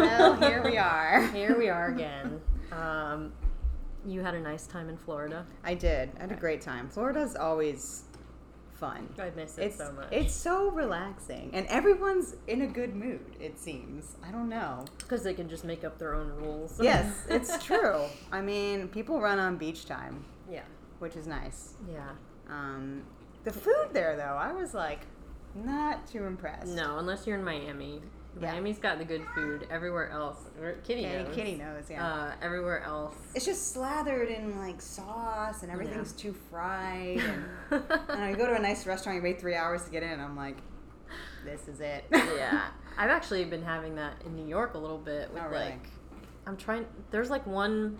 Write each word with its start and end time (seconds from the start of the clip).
well, 0.00 0.34
here 0.36 0.62
we 0.64 0.76
are. 0.78 1.26
Here 1.32 1.56
we 1.58 1.68
are 1.68 1.88
again. 1.92 2.40
Um, 2.72 3.32
you 4.06 4.20
had 4.22 4.34
a 4.34 4.40
nice 4.40 4.66
time 4.66 4.88
in 4.88 4.96
Florida. 4.96 5.46
I 5.64 5.74
did. 5.74 6.10
I 6.18 6.22
had 6.22 6.32
a 6.32 6.36
great 6.36 6.60
time. 6.62 6.88
Florida's 6.88 7.36
always 7.36 8.04
fun. 8.72 9.08
I 9.18 9.30
miss 9.36 9.58
it 9.58 9.64
It's 9.64 9.76
so 9.76 9.92
much. 9.92 10.08
it's 10.10 10.34
so 10.34 10.70
relaxing, 10.70 11.50
and 11.52 11.66
everyone's 11.66 12.36
in 12.48 12.62
a 12.62 12.66
good 12.66 12.94
mood. 12.96 13.36
It 13.38 13.58
seems. 13.58 14.16
I 14.26 14.30
don't 14.30 14.48
know. 14.48 14.84
because 14.98 15.22
they 15.22 15.34
can 15.34 15.48
just 15.50 15.64
make 15.64 15.84
up 15.84 15.98
their 15.98 16.14
own 16.14 16.28
rules. 16.42 16.80
Yes, 16.82 17.26
it's 17.28 17.62
true. 17.62 18.04
I 18.32 18.40
mean, 18.40 18.88
people 18.88 19.20
run 19.20 19.38
on 19.38 19.56
beach 19.58 19.84
time, 19.84 20.24
yeah. 20.50 20.62
which 20.98 21.14
is 21.16 21.26
nice. 21.26 21.74
Yeah. 21.92 22.08
Um, 22.48 23.02
the 23.44 23.52
food 23.52 23.88
there, 23.92 24.16
though, 24.16 24.36
I 24.38 24.52
was 24.52 24.72
like 24.72 25.00
not 25.54 26.06
too 26.06 26.24
impressed. 26.24 26.68
No, 26.68 26.98
unless 26.98 27.26
you're 27.26 27.36
in 27.36 27.44
Miami. 27.44 28.00
Yeah. 28.40 28.52
Miami's 28.52 28.78
got 28.78 28.98
the 28.98 29.04
good 29.04 29.22
food. 29.34 29.66
Everywhere 29.70 30.10
else, 30.10 30.38
or 30.60 30.72
Kitty 30.84 31.02
Kitty, 31.02 31.24
knows. 31.24 31.34
Kitty 31.34 31.56
knows, 31.56 31.84
yeah. 31.90 32.06
Uh, 32.06 32.32
everywhere 32.42 32.82
else. 32.82 33.16
it's 33.34 33.44
just 33.44 33.72
slathered 33.72 34.28
in 34.28 34.58
like 34.58 34.80
sauce, 34.80 35.62
and 35.62 35.70
everything's 35.72 36.12
too 36.12 36.32
fried. 36.50 37.18
And, 37.18 37.44
and 38.08 38.22
I 38.22 38.34
go 38.34 38.46
to 38.46 38.54
a 38.54 38.58
nice 38.60 38.86
restaurant, 38.86 39.16
you 39.16 39.22
wait 39.22 39.40
three 39.40 39.54
hours 39.56 39.84
to 39.84 39.90
get 39.90 40.02
in. 40.02 40.20
I'm 40.20 40.36
like, 40.36 40.58
this 41.44 41.66
is 41.66 41.80
it. 41.80 42.04
yeah, 42.12 42.68
I've 42.98 43.10
actually 43.10 43.44
been 43.46 43.62
having 43.64 43.96
that 43.96 44.14
in 44.24 44.36
New 44.36 44.46
York 44.46 44.74
a 44.74 44.78
little 44.78 44.98
bit. 44.98 45.32
With 45.32 45.42
Oh, 45.42 45.48
really? 45.48 45.64
like, 45.64 45.88
I'm 46.46 46.56
trying. 46.56 46.86
There's 47.10 47.30
like 47.30 47.46
one 47.46 47.98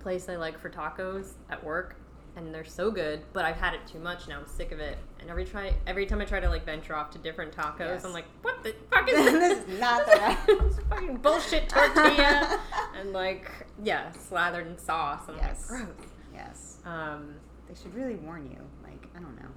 place 0.00 0.28
I 0.28 0.34
like 0.36 0.58
for 0.58 0.70
tacos 0.70 1.34
at 1.50 1.62
work, 1.62 1.94
and 2.36 2.54
they're 2.54 2.64
so 2.64 2.90
good. 2.90 3.20
But 3.32 3.44
I've 3.44 3.56
had 3.56 3.74
it 3.74 3.80
too 3.86 3.98
much 3.98 4.26
now. 4.28 4.38
I'm 4.40 4.46
sick 4.46 4.72
of 4.72 4.80
it. 4.80 4.98
And 5.20 5.30
every 5.30 5.44
try, 5.44 5.74
every 5.86 6.06
time 6.06 6.20
I 6.20 6.24
try 6.24 6.40
to 6.40 6.48
like 6.48 6.64
venture 6.64 6.94
off 6.96 7.10
to 7.12 7.18
different 7.18 7.52
tacos, 7.54 7.78
Yes. 7.80 8.04
I'm 8.04 8.12
like, 8.12 8.24
what 8.42 8.62
the 8.64 8.74
fuck 8.90 9.08
is 9.08 9.14
This 9.32 9.32
this? 9.32 9.68
is 9.68 9.80
not 9.80 10.06
the 10.06 10.12
right- 10.20 10.38
It's 10.48 10.78
fucking 10.88 11.16
bullshit 11.18 11.68
tortilla, 11.68 12.60
and 12.98 13.12
like 13.12 13.50
yeah, 13.82 14.10
slathered 14.12 14.66
in 14.66 14.78
sauce. 14.78 15.28
And 15.28 15.36
Yes. 15.38 15.68
I'm 15.70 15.78
like, 15.80 15.96
gross. 15.96 16.08
yes. 16.34 16.78
Um, 16.84 17.34
They 17.68 17.74
should 17.74 17.94
really 17.94 18.16
warn 18.16 18.50
you. 18.50 18.58
Like, 18.82 19.06
I 19.16 19.20
don't 19.20 19.36
know. 19.40 19.48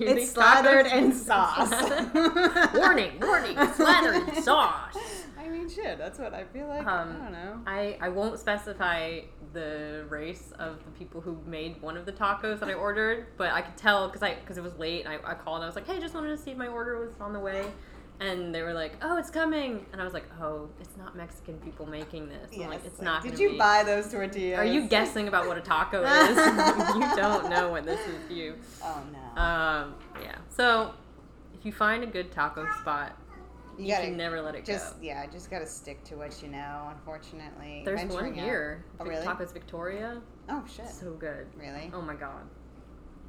it's 0.00 0.30
slathered 0.32 0.86
in 0.86 1.12
sauce. 1.12 1.70
warning, 2.74 3.12
warning, 3.20 3.56
slathered 3.74 4.28
in 4.28 4.42
sauce. 4.42 5.21
I 5.42 5.48
mean, 5.48 5.68
shit, 5.68 5.98
that's 5.98 6.18
what 6.18 6.32
I 6.34 6.44
feel 6.44 6.68
like. 6.68 6.86
Um, 6.86 7.16
I 7.20 7.24
don't 7.24 7.32
know. 7.32 7.60
I, 7.66 7.98
I 8.00 8.08
won't 8.08 8.38
specify 8.38 9.20
the 9.52 10.04
race 10.08 10.52
of 10.58 10.84
the 10.84 10.90
people 10.92 11.20
who 11.20 11.38
made 11.46 11.80
one 11.82 11.96
of 11.96 12.06
the 12.06 12.12
tacos 12.12 12.60
that 12.60 12.68
I 12.68 12.74
ordered, 12.74 13.26
but 13.36 13.50
I 13.50 13.62
could 13.62 13.76
tell 13.76 14.06
because 14.06 14.22
I 14.22 14.34
because 14.34 14.56
it 14.56 14.62
was 14.62 14.78
late. 14.78 15.06
I, 15.06 15.16
I 15.24 15.34
called. 15.34 15.56
and 15.56 15.64
I 15.64 15.66
was 15.66 15.74
like, 15.74 15.86
hey, 15.86 15.98
just 15.98 16.14
wanted 16.14 16.28
to 16.28 16.38
see 16.38 16.52
if 16.52 16.56
my 16.56 16.68
order 16.68 17.00
was 17.00 17.10
on 17.20 17.32
the 17.32 17.40
way, 17.40 17.66
and 18.20 18.54
they 18.54 18.62
were 18.62 18.72
like, 18.72 18.92
oh, 19.02 19.16
it's 19.16 19.30
coming, 19.30 19.84
and 19.92 20.00
I 20.00 20.04
was 20.04 20.14
like, 20.14 20.26
oh, 20.40 20.68
it's 20.80 20.96
not 20.96 21.16
Mexican 21.16 21.58
people 21.58 21.86
making 21.86 22.28
this. 22.28 22.50
I'm 22.54 22.68
like, 22.68 22.84
it's 22.84 22.98
like, 22.98 23.04
not. 23.04 23.22
Did 23.24 23.38
you 23.38 23.50
be. 23.50 23.58
buy 23.58 23.82
those 23.82 24.12
tortillas? 24.12 24.58
Are 24.58 24.64
you 24.64 24.86
guessing 24.86 25.26
about 25.26 25.48
what 25.48 25.58
a 25.58 25.60
taco 25.60 26.04
is? 26.04 26.28
you 26.94 27.16
don't 27.16 27.50
know 27.50 27.70
what 27.70 27.84
this 27.84 28.00
is. 28.06 28.30
You. 28.30 28.54
Oh 28.82 29.02
no. 29.12 29.42
Um. 29.42 29.94
Yeah. 30.22 30.36
So, 30.50 30.94
if 31.58 31.66
you 31.66 31.72
find 31.72 32.04
a 32.04 32.06
good 32.06 32.30
taco 32.30 32.68
spot, 32.80 33.18
you, 33.78 33.88
gotta 33.88 34.06
should 34.06 34.16
never 34.16 34.40
let 34.42 34.54
it 34.54 34.64
just 34.64 34.94
go. 35.00 35.06
yeah, 35.06 35.26
just 35.26 35.50
gotta 35.50 35.66
stick 35.66 36.02
to 36.04 36.16
what 36.16 36.42
you 36.42 36.48
know. 36.48 36.88
Unfortunately, 36.90 37.82
There's 37.84 38.00
one 38.00 38.08
Venturing 38.08 38.38
out- 38.40 38.44
here. 38.44 38.84
Oh 39.00 39.04
really? 39.04 39.24
Tacos 39.24 39.52
Victoria. 39.52 40.20
Oh 40.48 40.64
shit. 40.66 40.88
So 40.88 41.12
good. 41.12 41.46
Really? 41.56 41.90
Oh 41.94 42.02
my 42.02 42.14
god. 42.14 42.42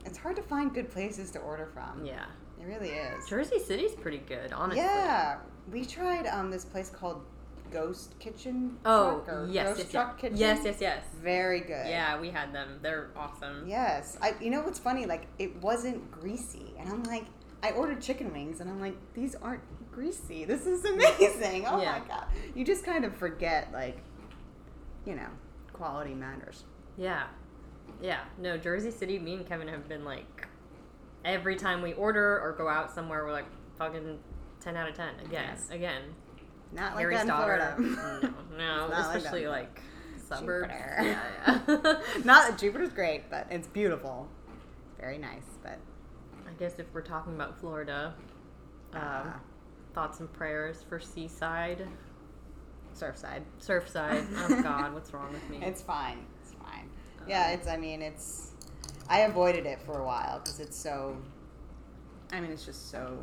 It's 0.06 0.18
hard 0.18 0.36
to 0.36 0.42
find 0.42 0.74
good 0.74 0.90
places 0.92 1.32
to 1.32 1.40
order 1.40 1.66
from. 1.74 2.06
Yeah. 2.06 2.26
It 2.60 2.66
really 2.66 2.90
is. 2.90 3.28
Jersey 3.28 3.60
City's 3.60 3.94
pretty 3.96 4.20
good, 4.20 4.54
honestly. 4.54 4.84
Yeah, 4.84 5.38
we 5.72 5.86
tried 5.86 6.28
um 6.28 6.50
this 6.52 6.66
place 6.66 6.90
called 6.90 7.22
Ghost 7.72 8.14
Kitchen. 8.20 8.78
Oh, 8.86 9.24
yes, 9.50 9.68
Ghost 9.68 9.80
yes, 9.80 9.92
Truck 9.92 10.08
yes. 10.14 10.22
Kitchen. 10.22 10.38
yes, 10.38 10.62
yes, 10.64 10.78
yes. 10.80 11.04
Very 11.22 11.60
good. 11.62 11.88
Yeah, 11.88 12.20
we 12.20 12.30
had 12.30 12.54
them. 12.54 12.80
They're 12.82 13.10
awesome. 13.16 13.68
Yes. 13.68 14.18
I. 14.22 14.36
You 14.40 14.52
know 14.52 14.62
what's 14.62 14.80
funny? 14.80 15.06
Like 15.06 15.26
it 15.40 15.56
wasn't 15.62 16.10
greasy, 16.12 16.74
and 16.80 16.88
I'm 16.90 17.04
like, 17.04 17.26
I 17.64 17.72
ordered 17.72 18.02
chicken 18.02 18.32
wings, 18.32 18.60
and 18.60 18.70
I'm 18.70 18.80
like, 18.80 18.96
these 19.14 19.36
aren't 19.36 19.62
greasy. 19.94 20.46
This 20.46 20.66
is 20.66 20.84
amazing. 20.86 21.66
Oh 21.68 21.82
Yeah. 21.82 22.00
my 22.00 22.08
god. 22.08 22.26
You 22.56 22.66
just 22.66 22.84
kind 22.86 23.06
of 23.06 23.16
forget, 23.16 23.72
like, 23.72 23.98
you 25.06 25.16
know, 25.16 25.28
quality 25.74 26.14
matters. 26.14 26.64
Yeah. 26.98 27.24
Yeah. 28.02 28.22
No, 28.40 28.58
Jersey 28.58 28.92
City, 28.92 29.20
me 29.20 29.36
and 29.36 29.48
Kevin 29.48 29.68
have 29.68 29.88
been 29.88 30.04
like, 30.06 30.48
every 31.26 31.56
time 31.56 31.82
we 31.82 31.94
order 31.94 32.40
or 32.42 32.54
go 32.54 32.68
out 32.68 32.92
somewhere, 32.92 33.24
we're 33.26 33.32
like, 33.32 33.46
fucking 33.78 34.20
10 34.62 34.78
out 34.78 34.90
of 34.90 34.96
10. 34.96 35.08
Again. 35.26 35.30
Yes. 35.32 35.68
Again. 35.72 36.02
Not 36.72 36.94
like 36.96 37.02
Harry's 37.02 37.18
that 37.18 37.22
in 37.24 37.28
daughter. 37.28 37.74
Florida. 37.78 38.34
no, 38.52 38.58
no. 38.58 38.88
Not 38.88 38.90
like 38.90 39.18
especially 39.18 39.48
like, 39.48 39.82
suburbs. 40.28 40.72
Jupiter. 40.74 40.98
Yeah, 41.02 41.60
yeah. 41.68 42.02
Not 42.24 42.58
Jupiter's 42.58 42.94
great, 42.94 43.30
but 43.30 43.48
it's 43.52 43.68
beautiful. 43.68 44.28
Very 45.00 45.18
nice, 45.18 45.44
but 45.62 45.78
I 46.48 46.52
guess 46.58 46.80
if 46.80 46.86
we're 46.94 47.02
talking 47.02 47.36
about 47.36 47.60
Florida, 47.60 48.16
um, 48.94 49.02
uh, 49.02 49.24
thoughts 49.94 50.20
and 50.20 50.32
prayers 50.34 50.84
for 50.88 51.00
Seaside, 51.00 51.88
Surfside. 52.94 53.42
Surfside. 53.62 54.26
Oh 54.38 54.62
God, 54.64 54.94
what's 54.94 55.14
wrong 55.14 55.32
with 55.34 55.50
me? 55.50 55.66
It's 55.66 55.82
fine. 55.82 56.26
It's 56.42 56.54
fine. 56.54 56.90
Yeah, 57.28 57.52
it's. 57.52 57.68
I 57.68 57.78
mean, 57.78 58.02
it's. 58.02 58.52
I 59.10 59.22
avoided 59.22 59.66
it 59.66 59.82
for 59.82 60.00
a 60.00 60.06
while 60.06 60.40
because 60.40 60.60
it's 60.60 60.78
so. 60.78 61.18
I 62.32 62.40
mean, 62.40 62.52
it's 62.52 62.66
just 62.66 62.92
so 62.92 63.18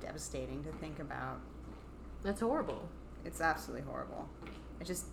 devastating 0.00 0.64
to 0.64 0.72
think 0.72 0.98
about. 0.98 1.40
That's 2.22 2.40
horrible. 2.40 2.88
It's 3.24 3.40
absolutely 3.40 3.86
horrible. 3.86 4.28
I 4.80 4.84
just. 4.84 5.06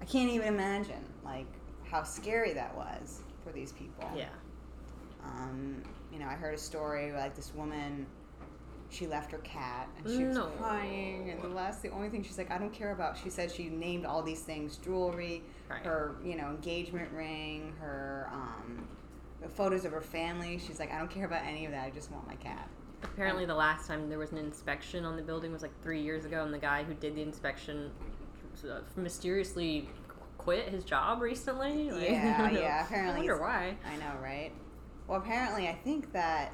I 0.00 0.04
can't 0.04 0.30
even 0.30 0.48
imagine 0.48 1.04
like 1.24 1.46
how 1.84 2.02
scary 2.02 2.52
that 2.54 2.76
was 2.76 3.22
for 3.44 3.52
these 3.52 3.72
people. 3.72 4.10
Yeah. 4.16 4.28
Um, 5.24 5.82
you 6.12 6.18
know, 6.18 6.26
I 6.26 6.34
heard 6.34 6.54
a 6.54 6.58
story 6.58 7.12
like 7.12 7.36
this 7.36 7.54
woman. 7.54 8.06
She 8.92 9.06
left 9.06 9.32
her 9.32 9.38
cat 9.38 9.88
and 9.96 10.06
she 10.08 10.24
was 10.24 10.36
No. 10.36 10.46
crying, 10.58 11.30
and 11.30 11.42
the 11.42 11.48
last, 11.48 11.80
the 11.82 11.88
only 11.90 12.10
thing 12.10 12.22
she's 12.22 12.36
like, 12.36 12.50
I 12.50 12.58
don't 12.58 12.72
care 12.72 12.92
about. 12.92 13.16
She 13.16 13.30
said 13.30 13.50
she 13.50 13.64
named 13.70 14.04
all 14.04 14.22
these 14.22 14.40
things: 14.42 14.76
jewelry, 14.76 15.42
Right. 15.70 15.82
her, 15.84 16.16
you 16.22 16.36
know, 16.36 16.50
engagement 16.50 17.10
ring, 17.12 17.72
her 17.80 18.28
um, 18.32 18.86
photos 19.48 19.84
of 19.86 19.92
her 19.92 20.02
family. 20.02 20.58
She's 20.58 20.78
like, 20.78 20.92
I 20.92 20.98
don't 20.98 21.10
care 21.10 21.24
about 21.24 21.44
any 21.46 21.64
of 21.64 21.72
that. 21.72 21.84
I 21.86 21.90
just 21.90 22.10
want 22.10 22.26
my 22.26 22.34
cat. 22.34 22.68
Apparently, 23.02 23.46
the 23.46 23.54
last 23.54 23.88
time 23.88 24.08
there 24.10 24.18
was 24.18 24.30
an 24.32 24.38
inspection 24.38 25.04
on 25.06 25.16
the 25.16 25.22
building 25.22 25.52
was 25.52 25.62
like 25.62 25.72
three 25.82 26.02
years 26.02 26.24
ago, 26.26 26.44
and 26.44 26.52
the 26.52 26.58
guy 26.58 26.84
who 26.84 26.92
did 26.94 27.14
the 27.16 27.22
inspection 27.22 27.90
uh, 28.70 28.80
mysteriously 28.96 29.88
quit 30.38 30.68
his 30.68 30.84
job 30.84 31.20
recently. 31.22 31.90
Like, 31.90 32.10
Yeah, 32.10 32.34
I 32.38 32.42
don't 32.42 32.52
know. 32.54 32.60
yeah, 32.60 32.84
apparently 32.84 33.14
I 33.14 33.32
wonder 33.32 33.40
why. 33.40 33.76
I 33.86 33.96
know, 33.96 34.12
right? 34.22 34.52
Well, 35.08 35.18
apparently, 35.18 35.66
I 35.68 35.72
think 35.74 36.12
that 36.12 36.52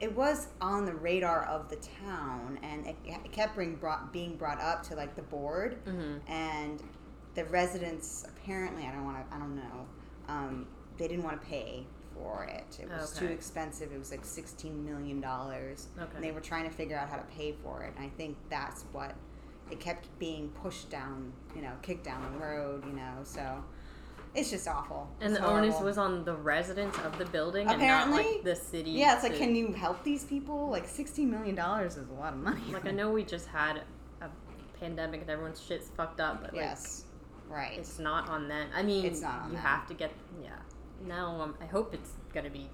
it 0.00 0.14
was 0.14 0.48
on 0.60 0.84
the 0.84 0.94
radar 0.94 1.44
of 1.44 1.68
the 1.68 1.76
town, 1.76 2.58
and 2.62 2.86
it, 2.86 2.96
it 3.04 3.32
kept 3.32 3.56
being 3.56 3.76
brought 3.76 4.12
being 4.12 4.36
brought 4.36 4.60
up 4.60 4.82
to 4.84 4.94
like 4.94 5.14
the 5.14 5.22
board, 5.22 5.78
Mhm. 5.86 6.20
and 6.28 6.82
the 7.34 7.44
residents 7.46 8.24
apparently, 8.28 8.84
I 8.86 8.90
don't 8.92 9.04
want 9.04 9.28
to, 9.30 9.36
I 9.36 9.38
don't 9.38 9.54
know, 9.56 9.86
um, 10.28 10.66
they 10.96 11.06
didn't 11.08 11.24
want 11.24 11.40
to 11.40 11.46
pay 11.46 11.86
for 12.14 12.44
it. 12.44 12.78
It 12.82 12.88
was 12.88 13.12
too 13.12 13.26
expensive. 13.26 13.92
It 13.92 13.98
was 13.98 14.10
like 14.10 14.24
sixteen 14.24 14.84
million 14.84 15.20
dollars, 15.20 15.88
Okay. 15.98 16.10
and 16.16 16.24
they 16.24 16.32
were 16.32 16.40
trying 16.40 16.64
to 16.68 16.74
figure 16.74 16.96
out 16.96 17.08
how 17.08 17.16
to 17.16 17.24
pay 17.24 17.52
for 17.62 17.82
it. 17.82 17.94
And 17.96 18.04
I 18.04 18.08
think 18.16 18.36
that's 18.48 18.82
what 18.92 19.14
it 19.70 19.78
kept 19.80 20.08
being 20.18 20.48
pushed 20.50 20.88
down, 20.90 21.32
you 21.54 21.62
know, 21.62 21.72
kicked 21.82 22.04
down 22.04 22.22
the 22.32 22.38
road, 22.38 22.84
you 22.86 22.92
know. 22.92 23.18
So 23.22 23.62
it's 24.34 24.50
just 24.50 24.68
awful. 24.68 25.08
And 25.20 25.32
It's 25.32 25.40
the 25.40 25.46
onus 25.46 25.80
was 25.80 25.98
on 25.98 26.24
the 26.24 26.34
residents 26.34 26.98
of 26.98 27.18
the 27.18 27.24
building 27.26 27.66
and 27.66 27.76
Apparently. 27.76 28.22
not 28.22 28.32
like 28.34 28.44
the 28.44 28.56
city. 28.56 28.90
Yeah, 28.92 29.14
it's 29.14 29.22
like, 29.22 29.32
to- 29.32 29.38
can 29.38 29.54
you 29.54 29.72
help 29.72 30.02
these 30.04 30.24
people? 30.24 30.68
Like, 30.68 30.86
sixteen 30.86 31.30
million 31.30 31.54
dollars 31.54 31.96
is 31.96 32.08
a 32.08 32.12
lot 32.14 32.32
of 32.32 32.38
money. 32.38 32.60
Like 32.72 32.86
I 32.86 32.90
know 32.90 33.10
we 33.10 33.24
just 33.24 33.46
had 33.48 33.82
a 34.20 34.28
pandemic 34.78 35.22
and 35.22 35.30
everyone's 35.30 35.60
shit's 35.62 35.88
fucked 35.88 36.20
up, 36.20 36.42
but 36.42 36.52
like 36.52 36.62
yes, 36.62 37.04
right. 37.48 37.78
it's 37.78 37.98
not 37.98 38.28
on 38.28 38.48
them. 38.48 38.68
I 38.74 38.82
mean, 38.82 39.04
It's 39.04 39.20
not 39.22 39.42
on 39.42 39.48
you 39.48 39.54
them. 39.54 39.62
have 39.62 39.86
to 39.88 39.94
get 39.94 40.12
yeah. 40.42 40.50
No, 41.06 41.40
um, 41.40 41.54
I 41.60 41.66
hope 41.66 41.94
it's 41.94 42.10
gonna 42.34 42.50
be 42.50 42.68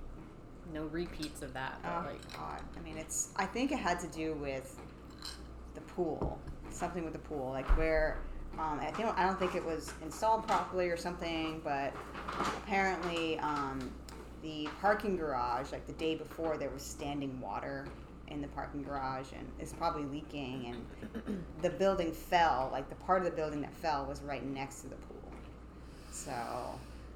no 0.73 0.85
repeats 0.87 1.43
of 1.43 1.53
that. 1.55 1.79
But 1.83 1.93
oh 1.93 2.07
like, 2.11 2.37
God, 2.37 2.61
I 2.77 2.81
mean, 2.81 2.97
it's. 2.99 3.31
I 3.37 3.45
think 3.47 3.71
it 3.73 3.79
had 3.79 4.01
to 4.01 4.07
do 4.09 4.35
with 4.35 4.79
the 5.75 5.81
pool, 5.83 6.39
something 6.71 7.05
with 7.05 7.13
the 7.13 7.19
pool, 7.21 7.51
like 7.51 7.69
where. 7.77 8.19
Um, 8.59 8.79
I 8.81 8.91
think 8.93 9.09
I 9.19 9.27
don't 9.27 9.39
think 9.39 9.55
it 9.55 9.65
was 9.65 9.93
installed 10.03 10.47
properly 10.47 10.89
or 10.89 10.97
something, 10.97 11.61
but 11.65 11.93
apparently 12.59 13.39
um, 13.41 13.91
the 14.43 14.69
parking 14.81 15.17
garage, 15.17 15.73
like 15.73 15.87
the 15.87 15.93
day 15.95 16.15
before, 16.15 16.57
there 16.57 16.71
was 16.71 16.83
standing 16.83 17.41
water 17.41 17.87
in 18.29 18.41
the 18.41 18.49
parking 18.49 18.83
garage, 18.83 19.27
and 19.37 19.47
it's 19.59 19.73
probably 19.73 20.05
leaking, 20.05 20.75
and 21.27 21.45
the 21.63 21.71
building 21.71 22.13
fell. 22.13 22.69
Like 22.73 22.89
the 22.89 22.95
part 22.97 23.19
of 23.19 23.25
the 23.25 23.33
building 23.37 23.61
that 23.63 23.75
fell 23.75 24.07
was 24.07 24.23
right 24.23 24.45
next 24.45 24.83
to 24.83 24.89
the 24.89 24.97
pool. 24.97 25.33
So 26.13 26.33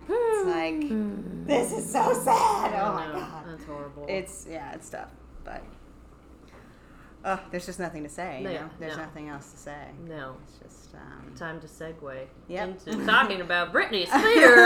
it's 0.08 0.46
like 0.48 1.46
this 1.46 1.72
is 1.72 1.90
so 1.90 2.12
sad. 2.12 2.72
Oh 2.74 2.94
my 2.94 3.06
no, 3.06 3.12
god. 3.20 3.44
that's 3.46 3.64
horrible. 3.64 4.06
It's 4.08 4.46
yeah, 4.50 4.74
it's 4.74 4.90
tough, 4.90 5.10
but 5.44 5.62
oh, 7.24 7.40
there's 7.50 7.66
just 7.66 7.78
nothing 7.80 8.02
to 8.04 8.08
say. 8.08 8.42
You 8.42 8.48
know? 8.48 8.70
There's 8.78 8.96
no. 8.96 9.02
nothing 9.04 9.28
else 9.28 9.50
to 9.52 9.56
say. 9.58 9.86
No. 10.06 10.36
It's 10.44 10.58
just 10.58 10.94
um, 10.94 11.34
Time 11.36 11.60
to 11.60 11.66
segue 11.66 12.26
Yep. 12.48 12.68
into 12.88 13.06
talking 13.06 13.40
about 13.40 13.72
Britney 13.72 14.06
Spears. 14.08 14.64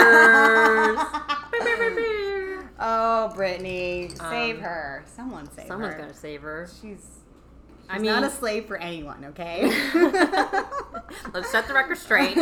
Oh, 2.85 3.33
Britney, 3.37 4.11
save 4.19 4.57
Um, 4.57 4.63
her. 4.63 5.05
Someone 5.07 5.47
save 5.51 5.65
her. 5.65 5.69
Someone's 5.69 5.95
her. 5.95 6.01
gonna 6.01 6.15
save 6.15 6.43
her. 6.43 6.69
She's. 6.81 7.07
I 7.89 7.95
she's 7.95 8.03
mean- 8.03 8.13
not 8.13 8.25
a 8.25 8.31
slave 8.31 8.67
for 8.67 8.77
anyone. 8.77 9.25
Okay. 9.27 9.65
Let's 11.35 11.51
set 11.51 11.69
the 11.69 11.75
record 11.75 11.99
straight. 11.99 12.37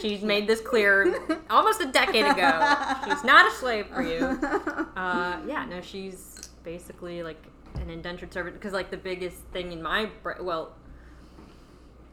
She's 0.00 0.22
made 0.22 0.46
this 0.46 0.60
clear 0.60 1.14
almost 1.50 1.80
a 1.80 1.86
decade 1.86 2.26
ago. 2.26 2.74
She's 3.06 3.24
not 3.24 3.50
a 3.50 3.54
slave 3.56 3.86
for 3.86 4.02
you. 4.02 4.38
Uh, 4.94 5.38
yeah, 5.48 5.64
no, 5.64 5.80
she's 5.80 6.50
basically 6.62 7.22
like 7.24 7.42
an 7.76 7.90
indentured 7.90 8.32
servant 8.32 8.56
because 8.56 8.72
like 8.72 8.90
the 8.90 8.96
biggest 8.96 9.38
thing 9.52 9.72
in 9.72 9.82
my 9.82 10.10
well, 10.40 10.74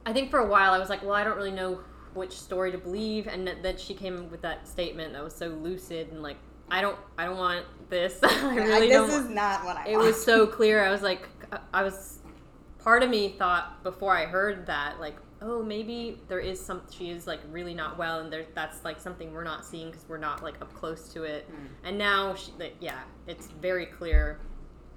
I 0.05 0.13
think 0.13 0.31
for 0.31 0.39
a 0.39 0.47
while 0.47 0.73
I 0.73 0.79
was 0.79 0.89
like, 0.89 1.01
well, 1.03 1.13
I 1.13 1.23
don't 1.23 1.37
really 1.37 1.51
know 1.51 1.79
which 2.13 2.31
story 2.31 2.71
to 2.71 2.77
believe, 2.77 3.27
and 3.27 3.47
that, 3.47 3.63
that 3.63 3.79
she 3.79 3.93
came 3.93 4.29
with 4.29 4.41
that 4.41 4.67
statement 4.67 5.13
that 5.13 5.23
was 5.23 5.35
so 5.35 5.47
lucid 5.47 6.11
and 6.11 6.21
like, 6.21 6.37
I 6.71 6.81
don't, 6.81 6.97
I 7.17 7.25
don't 7.25 7.37
want 7.37 7.65
this. 7.89 8.19
I 8.23 8.55
really 8.55 8.87
this 8.89 9.09
don't. 9.09 9.25
is 9.25 9.29
not 9.29 9.63
what 9.65 9.77
I. 9.77 9.89
it 9.89 9.97
was 9.97 10.23
so 10.23 10.45
clear. 10.45 10.83
I 10.83 10.91
was 10.91 11.01
like, 11.01 11.27
uh, 11.51 11.57
I 11.73 11.83
was, 11.83 12.19
part 12.79 13.03
of 13.03 13.09
me 13.09 13.29
thought 13.29 13.83
before 13.83 14.15
I 14.15 14.25
heard 14.25 14.65
that, 14.67 14.99
like, 14.99 15.15
oh, 15.41 15.63
maybe 15.63 16.19
there 16.27 16.39
is 16.39 16.63
some, 16.63 16.81
she 16.91 17.09
is 17.09 17.25
like 17.25 17.39
really 17.49 17.73
not 17.73 17.97
well, 17.97 18.19
and 18.19 18.31
there, 18.31 18.45
that's 18.53 18.83
like 18.83 18.99
something 18.99 19.33
we're 19.33 19.43
not 19.43 19.65
seeing 19.65 19.89
because 19.89 20.05
we're 20.07 20.17
not 20.17 20.43
like 20.43 20.61
up 20.61 20.73
close 20.73 21.09
to 21.13 21.23
it. 21.23 21.45
Hmm. 21.49 21.87
And 21.87 21.97
now, 21.97 22.35
she, 22.35 22.51
like, 22.59 22.75
yeah, 22.79 22.99
it's 23.27 23.47
very 23.47 23.85
clear 23.85 24.39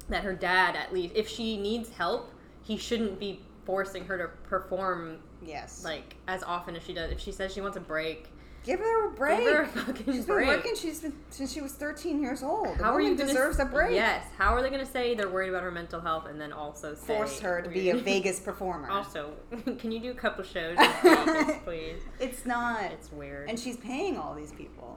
that 0.09 0.25
her 0.25 0.35
dad, 0.35 0.77
at 0.77 0.93
least, 0.93 1.15
if 1.17 1.29
she 1.29 1.57
needs 1.57 1.91
help, 1.91 2.33
he 2.63 2.77
shouldn't 2.77 3.19
be 3.19 3.41
forcing 3.65 4.05
her 4.07 4.19
to 4.19 4.29
perform 4.49 5.19
Yes. 5.45 5.85
like 5.85 6.17
as 6.29 6.43
often 6.43 6.77
as 6.77 6.83
she 6.85 6.93
does. 6.95 7.11
If 7.11 7.21
she 7.21 7.33
says 7.33 7.53
she 7.53 7.61
wants 7.61 7.77
a 7.77 7.81
break, 7.81 8.29
give 8.65 8.79
her 8.79 9.09
a 9.09 9.11
break. 9.13 9.41
give 9.41 9.53
her 9.53 9.63
a 9.63 9.67
fucking 9.67 10.13
She's 10.15 10.25
break. 10.25 10.47
been 10.47 10.57
working. 10.57 10.77
She's 10.77 11.01
been 11.01 11.13
since 11.31 11.53
she 11.53 11.61
was 11.61 11.73
13 11.73 12.23
years 12.23 12.43
old. 12.45 12.79
The 12.79 12.85
How 12.85 12.93
are 12.95 13.01
you 13.01 13.17
gonna 13.17 13.27
deserves 13.29 13.59
a 13.59 13.65
break. 13.65 13.93
Yes. 13.95 14.25
How 14.39 14.55
are 14.55 14.63
they 14.63 14.69
going 14.71 14.85
to 14.85 14.91
say 14.91 15.15
they're 15.17 15.29
worried 15.29 15.49
about 15.49 15.65
her 15.65 15.73
mental 15.73 16.01
health 16.01 16.27
and 16.27 16.41
then 16.41 16.53
also 16.53 16.95
say 16.95 17.17
Force 17.17 17.41
her 17.41 17.61
to 17.63 17.69
be 17.69 17.91
a 17.91 17.97
Vegas 17.97 18.39
performer. 18.39 18.89
Also, 18.91 19.33
can 19.79 19.91
you 19.91 19.99
do 20.01 20.11
a 20.13 20.15
couple 20.15 20.45
shows 20.45 20.77
in 20.79 20.93
Vegas, 21.03 21.57
please? 21.65 21.97
It's 22.21 22.47
not. 22.47 22.85
It's 22.93 23.11
weird. 23.11 23.49
and 23.51 23.59
she's 23.59 23.77
paying 23.77 24.17
all 24.17 24.35
these 24.35 24.53
people. 24.53 24.97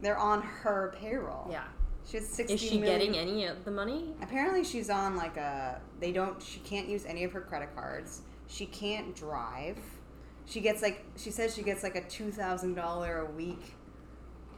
They're 0.00 0.18
on 0.18 0.40
her 0.42 0.94
payroll. 0.98 1.48
yeah. 1.50 1.64
She 2.06 2.16
has 2.18 2.28
60 2.28 2.54
Is 2.54 2.60
she 2.60 2.78
million- 2.80 3.12
getting 3.12 3.16
any 3.16 3.46
of 3.46 3.64
the 3.64 3.70
money? 3.70 4.14
Apparently, 4.22 4.64
she's 4.64 4.90
on 4.90 5.16
like 5.16 5.36
a. 5.36 5.80
They 6.00 6.12
don't. 6.12 6.42
She 6.42 6.60
can't 6.60 6.88
use 6.88 7.04
any 7.06 7.24
of 7.24 7.32
her 7.32 7.40
credit 7.40 7.74
cards. 7.74 8.22
She 8.48 8.66
can't 8.66 9.14
drive. 9.14 9.78
She 10.46 10.60
gets 10.60 10.82
like. 10.82 11.04
She 11.16 11.30
says 11.30 11.54
she 11.54 11.62
gets 11.62 11.82
like 11.82 11.94
a 11.96 12.02
two 12.08 12.30
thousand 12.32 12.74
dollar 12.74 13.18
a 13.20 13.30
week 13.30 13.74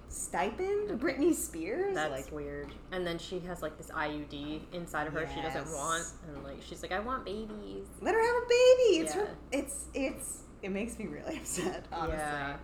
stipend. 0.09 0.91
Okay. 0.91 1.05
Britney 1.05 1.35
Spears. 1.35 1.95
That's 1.95 2.11
like 2.11 2.33
weird. 2.33 2.69
And 2.93 3.07
then 3.07 3.19
she 3.19 3.41
has 3.41 3.63
like 3.63 3.77
this 3.77 3.89
IUD 3.91 4.61
inside 4.73 5.07
of 5.07 5.13
her 5.13 5.29
she 5.35 5.41
doesn't 5.43 5.71
want, 5.73 6.05
and 6.27 6.43
like 6.45 6.59
she's 6.67 6.83
like, 6.83 6.93
I 6.93 7.01
want 7.01 7.25
babies. 7.25 7.87
let 8.01 8.15
her 8.15 8.21
have 8.21 8.43
a 8.43 8.47
baby. 8.47 8.99
It's 9.05 9.13
her. 9.15 9.29
It's 9.53 9.85
it's. 9.95 10.39
It 10.63 10.71
makes 10.71 10.99
me 10.99 11.07
really 11.07 11.37
upset. 11.41 11.85
Honestly. 11.93 12.17
Yeah. 12.19 12.57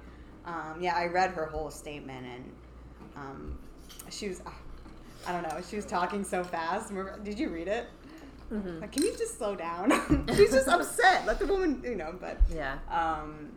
Um, 0.46 0.78
yeah, 0.80 0.96
I 0.96 1.04
read 1.06 1.32
her 1.32 1.44
whole 1.44 1.70
statement 1.70 2.26
and 2.26 2.52
um, 3.14 3.58
she 4.08 4.28
was. 4.28 4.40
ah, 4.46 4.54
I 5.26 5.32
don't 5.32 5.42
know. 5.42 5.60
She 5.68 5.76
was 5.76 5.84
talking 5.86 6.24
so 6.24 6.42
fast. 6.44 6.92
Did 7.24 7.38
you 7.38 7.48
read 7.50 7.68
it? 7.68 7.86
hmm 8.48 8.80
Like, 8.80 8.92
can 8.92 9.02
you 9.04 9.12
just 9.16 9.38
slow 9.38 9.54
down? 9.54 9.90
She's 10.36 10.50
just 10.52 10.68
upset. 10.68 11.26
Let 11.26 11.38
the 11.38 11.46
woman, 11.46 11.80
you 11.84 11.94
know. 11.94 12.14
But 12.20 12.38
Yeah. 12.54 12.78
um, 12.90 13.50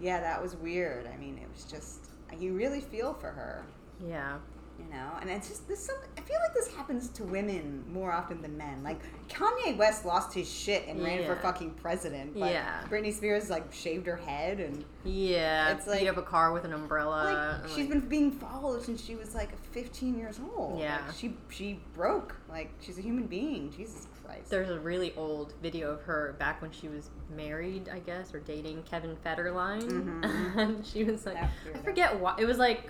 yeah, 0.00 0.20
that 0.20 0.40
was 0.42 0.56
weird. 0.56 1.06
I 1.06 1.16
mean, 1.18 1.38
it 1.38 1.48
was 1.52 1.64
just 1.64 2.00
you 2.38 2.52
really 2.54 2.80
feel 2.80 3.14
for 3.14 3.28
her, 3.30 3.62
Yeah. 4.04 4.38
You 4.78 4.84
know. 4.94 5.10
And 5.20 5.30
it's 5.30 5.48
just 5.48 5.66
this. 5.68 5.84
Some 5.86 5.96
I 6.16 6.20
feel 6.22 6.38
like 6.40 6.54
this 6.54 6.68
happens 6.74 7.08
to 7.10 7.24
women 7.24 7.84
more 7.92 8.12
often 8.12 8.40
than 8.42 8.56
men. 8.56 8.82
Like 8.82 9.00
Kanye 9.28 9.76
West 9.76 10.04
lost 10.04 10.32
his 10.34 10.50
shit 10.50 10.86
and 10.88 11.02
ran 11.02 11.24
for 11.24 11.36
fucking 11.36 11.70
president, 11.74 12.38
but 12.38 12.50
Yeah. 12.52 12.82
Britney 12.88 13.12
Spears 13.12 13.50
like 13.50 13.72
shaved 13.72 14.06
her 14.06 14.16
head 14.16 14.60
and 14.60 14.84
Yeah. 15.04 15.72
It's 15.72 15.86
like- 15.86 16.00
like, 16.00 16.08
up 16.10 16.16
a 16.16 16.22
car 16.22 16.52
with 16.52 16.64
an 16.64 16.72
umbrella. 16.72 17.60
like 17.62 17.68
she's 17.68 17.78
like- 17.78 17.88
been 17.90 18.00
being 18.08 18.30
followed 18.32 18.82
since 18.82 19.02
she 19.04 19.14
was 19.16 19.34
like 19.34 19.56
15 19.72 20.18
years 20.18 20.40
old. 20.56 20.78
Yeah. 20.80 20.98
Like, 21.06 21.14
she 21.16 21.36
she 21.50 21.80
broke. 21.94 22.36
Like 22.48 22.70
she's 22.80 22.98
a 22.98 23.02
human 23.02 23.26
being. 23.26 23.70
Jesus 23.70 24.06
Christ. 24.24 24.48
There's 24.50 24.70
a 24.70 24.78
really 24.80 25.12
old 25.16 25.52
video 25.62 25.90
of 25.90 26.02
her 26.02 26.34
back 26.38 26.62
when 26.62 26.70
she 26.72 26.88
was 26.88 27.10
married, 27.36 27.88
I 27.90 27.98
guess, 27.98 28.32
or 28.34 28.40
dating 28.40 28.82
Kevin 28.84 29.16
Federline, 29.24 29.82
Mhm. 29.82 30.56
and 30.56 30.86
she 30.86 31.04
was 31.04 31.26
like, 31.26 31.36
I 31.36 31.50
forget 31.84 32.18
what 32.18 32.40
it 32.40 32.46
was 32.46 32.56
like 32.58 32.88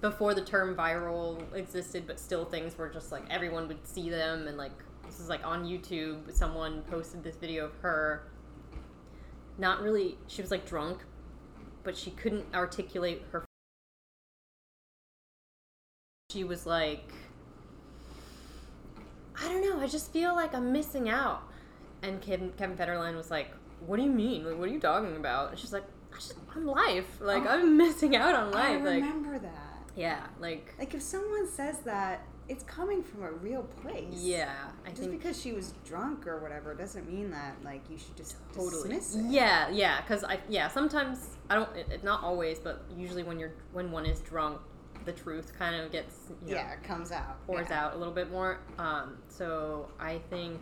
before 0.00 0.34
the 0.34 0.42
term 0.42 0.76
viral 0.76 1.42
existed, 1.54 2.06
but 2.06 2.20
still 2.20 2.44
things 2.44 2.76
were 2.78 2.88
just 2.88 3.10
like 3.12 3.24
everyone 3.30 3.68
would 3.68 3.86
see 3.86 4.10
them, 4.10 4.46
and 4.48 4.56
like 4.56 4.72
this 5.06 5.20
is 5.20 5.28
like 5.28 5.44
on 5.46 5.64
YouTube. 5.64 6.32
Someone 6.32 6.82
posted 6.82 7.22
this 7.24 7.36
video 7.36 7.66
of 7.66 7.74
her. 7.82 8.30
Not 9.58 9.80
really. 9.82 10.18
She 10.28 10.40
was 10.42 10.50
like 10.50 10.66
drunk, 10.66 11.00
but 11.82 11.96
she 11.96 12.10
couldn't 12.12 12.46
articulate 12.54 13.22
her. 13.32 13.44
She 16.30 16.44
was 16.44 16.66
like. 16.66 17.12
I 19.40 19.46
don't 19.46 19.62
know. 19.62 19.80
I 19.80 19.86
just 19.86 20.12
feel 20.12 20.34
like 20.34 20.52
I'm 20.52 20.72
missing 20.72 21.08
out. 21.08 21.42
And 22.02 22.20
Kevin, 22.20 22.52
Kevin 22.58 22.76
Federline 22.76 23.16
was 23.16 23.30
like, 23.30 23.50
"What 23.86 23.96
do 23.96 24.02
you 24.02 24.10
mean? 24.10 24.44
Like, 24.44 24.58
what 24.58 24.68
are 24.68 24.72
you 24.72 24.80
talking 24.80 25.16
about?" 25.16 25.50
And 25.50 25.58
she's 25.58 25.72
like, 25.72 25.84
I 26.12 26.16
just, 26.16 26.34
"I'm 26.54 26.66
life. 26.66 27.20
Like, 27.20 27.44
Oh. 27.44 27.48
I'm 27.50 27.76
missing 27.76 28.16
out 28.16 28.34
on 28.34 28.48
I 28.54 28.74
life. 28.74 28.84
Like, 28.84 29.02
remember 29.02 29.38
that. 29.38 29.67
Yeah, 29.98 30.20
like, 30.40 30.74
Like 30.78 30.94
if 30.94 31.02
someone 31.02 31.48
says 31.48 31.80
that, 31.80 32.22
it's 32.48 32.62
coming 32.64 33.02
from 33.02 33.24
a 33.24 33.30
real 33.32 33.62
place. 33.82 34.04
yeah. 34.14 34.54
I 34.86 34.90
Just 34.90 35.00
think 35.02 35.12
because 35.12 35.38
she 35.40 35.52
was 35.52 35.74
drunk 35.84 36.26
or 36.26 36.38
whatever 36.40 36.74
doesn't 36.74 37.06
mean 37.12 37.30
that 37.32 37.56
like 37.62 37.82
you 37.90 37.98
should 37.98 38.16
just 38.16 38.36
totally. 38.54 38.96
dismiss 38.96 39.16
it. 39.16 39.30
Yeah, 39.30 39.68
yeah. 39.68 40.00
Because 40.00 40.24
I, 40.24 40.38
yeah. 40.48 40.68
Sometimes 40.68 41.36
I 41.50 41.56
don't. 41.56 41.76
It, 41.76 41.88
it- 41.90 42.04
not 42.04 42.22
always, 42.22 42.58
but 42.58 42.84
usually 42.96 43.22
when 43.22 43.38
you're 43.38 43.52
when 43.72 43.90
one 43.90 44.06
is 44.06 44.20
drunk, 44.20 44.60
the 45.04 45.12
truth 45.12 45.52
kind 45.58 45.76
of 45.76 45.92
gets 45.92 46.14
you 46.46 46.54
know, 46.54 46.60
Yeah, 46.60 46.72
it 46.72 46.82
comes 46.82 47.12
out. 47.12 47.44
pours 47.46 47.66
yeah. 47.68 47.84
out 47.86 47.94
a 47.94 47.98
little 47.98 48.14
bit 48.14 48.30
more. 48.30 48.60
Um, 48.78 49.18
so 49.28 49.88
I 50.00 50.18
think 50.30 50.58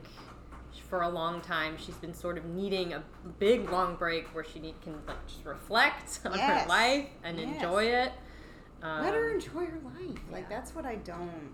for 0.88 1.02
a 1.02 1.08
long 1.08 1.40
time 1.40 1.76
she's 1.78 1.94
been 1.96 2.12
sort 2.14 2.36
of 2.36 2.44
needing 2.46 2.94
a 2.94 3.02
big 3.38 3.70
long 3.70 3.94
break 3.94 4.26
where 4.34 4.44
she 4.44 4.58
need, 4.58 4.74
can 4.82 4.94
like 5.06 5.24
just 5.28 5.44
reflect 5.44 6.18
on 6.24 6.34
Yes. 6.34 6.62
her 6.62 6.68
life 6.68 7.06
and 7.22 7.38
Yes. 7.38 7.54
enjoy 7.54 7.84
it. 7.84 8.12
Um, 8.86 9.02
Let 9.02 9.14
her 9.14 9.34
enjoy 9.34 9.66
her 9.66 9.80
life. 9.84 10.18
Like 10.30 10.48
that's 10.48 10.74
what 10.74 10.84
I 10.84 10.96
don't. 10.96 11.50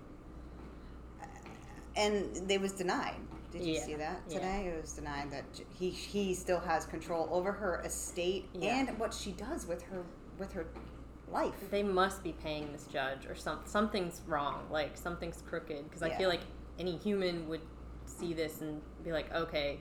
And 1.96 2.34
they 2.48 2.58
was 2.58 2.72
denied. 2.72 3.16
Did 3.50 3.64
you 3.64 3.74
Yeah, 3.74 3.84
see 3.84 3.94
that 3.94 4.22
yeah. 4.28 4.34
today? 4.38 4.72
It 4.74 4.80
was 4.80 4.92
denied 4.92 5.30
that 5.30 5.44
he 5.72 5.90
he 5.90 6.34
still 6.34 6.60
has 6.60 6.84
control 6.86 7.28
over 7.30 7.52
her 7.52 7.80
estate 7.84 8.48
Yeah. 8.54 8.78
and 8.78 8.98
what 8.98 9.12
she 9.14 9.32
does 9.32 9.66
with 9.66 9.82
her 9.84 10.04
with 10.38 10.52
her 10.52 10.66
life. 11.30 11.70
They 11.70 11.82
must 11.82 12.22
be 12.22 12.32
paying 12.32 12.72
this 12.72 12.86
judge 12.86 13.26
or 13.26 13.34
some 13.34 13.60
something's 13.64 14.20
wrong. 14.26 14.66
Like 14.70 14.96
something's 14.96 15.42
crooked 15.42 15.84
because 15.84 16.02
I 16.02 16.08
Yeah. 16.08 16.18
feel 16.18 16.28
like 16.28 16.42
any 16.78 16.96
human 16.96 17.48
would 17.48 17.62
see 18.06 18.32
this 18.34 18.60
and 18.60 18.80
be 19.04 19.12
like, 19.12 19.32
okay, 19.34 19.78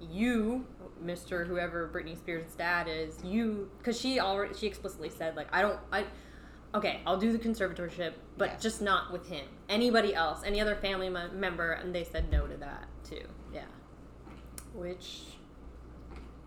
you, 0.00 0.66
Mister, 1.00 1.44
whoever 1.44 1.88
Britney 1.88 2.16
Spears' 2.16 2.54
dad 2.56 2.88
is, 2.88 3.22
you, 3.24 3.70
because 3.78 4.00
she 4.00 4.18
already 4.20 4.54
she 4.54 4.66
explicitly 4.66 5.10
said 5.10 5.36
like, 5.36 5.48
I 5.52 5.62
don't, 5.62 5.78
I. 5.92 6.04
Okay, 6.74 7.00
I'll 7.06 7.18
do 7.18 7.30
the 7.32 7.38
conservatorship, 7.38 8.14
but 8.36 8.60
just 8.60 8.82
not 8.82 9.12
with 9.12 9.28
him. 9.28 9.46
Anybody 9.68 10.12
else, 10.12 10.42
any 10.44 10.60
other 10.60 10.74
family 10.74 11.08
me- 11.08 11.30
member, 11.32 11.72
and 11.72 11.94
they 11.94 12.02
said 12.02 12.32
no 12.32 12.48
to 12.48 12.56
that 12.56 12.88
too. 13.08 13.22
Yeah, 13.52 13.62
which 14.74 15.22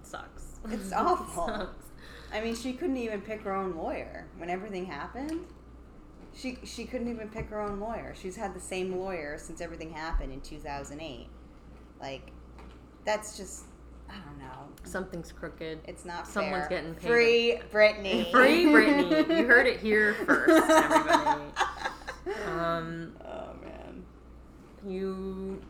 sucks. 0.03 0.60
It's 0.69 0.91
awful. 0.96 1.48
Sucks. 1.48 1.86
I 2.34 2.41
mean, 2.41 2.55
she 2.55 2.74
couldn't 2.74 2.98
even 2.98 3.22
pick 3.22 3.41
her 3.43 3.53
own 3.53 3.77
lawyer 3.77 4.27
when 4.38 4.50
everything 4.50 4.86
happened. 4.86 5.46
She 6.36 6.57
she 6.65 6.84
couldn't 6.84 7.07
even 7.07 7.29
pick 7.29 7.50
her 7.50 7.62
own 7.62 7.79
lawyer. 7.79 8.13
She's 8.19 8.36
had 8.36 8.53
the 8.53 8.60
same 8.60 8.98
lawyer 8.98 9.38
since 9.38 9.62
everything 9.62 9.91
happened 9.93 10.34
in 10.34 10.41
2008. 10.41 11.27
Like 12.01 12.31
that's 13.05 13.38
just 13.38 13.63
I 14.09 14.13
don't 14.25 14.39
know. 14.39 14.45
Something's 14.83 15.31
crooked. 15.31 15.79
It's 15.85 16.05
not 16.05 16.27
Someone's 16.27 16.67
fair. 16.67 16.81
getting 16.81 16.93
paid. 16.95 17.07
Free 17.09 17.59
Britney. 17.71 18.31
Free 18.31 18.65
Britney. 18.65 19.37
You 19.37 19.45
heard 19.47 19.67
it 19.67 19.79
here 19.79 20.13
first, 20.25 20.69
everybody. 20.69 21.41
Um, 22.47 23.13
oh 23.25 23.49
man. 23.63 24.03
you. 24.85 25.61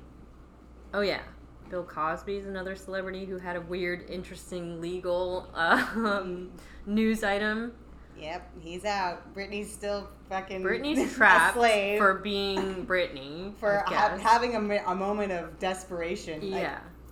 Oh 0.94 1.02
yeah, 1.02 1.22
Bill 1.70 1.84
Cosby's 1.84 2.46
another 2.46 2.76
celebrity 2.76 3.26
who 3.26 3.38
had 3.38 3.56
a 3.56 3.62
weird, 3.62 4.10
interesting 4.10 4.80
legal 4.82 5.48
um, 5.54 6.52
news 6.86 7.24
item. 7.24 7.74
Yep, 8.20 8.50
he's 8.62 8.84
out. 8.86 9.36
Britney's 9.36 9.72
still 9.72 10.08
fucking 10.30 10.64
Britney's 10.64 11.12
a 11.12 11.16
trapped 11.16 11.56
slave 11.56 12.00
for 12.00 12.16
being 12.16 12.86
Britney. 12.88 13.54
for 13.58 13.84
ha- 13.86 14.18
having 14.20 14.56
a, 14.56 14.84
a 14.88 14.96
moment 14.96 15.32
of 15.32 15.60
desperation. 15.60 16.50
like, 16.50 16.62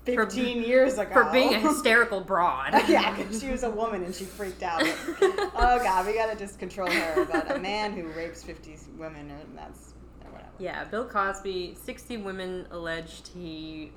yeah. 0.08 0.16
15 0.16 0.64
years 0.64 0.98
ago. 0.98 1.12
For 1.12 1.32
being 1.32 1.54
a 1.54 1.60
hysterical 1.60 2.22
broad. 2.22 2.74
yeah, 2.88 3.16
because 3.16 3.42
she 3.42 3.50
was 3.50 3.64
a 3.64 3.70
woman 3.70 4.04
and 4.04 4.14
she 4.14 4.26
freaked 4.26 4.64
out. 4.64 4.82
oh 5.20 5.80
god, 5.84 6.06
we 6.06 6.14
gotta 6.14 6.38
just 6.38 6.60
control 6.60 6.90
her. 6.90 7.26
But 7.26 7.56
a 7.56 7.60
man 7.60 7.94
who 7.94 8.08
rapes 8.10 8.44
50 8.44 8.78
women, 8.98 9.32
and 9.32 9.58
that's 9.58 9.94
whatever. 10.32 10.50
Yeah, 10.60 10.84
Bill 10.86 11.06
Cosby, 11.06 11.76
60 11.84 12.18
women 12.18 12.68
alleged 12.72 13.28
he 13.28 13.92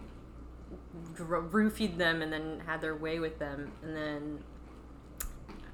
roofied 1.16 1.96
them 1.96 2.22
and 2.22 2.32
then 2.32 2.60
had 2.66 2.80
their 2.80 2.96
way 2.96 3.18
with 3.18 3.38
them. 3.38 3.72
And 3.82 3.96
then, 3.96 4.38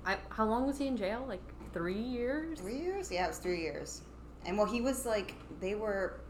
I, 0.04 0.18
how 0.30 0.46
long 0.46 0.66
was 0.66 0.78
he 0.78 0.86
in 0.86 0.96
jail? 0.96 1.24
Like 1.28 1.42
three 1.72 2.00
years? 2.00 2.60
Three 2.60 2.78
years? 2.78 3.10
Yeah, 3.10 3.24
it 3.24 3.28
was 3.28 3.38
three 3.38 3.60
years. 3.60 4.02
And 4.46 4.56
well, 4.56 4.66
he 4.66 4.80
was 4.80 5.06
like, 5.06 5.34
they 5.60 5.74
were 5.74 6.20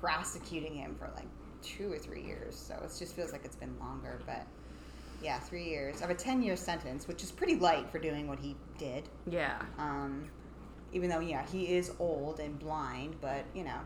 prosecuting 0.00 0.74
him 0.74 0.96
for 0.98 1.10
like 1.16 1.26
two 1.62 1.92
or 1.92 1.98
three 1.98 2.22
years. 2.22 2.56
So 2.56 2.74
it 2.84 2.92
just 2.98 3.14
feels 3.14 3.32
like 3.32 3.44
it's 3.44 3.56
been 3.56 3.78
longer. 3.80 4.20
But 4.26 4.46
yeah, 5.22 5.38
three 5.38 5.64
years 5.64 6.00
of 6.02 6.10
a 6.10 6.14
10 6.14 6.42
year 6.42 6.56
sentence, 6.56 7.06
which 7.08 7.22
is 7.22 7.30
pretty 7.30 7.56
light 7.56 7.88
for 7.90 7.98
doing 7.98 8.26
what 8.28 8.38
he 8.38 8.56
did. 8.78 9.08
Yeah. 9.28 9.60
Um, 9.78 10.28
even 10.92 11.08
though, 11.08 11.20
yeah, 11.20 11.46
he 11.46 11.74
is 11.74 11.92
old 11.98 12.40
and 12.40 12.58
blind, 12.58 13.16
but 13.20 13.44
you 13.54 13.64
know. 13.64 13.78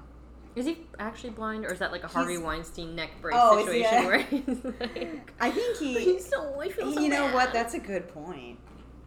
Is 0.57 0.65
he 0.65 0.79
actually 0.99 1.31
blind, 1.31 1.67
or 1.67 1.73
is 1.75 1.79
that 1.81 1.93
like 1.93 2.03
a 2.03 2.09
Harvey 2.09 2.33
He's- 2.33 2.43
Weinstein 2.43 2.97
neck 2.97 3.11
brace 3.21 3.35
Oh, 3.39 3.63
situation 3.65 4.05
a- 4.05 4.07
where 4.07 4.19
he's 4.23 4.65
like, 4.81 5.31
I 5.39 5.51
think 5.51 5.77
he. 5.77 5.93
"But 5.95 6.03
he's 6.05 6.27
so, 6.27 6.59
I 6.61 6.71
feel 6.71 6.95
so 6.95 7.01
you 7.01 7.11
know 7.11 7.31
what? 7.35 7.53
That's 7.53 7.75
a 7.75 7.79
good 7.79 8.09
point. 8.09 8.59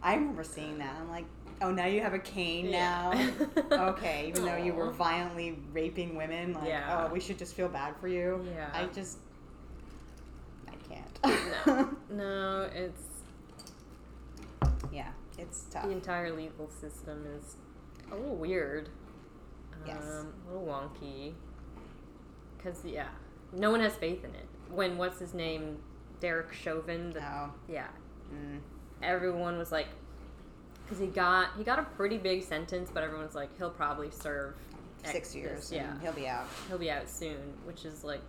I 0.02 0.14
remember 0.14 0.44
seeing 0.44 0.78
that. 0.78 0.94
I'm 1.00 1.10
like, 1.10 1.26
oh, 1.62 1.70
now 1.70 1.86
you 1.86 2.00
have 2.00 2.14
a 2.14 2.18
cane 2.18 2.66
Yeah. 2.66 3.30
now. 3.70 3.88
okay, 3.90 4.28
even 4.28 4.44
though 4.44 4.56
you 4.56 4.72
were 4.74 4.90
violently 4.90 5.58
raping 5.72 6.16
women, 6.16 6.54
like, 6.54 6.68
Yeah. 6.68 7.06
oh, 7.08 7.12
we 7.12 7.20
should 7.20 7.38
just 7.38 7.54
feel 7.54 7.68
bad 7.68 7.94
for 8.00 8.08
you. 8.08 8.44
Yeah. 8.54 8.70
I 8.72 8.86
just, 8.86 9.18
I 10.68 10.74
can't. 10.88 11.66
no, 11.66 11.96
no, 12.10 12.70
it's 12.74 13.02
yeah, 14.92 15.08
it's 15.38 15.64
tough. 15.70 15.84
the 15.84 15.90
entire 15.90 16.34
legal 16.34 16.68
system 16.68 17.24
is 17.38 17.56
a 18.10 18.16
little 18.16 18.36
weird. 18.36 18.88
Yes. 19.86 20.02
Um, 20.02 20.32
a 20.48 20.52
little 20.52 20.66
wonky. 20.66 21.32
Because, 22.56 22.84
yeah, 22.84 23.08
no 23.52 23.70
one 23.70 23.80
has 23.80 23.94
faith 23.94 24.24
in 24.24 24.34
it. 24.34 24.46
When, 24.70 24.98
what's 24.98 25.18
his 25.18 25.32
name? 25.32 25.78
Derek 26.20 26.52
Chauvin, 26.52 27.10
the, 27.14 27.22
Oh, 27.22 27.50
yeah, 27.66 27.86
mm, 28.30 28.58
everyone 29.02 29.56
was 29.56 29.72
like, 29.72 29.88
because 30.90 31.00
he 31.00 31.06
got 31.06 31.50
he 31.56 31.62
got 31.62 31.78
a 31.78 31.84
pretty 31.84 32.18
big 32.18 32.42
sentence, 32.42 32.90
but 32.92 33.04
everyone's 33.04 33.36
like, 33.36 33.56
he'll 33.56 33.70
probably 33.70 34.10
serve 34.10 34.54
six 35.04 35.34
years. 35.36 35.70
yeah, 35.72 35.92
he'll 36.02 36.12
be 36.12 36.26
out. 36.26 36.46
he'll 36.68 36.78
be 36.78 36.90
out 36.90 37.08
soon, 37.08 37.54
which 37.64 37.84
is 37.84 38.02
like, 38.02 38.20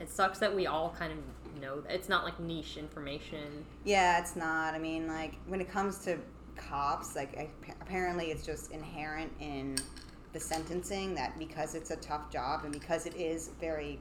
it 0.00 0.08
sucks 0.08 0.38
that 0.38 0.54
we 0.54 0.66
all 0.68 0.94
kind 0.96 1.12
of 1.12 1.60
know 1.60 1.80
that 1.80 1.92
it's 1.92 2.08
not 2.08 2.24
like 2.24 2.38
niche 2.38 2.76
information. 2.76 3.64
Yeah, 3.84 4.20
it's 4.20 4.36
not. 4.36 4.72
I 4.74 4.78
mean, 4.78 5.08
like 5.08 5.34
when 5.48 5.60
it 5.60 5.68
comes 5.68 5.98
to 6.04 6.16
cops, 6.54 7.16
like 7.16 7.36
I, 7.36 7.48
apparently 7.80 8.26
it's 8.26 8.46
just 8.46 8.70
inherent 8.70 9.32
in 9.40 9.76
the 10.32 10.38
sentencing 10.40 11.14
that 11.16 11.36
because 11.40 11.74
it's 11.74 11.90
a 11.90 11.96
tough 11.96 12.30
job 12.30 12.62
and 12.62 12.72
because 12.72 13.04
it 13.06 13.16
is 13.16 13.50
very, 13.60 13.98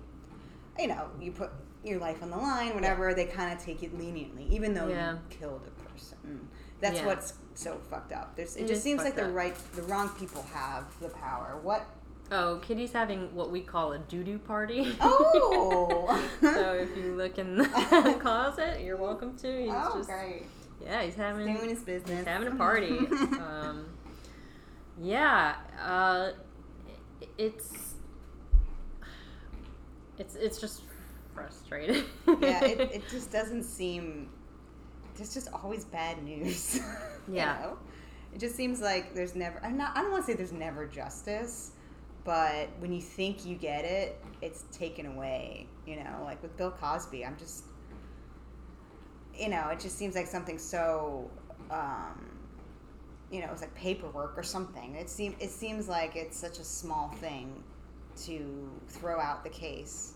you 0.78 0.88
know, 0.88 1.10
you 1.20 1.32
put 1.32 1.50
your 1.84 2.00
life 2.00 2.22
on 2.22 2.30
the 2.30 2.38
line, 2.38 2.76
whatever. 2.76 3.14
They 3.16 3.26
kind 3.26 3.52
of 3.52 3.64
take 3.64 3.82
it 3.84 3.98
leniently, 3.98 4.46
even 4.52 4.74
though 4.76 4.88
Yeah. 4.88 5.14
you 5.14 5.20
killed 5.32 5.62
a 5.68 5.90
person. 5.90 6.48
That's 6.82 7.00
Yeah. 7.00 7.06
what's 7.08 7.34
so 7.56 7.80
fucked 7.90 8.12
up. 8.12 8.36
There's, 8.36 8.56
it, 8.56 8.64
It 8.64 8.68
just 8.68 8.84
seems 8.84 9.04
like 9.04 9.16
the 9.16 9.28
up. 9.28 9.34
right, 9.34 9.56
the 9.76 9.82
wrong 9.84 10.10
people 10.10 10.44
have 10.54 10.86
the 11.00 11.10
power. 11.10 11.58
What? 11.62 11.86
Oh, 12.32 12.60
Kitty's 12.62 12.92
having 12.92 13.34
what 13.36 13.52
we 13.52 13.62
call 13.62 13.94
a 13.94 14.00
doo 14.00 14.24
doo 14.24 14.40
party. 14.40 14.96
Oh. 15.00 16.28
so 16.42 16.74
if 16.80 16.96
you 16.98 17.16
look 17.16 17.38
in 17.38 17.58
the 17.58 18.18
closet, 18.22 18.82
you're 18.82 18.98
welcome 18.98 19.38
to. 19.38 19.62
He's 19.62 19.72
oh, 19.74 19.98
just 19.98 20.10
great. 20.10 20.44
yeah, 20.84 21.04
he's 21.04 21.16
having 21.16 21.46
Doing 21.46 21.70
his 21.70 21.84
business. 21.84 22.20
he's 22.20 22.28
having 22.28 22.48
a 22.48 22.56
party. 22.56 22.98
um, 22.98 23.86
yeah, 25.00 25.56
uh, 25.84 26.32
it's 27.38 27.94
it's 30.18 30.36
it's 30.36 30.60
just 30.60 30.82
frustrating. 31.34 32.04
yeah, 32.42 32.64
it, 32.66 32.80
it 32.92 33.04
just 33.12 33.32
doesn't 33.32 33.64
seem. 33.64 34.30
There's 35.16 35.34
just 35.34 35.50
always 35.54 35.86
bad 35.86 36.24
news. 36.24 36.80
you 37.30 37.36
Yeah. 37.36 37.58
know? 37.62 37.78
It 38.34 38.40
just 38.40 38.56
seems 38.56 38.82
like 38.82 39.14
there's 39.14 39.36
never. 39.36 39.64
I'm 39.64 39.78
not. 39.78 39.96
I 39.98 40.02
don't 40.02 40.12
want 40.12 40.26
to 40.26 40.32
say 40.32 40.36
there's 40.36 40.52
never 40.52 40.86
justice, 40.86 41.72
but 42.26 42.68
when 42.80 42.92
you 42.92 43.02
think 43.02 43.46
you 43.46 43.56
get 43.56 43.86
it, 43.86 44.22
it's 44.42 44.66
taken 44.72 45.06
away. 45.06 45.68
You 45.86 45.98
know, 45.98 46.22
like 46.26 46.42
with 46.42 46.56
Bill 46.58 46.72
Cosby, 46.72 47.26
I'm 47.26 47.38
just. 47.38 47.64
You 49.34 49.50
know, 49.50 49.70
it 49.70 49.80
just 49.80 49.98
seems 49.98 50.16
like 50.16 50.28
something 50.28 50.58
so. 50.58 51.30
Um, 51.72 52.38
you 53.32 53.40
know, 53.42 53.48
it's 53.52 53.62
like 53.62 53.74
paperwork 53.74 54.38
or 54.38 54.44
something. 54.44 54.96
It 54.96 55.10
seems 55.10 55.36
it 55.42 55.50
seems 55.50 55.88
like 55.88 56.16
it's 56.16 56.38
such 56.38 56.60
a 56.60 56.64
small 56.64 57.10
thing 57.10 57.64
to 58.26 58.70
throw 58.88 59.20
out 59.20 59.44
the 59.44 59.50
case 59.50 60.14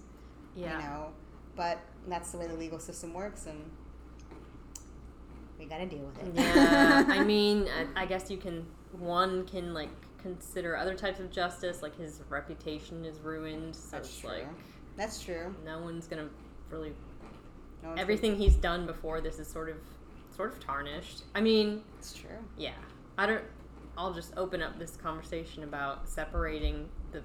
yeah. 0.56 0.78
you 0.78 0.84
know 0.84 1.08
but 1.56 1.80
that's 2.08 2.32
the 2.32 2.38
way 2.38 2.48
the 2.48 2.54
legal 2.56 2.80
system 2.80 3.14
works 3.14 3.46
and 3.46 3.60
we 5.60 5.66
gotta 5.66 5.86
deal 5.86 6.00
with 6.00 6.18
it 6.28 6.34
yeah, 6.36 7.06
I 7.08 7.24
mean, 7.26 7.68
I, 7.96 8.04
I 8.04 8.06
guess 8.06 8.32
you 8.32 8.38
can 8.38 8.66
one 8.94 9.46
can 9.46 9.74
like 9.74 9.90
consider 10.22 10.76
other 10.76 10.96
types 10.96 11.20
of 11.20 11.32
justice, 11.32 11.82
like 11.82 11.98
his 11.98 12.22
reputation 12.30 13.06
is 13.06 13.20
ruined, 13.20 13.76
so 13.76 13.90
That's 13.98 14.10
it's 14.10 14.20
true. 14.20 14.30
like 14.30 14.48
that's 14.98 15.22
true 15.22 15.56
no 15.66 15.80
one's 15.80 16.08
gonna 16.08 16.28
really 16.70 16.94
no 17.84 17.90
one's 17.90 18.02
everything 18.02 18.36
he's 18.36 18.56
done 18.56 18.86
before 18.86 19.22
this 19.22 19.40
is 19.40 19.48
sort 19.48 19.70
of 19.70 19.78
sort 20.36 20.54
of 20.54 20.60
tarnished. 20.60 21.24
I 21.36 21.42
mean, 21.42 21.82
it's 21.98 22.14
true 22.14 22.30
yeah, 22.58 22.72
I 23.18 23.26
don't. 23.26 23.44
I'll 23.98 24.14
just 24.14 24.32
open 24.38 24.62
up 24.62 24.80
this 24.80 24.96
conversation 24.96 25.64
about 25.64 26.08
separating 26.08 26.88
the 27.12 27.22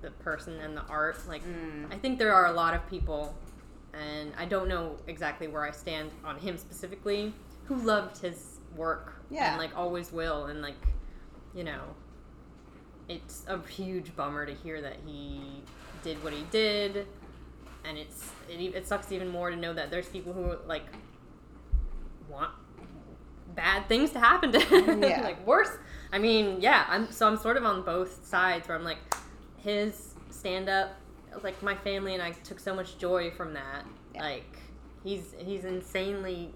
the 0.00 0.10
person 0.10 0.58
and 0.60 0.74
the 0.76 0.82
art. 0.82 1.18
Like, 1.28 1.42
Mm. 1.44 1.92
I 1.92 1.96
think 1.98 2.18
there 2.18 2.32
are 2.34 2.46
a 2.46 2.52
lot 2.52 2.72
of 2.74 2.86
people, 2.88 3.34
and 3.92 4.32
I 4.38 4.44
don't 4.46 4.68
know 4.68 4.96
exactly 5.06 5.46
where 5.48 5.62
I 5.64 5.70
stand 5.70 6.10
on 6.24 6.38
him 6.38 6.56
specifically, 6.56 7.32
who 7.66 7.76
loved 7.76 8.18
his 8.18 8.58
work 8.76 9.14
Yeah. 9.30 9.50
and 9.52 9.58
like 9.58 9.76
always 9.76 10.12
will, 10.12 10.46
and 10.46 10.60
like, 10.62 10.76
you 11.54 11.64
know, 11.64 11.80
it's 13.08 13.44
a 13.48 13.58
huge 13.68 14.14
bummer 14.16 14.46
to 14.46 14.54
hear 14.54 14.80
that 14.80 14.96
he 15.06 15.62
did 16.02 16.22
what 16.24 16.32
he 16.32 16.44
did, 16.50 17.06
and 17.84 17.98
it's 17.98 18.30
it, 18.48 18.60
it 18.74 18.86
sucks 18.86 19.12
even 19.12 19.28
more 19.28 19.50
to 19.50 19.56
know 19.56 19.72
that 19.72 19.90
there's 19.90 20.08
people 20.08 20.32
who 20.32 20.56
like 20.66 20.84
want 22.28 22.50
bad 23.54 23.86
things 23.88 24.10
to 24.12 24.18
happen 24.20 24.52
to 24.52 24.58
him, 24.60 25.02
Yeah. 25.02 25.20
like 25.24 25.46
worse. 25.46 25.70
I 26.12 26.18
mean, 26.18 26.60
yeah, 26.60 26.84
I'm 26.88 27.10
so 27.10 27.26
I'm 27.26 27.36
sort 27.36 27.56
of 27.56 27.64
on 27.64 27.82
both 27.82 28.26
sides 28.26 28.68
where 28.68 28.76
I'm 28.76 28.84
like, 28.84 28.98
his 29.58 30.14
stand 30.30 30.68
up, 30.68 30.94
like 31.42 31.62
my 31.62 31.74
family 31.76 32.14
and 32.14 32.22
I 32.22 32.32
took 32.32 32.58
so 32.60 32.74
much 32.74 32.98
joy 32.98 33.30
from 33.30 33.54
that. 33.54 33.84
Yeah. 34.14 34.22
Like 34.22 34.58
he's 35.02 35.34
he's 35.38 35.64
insanely 35.64 36.52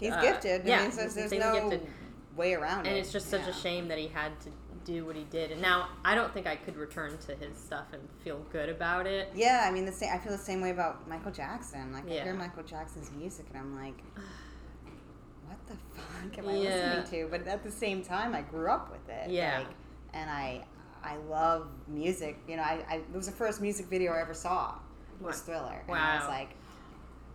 he's 0.00 0.12
Uh, 0.12 0.20
gifted 0.20 0.62
I 0.62 0.68
yeah, 0.68 0.82
mean, 0.82 0.90
there's, 0.96 1.14
he's 1.14 1.30
there's 1.30 1.42
no 1.42 1.68
gifted. 1.70 1.88
way 2.36 2.54
around 2.54 2.86
it 2.86 2.90
and 2.90 2.98
it's 2.98 3.12
just 3.12 3.28
such 3.30 3.42
Yeah. 3.42 3.48
a 3.50 3.52
shame 3.54 3.88
that 3.88 3.98
he 3.98 4.08
had 4.08 4.38
to 4.40 4.50
do 4.84 5.04
what 5.04 5.16
he 5.16 5.24
did. 5.24 5.50
And 5.50 5.60
now 5.60 5.88
I 6.04 6.14
don't 6.14 6.32
think 6.32 6.46
I 6.46 6.54
could 6.54 6.76
return 6.76 7.18
to 7.26 7.34
his 7.34 7.56
stuff 7.58 7.86
and 7.92 8.02
feel 8.22 8.38
good 8.52 8.68
about 8.68 9.06
it. 9.06 9.30
yeah 9.34 9.64
i 9.66 9.70
mean 9.72 9.84
the 9.84 9.90
same 9.92 10.10
i 10.12 10.18
feel 10.18 10.30
the 10.32 10.38
same 10.38 10.60
way 10.60 10.70
about 10.70 11.08
michael 11.08 11.32
jackson 11.32 11.92
like 11.92 12.06
i 12.08 12.22
hear 12.22 12.34
michael 12.34 12.62
jackson's 12.62 13.10
music 13.12 13.46
and 13.50 13.58
i'm 13.58 13.74
like 13.74 13.98
what 15.46 15.58
the 15.66 15.74
fuck 16.00 16.38
am 16.38 16.48
i 16.48 16.54
Yeah. 16.56 16.94
listening 17.02 17.22
to 17.24 17.28
but 17.30 17.46
at 17.48 17.62
the 17.64 17.70
same 17.70 18.02
time 18.02 18.34
i 18.34 18.42
grew 18.42 18.70
up 18.70 18.90
with 18.90 19.08
it 19.08 19.30
Yeah. 19.30 19.58
like, 19.58 19.68
and 20.14 20.30
i 20.30 20.64
i 21.02 21.16
love 21.28 21.68
music 21.88 22.38
you 22.48 22.56
know 22.56 22.62
I, 22.62 22.84
I 22.88 22.94
it 22.96 23.12
was 23.14 23.26
the 23.26 23.32
first 23.32 23.60
music 23.60 23.86
video 23.86 24.12
i 24.12 24.20
ever 24.20 24.34
saw 24.34 24.74
It 25.20 25.24
was 25.24 25.36
Wow. 25.36 25.42
thriller 25.46 25.82
and 25.88 25.96
i 25.96 26.14
was 26.16 26.24
Wow. 26.24 26.30
like 26.30 26.50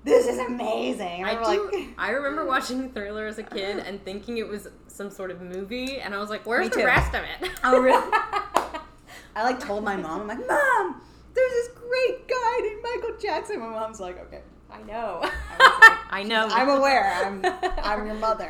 this 0.04 0.26
is 0.28 0.40
amazing 0.40 1.24
I 1.26 1.36
do. 1.36 1.70
like 1.72 1.90
I 1.98 2.10
remember 2.12 2.46
watching 2.56 2.92
Thriller 2.92 3.28
as 3.28 3.38
a 3.38 3.44
kid 3.44 3.80
and 3.80 4.04
thinking 4.04 4.38
it 4.38 4.48
was 4.48 4.68
some 4.88 5.10
sort 5.10 5.32
of 5.32 5.42
movie, 5.42 5.98
and 6.00 6.14
I 6.14 6.18
was 6.18 6.30
like, 6.30 6.46
"Where's 6.46 6.70
the 6.70 6.78
too. 6.82 6.86
rest 6.86 7.14
of 7.16 7.24
it?" 7.24 7.52
Oh, 7.64 7.80
really? 7.80 8.02
I 9.36 9.44
like 9.44 9.60
told 9.60 9.84
my 9.84 9.96
mom, 9.96 10.22
I'm 10.22 10.28
like, 10.28 10.46
Mom, 10.48 11.02
there's 11.34 11.52
this 11.52 11.70
great 11.70 12.28
guy 12.28 12.60
named 12.62 12.82
Michael 12.84 13.16
Jackson. 13.22 13.60
My 13.60 13.70
mom's 13.70 14.00
like, 14.02 14.20
okay. 14.28 14.42
I 14.70 14.82
know. 14.84 15.20
I 15.24 15.80
like, 15.82 16.00
I 16.10 16.24
know. 16.24 16.48
I'm 16.50 16.70
aware. 16.70 17.14
I'm 17.26 17.46
I'm 17.84 18.06
your 18.06 18.16
mother. 18.16 18.50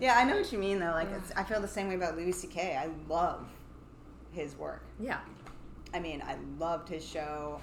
yeah, 0.00 0.16
I 0.16 0.24
know 0.24 0.36
what 0.36 0.50
you 0.52 0.58
mean 0.58 0.78
though. 0.78 0.90
Like, 0.92 1.08
it's, 1.10 1.32
I 1.36 1.44
feel 1.44 1.60
the 1.60 1.68
same 1.68 1.88
way 1.88 1.94
about 1.94 2.16
Louis 2.16 2.32
C.K. 2.32 2.76
I 2.76 2.88
love 3.08 3.46
his 4.32 4.56
work. 4.56 4.82
yeah. 4.98 5.18
I 5.92 5.98
mean, 5.98 6.22
I 6.24 6.36
loved 6.58 6.88
his 6.88 7.04
show. 7.04 7.60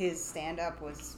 His 0.00 0.22
stand 0.22 0.58
up 0.60 0.80
was 0.80 1.16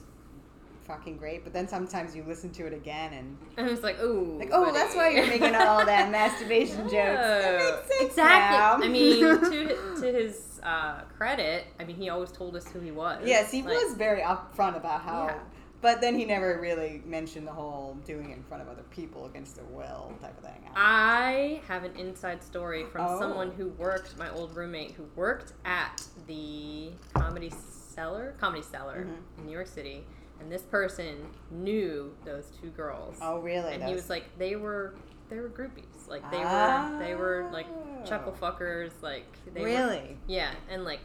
fucking 0.85 1.15
great. 1.17 1.43
But 1.45 1.53
then 1.53 1.67
sometimes 1.69 2.13
you 2.15 2.23
listen 2.27 2.49
to 2.51 2.65
it 2.67 2.73
again 2.73 3.13
and 3.13 3.37
And 3.55 3.69
it's 3.69 3.83
like, 3.83 3.99
ooh. 4.01 4.37
like, 4.39 4.49
oh, 4.51 4.65
buddy." 4.65 4.77
that's 4.77 4.93
why 4.95 5.09
you're 5.11 5.27
making 5.27 5.55
all 5.55 5.85
that 5.85 6.11
masturbation 6.19 6.89
jokes. 6.89 7.21
Oh, 7.23 7.75
makes 7.81 7.87
sense 7.97 8.09
exactly. 8.11 8.57
now. 8.57 8.85
I 8.85 8.89
mean, 8.89 9.21
to 9.39 10.01
to 10.01 10.11
his 10.11 10.59
uh, 10.63 11.01
credit, 11.17 11.65
I 11.79 11.85
mean, 11.85 11.95
he 11.95 12.09
always 12.09 12.31
told 12.31 12.55
us 12.57 12.67
who 12.67 12.79
he 12.81 12.91
was. 12.91 13.21
yes, 13.25 13.51
he 13.51 13.61
Like, 13.63 13.73
was 13.81 13.93
very 13.95 14.21
upfront 14.21 14.75
about 14.75 15.01
how. 15.01 15.27
Yeah. 15.27 15.39
But 15.81 15.99
then 15.99 16.17
he 16.17 16.23
never 16.23 16.59
really 16.61 17.01
mentioned 17.05 17.45
the 17.45 17.51
whole 17.51 17.97
doing 18.05 18.29
it 18.31 18.37
in 18.37 18.43
front 18.43 18.63
of 18.63 18.69
other 18.69 18.83
people 18.91 19.25
against 19.25 19.55
their 19.57 19.65
will 19.65 20.13
type 20.21 20.37
of 20.37 20.43
thing. 20.45 20.61
I 20.77 21.61
have 21.67 21.83
an 21.83 21.93
inside 21.97 22.41
story 22.41 22.85
from 22.85 23.05
Oh. 23.05 23.19
someone 23.19 23.51
who 23.51 23.67
worked, 23.77 24.17
my 24.17 24.29
old 24.31 24.55
roommate, 24.55 24.91
who 24.91 25.03
worked 25.17 25.51
at 25.65 26.01
the 26.27 26.91
Comedy 27.13 27.51
Cellar, 27.93 28.35
Comedy 28.39 28.63
Cellar 28.63 29.05
Mhm. 29.05 29.39
in 29.39 29.45
New 29.45 29.51
York 29.51 29.67
City, 29.67 30.05
and 30.39 30.51
this 30.51 30.63
person 30.63 31.27
knew 31.51 32.15
those 32.25 32.51
two 32.61 32.69
girls. 32.69 33.17
oh, 33.21 33.39
really? 33.39 33.73
and 33.73 33.83
he 33.83 33.93
was 33.93 34.09
like, 34.09 34.25
they 34.37 34.55
were, 34.55 34.95
they 35.29 35.39
were 35.39 35.49
groupies. 35.49 36.07
Like 36.07 36.29
they 36.31 36.39
were, 36.39 36.97
they 36.99 37.15
were 37.15 37.49
like 37.51 37.67
Oh. 37.69 38.03
chuckle 38.05 38.33
fuckers. 38.33 38.91
Like 39.01 39.25
they 39.53 39.61
were- 39.61 39.65
really? 39.67 40.17
yeah, 40.27 40.51
and 40.69 40.83
like 40.83 41.01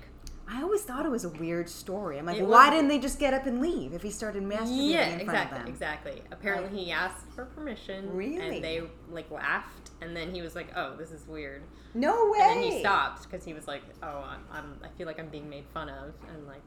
I 0.50 0.62
always 0.62 0.80
thought 0.83 1.04
it 1.04 1.11
was 1.11 1.26
a 1.26 1.28
weird 1.28 1.68
story. 1.68 2.18
I'm 2.18 2.25
like, 2.25 2.38
why 2.40 2.68
was- 2.68 2.71
didn't 2.71 2.88
they 2.88 2.99
just 2.99 3.18
get 3.18 3.35
up 3.35 3.45
and 3.45 3.61
leave 3.61 3.92
if 3.92 4.00
he 4.02 4.11
started 4.11 4.42
masturbating 4.42 4.90
yeah, 4.90 5.07
in 5.09 5.18
front 5.18 5.21
exactly, 5.21 5.42
of 5.42 5.50
them? 5.50 5.66
Yeah, 5.66 5.73
exactly. 5.73 6.23
Apparently, 6.33 6.85
he 6.85 6.90
asked 6.90 7.26
for 7.35 7.45
permission. 7.45 8.16
Really? 8.16 8.57
And 8.57 8.64
they 8.64 8.83
like 9.11 9.30
laughed, 9.30 9.90
and 10.00 10.16
then 10.16 10.33
he 10.35 10.40
was 10.40 10.54
like, 10.54 10.68
"Oh, 10.75 10.97
this 10.97 11.11
is 11.11 11.26
weird." 11.28 11.64
No 11.92 12.30
way. 12.30 12.38
And 12.40 12.62
then 12.62 12.73
he 12.73 12.80
stopped 12.80 13.25
because 13.30 13.45
he 13.45 13.52
was 13.52 13.68
like, 13.68 13.83
"Oh, 14.02 14.25
I'm, 14.26 14.40
I'm, 14.50 14.78
I 14.83 14.88
feel 14.97 15.07
like 15.07 15.21
I'm 15.21 15.28
being 15.28 15.50
made 15.50 15.66
fun 15.75 15.90
of," 15.90 16.14
and 16.35 16.47
like 16.47 16.62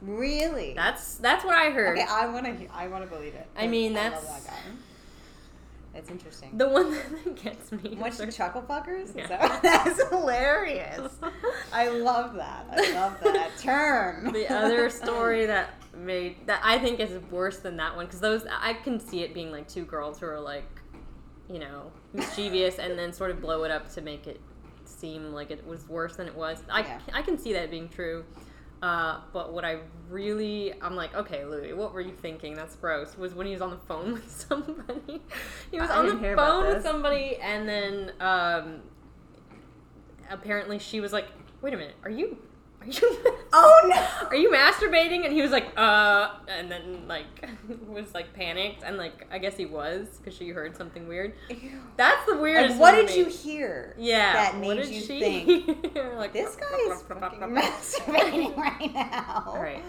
Really? 0.00 0.74
that's 0.74 1.16
that's 1.16 1.44
what 1.44 1.54
I 1.56 1.70
heard. 1.70 1.98
okay. 1.98 2.06
I 2.08 2.26
want 2.28 2.46
to. 2.46 2.66
I 2.74 2.88
want 2.88 3.04
to 3.04 3.10
believe 3.10 3.34
it. 3.34 3.46
I 3.56 3.66
mean, 3.66 3.94
love 3.94 4.02
that's- 4.12 4.44
that 4.44 4.50
guy. 4.52 4.58
That's 5.94 6.10
interesting. 6.10 6.56
The 6.56 6.68
one 6.68 6.90
that 7.24 7.42
gets 7.42 7.72
me. 7.72 7.98
Is 8.06 8.18
their- 8.18 8.30
chuckle 8.30 8.62
fuckers? 8.62 9.16
Yeah. 9.16 9.26
that- 9.26 9.62
that's 9.62 10.08
hilarious. 10.10 11.12
I 11.72 11.88
love 11.88 12.34
that. 12.34 12.66
I 12.70 12.92
love 12.92 13.16
that 13.24 13.50
term. 13.58 14.32
the 14.32 14.48
other 14.54 14.90
story 14.90 15.46
that 15.46 15.70
made 15.96 16.46
that 16.46 16.60
I 16.62 16.78
think 16.78 17.00
is 17.00 17.18
worse 17.32 17.58
than 17.58 17.76
that 17.78 17.96
one 17.96 18.06
because 18.06 18.20
those 18.20 18.46
I 18.60 18.74
can 18.74 19.00
see 19.00 19.22
it 19.22 19.34
being 19.34 19.50
like 19.50 19.66
two 19.66 19.84
girls 19.84 20.20
who 20.20 20.26
are 20.26 20.38
like, 20.40 20.68
you 21.50 21.58
know, 21.58 21.90
mischievous 22.12 22.78
and 22.78 22.96
then 22.96 23.12
sort 23.12 23.32
of 23.32 23.40
blow 23.40 23.64
it 23.64 23.72
up 23.72 23.92
to 23.94 24.00
make 24.00 24.28
it 24.28 24.40
seem 24.84 25.32
like 25.32 25.50
it 25.50 25.66
was 25.66 25.88
worse 25.88 26.14
than 26.16 26.28
it 26.28 26.34
was. 26.36 26.62
I 26.70 26.80
Yeah. 26.82 27.00
I 27.14 27.22
can 27.22 27.36
see 27.38 27.52
that 27.54 27.70
being 27.72 27.88
true. 27.88 28.24
Uh, 28.80 29.20
but 29.32 29.52
what 29.52 29.64
I 29.64 29.78
really, 30.08 30.72
I'm 30.80 30.94
like, 30.94 31.14
okay, 31.14 31.44
Louis, 31.44 31.72
what 31.72 31.92
were 31.92 32.00
you 32.00 32.12
thinking? 32.12 32.54
That's 32.54 32.76
gross. 32.76 33.18
Was 33.18 33.34
when 33.34 33.46
he 33.46 33.52
was 33.52 33.62
on 33.62 33.70
the 33.70 33.76
phone 33.76 34.12
with 34.14 34.30
somebody. 34.30 35.20
he 35.70 35.80
was 35.80 35.90
I 35.90 35.98
on 35.98 36.06
the 36.06 36.34
phone 36.36 36.66
with 36.66 36.82
somebody, 36.82 37.36
and 37.36 37.68
then 37.68 38.12
um, 38.20 38.80
apparently 40.30 40.78
she 40.78 41.00
was 41.00 41.12
like, 41.12 41.26
"Wait 41.60 41.74
a 41.74 41.76
minute, 41.76 41.96
are 42.04 42.10
you, 42.10 42.38
are 42.80 42.86
you, 42.90 43.18
oh 43.52 43.86
no. 43.88 44.28
are 44.28 44.36
you 44.36 44.50
masturbating?" 44.50 45.24
And 45.24 45.32
he 45.32 45.42
was 45.42 45.50
like, 45.50 45.66
"Uh," 45.76 46.30
and 46.48 46.70
then 46.70 47.06
like 47.08 47.26
was 47.88 48.14
like 48.14 48.32
panicked, 48.34 48.82
and 48.82 48.96
like 48.96 49.26
I 49.30 49.38
guess 49.38 49.56
he 49.56 49.66
was 49.66 50.06
because 50.18 50.34
she 50.34 50.48
heard 50.50 50.76
something 50.76 51.08
weird. 51.08 51.34
Ew. 51.50 51.80
That's 51.96 52.24
the 52.26 52.36
weirdest. 52.38 52.72
And 52.72 52.80
what 52.80 52.92
did 52.94 53.14
you 53.14 53.26
hear? 53.26 53.94
Yeah. 53.98 54.32
That 54.32 54.54
what 54.54 54.76
made 54.76 54.82
did 54.84 54.90
you 54.94 55.00
she 55.00 55.20
think 55.20 55.92
hear? 55.94 56.14
like 56.16 56.32
this 56.32 56.56
guy 56.56 56.92
is 56.92 57.02
fucking 57.02 57.40
masturbating 57.40 58.56
right 58.56 58.92
now. 58.94 59.44
All 59.46 59.60
right. 59.60 59.82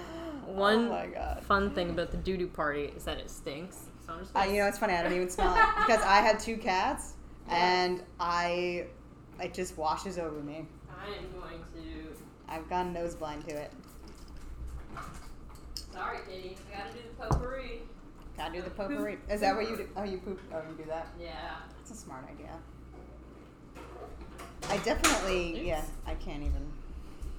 Oh 0.48 0.54
One 0.54 0.90
my 0.90 1.06
god. 1.08 1.44
fun 1.44 1.72
thing 1.76 1.92
about 1.92 2.10
the 2.12 2.18
doo 2.18 2.36
doo 2.38 2.48
party 2.48 2.92
is 2.96 3.04
that 3.04 3.20
it 3.20 3.30
stinks. 3.30 3.86
So 4.06 4.14
Uh, 4.36 4.44
you 4.46 4.58
know, 4.58 4.66
it's 4.66 4.80
funny. 4.80 4.94
I 4.94 5.04
don't 5.04 5.14
even 5.14 5.30
smell 5.30 5.54
it 5.56 5.64
because 5.86 6.02
I 6.04 6.16
have 6.22 6.42
two 6.44 6.58
cats, 6.58 7.14
and 7.48 8.02
I, 8.20 8.88
it 9.40 9.54
just 9.54 9.78
washes 9.78 10.18
over 10.18 10.40
me. 10.42 10.66
I 10.90 11.06
am 11.10 11.40
going 11.40 11.60
to. 11.60 11.69
I've 12.50 12.70
gone 12.70 12.94
nose 12.94 13.16
blind 13.16 13.48
to 13.48 13.56
it. 13.56 13.72
Sorry, 15.94 16.20
Kitty. 16.28 16.58
I 16.74 16.78
gotta 16.78 16.94
do 16.94 17.00
the 17.08 17.16
potpourri. 17.16 17.82
Gotta 18.38 18.54
do 18.54 18.62
the 18.62 18.70
potpourri. 18.70 19.18
Is 19.30 19.42
that 19.42 19.56
what 19.56 19.70
you 19.70 19.78
do? 19.78 19.88
Oh, 19.96 20.04
you 20.04 20.18
poop. 20.18 20.40
Oh, 20.54 20.62
you 20.70 20.76
do 20.78 20.90
that. 20.90 21.08
Yeah. 21.20 21.58
That's 21.78 21.92
a 21.92 21.96
smart 21.96 22.26
idea. 22.30 22.58
I 24.70 24.78
definitely, 24.78 25.56
Oops. 25.56 25.64
yeah, 25.64 25.82
I 26.06 26.14
can't 26.16 26.44
even. 26.44 26.72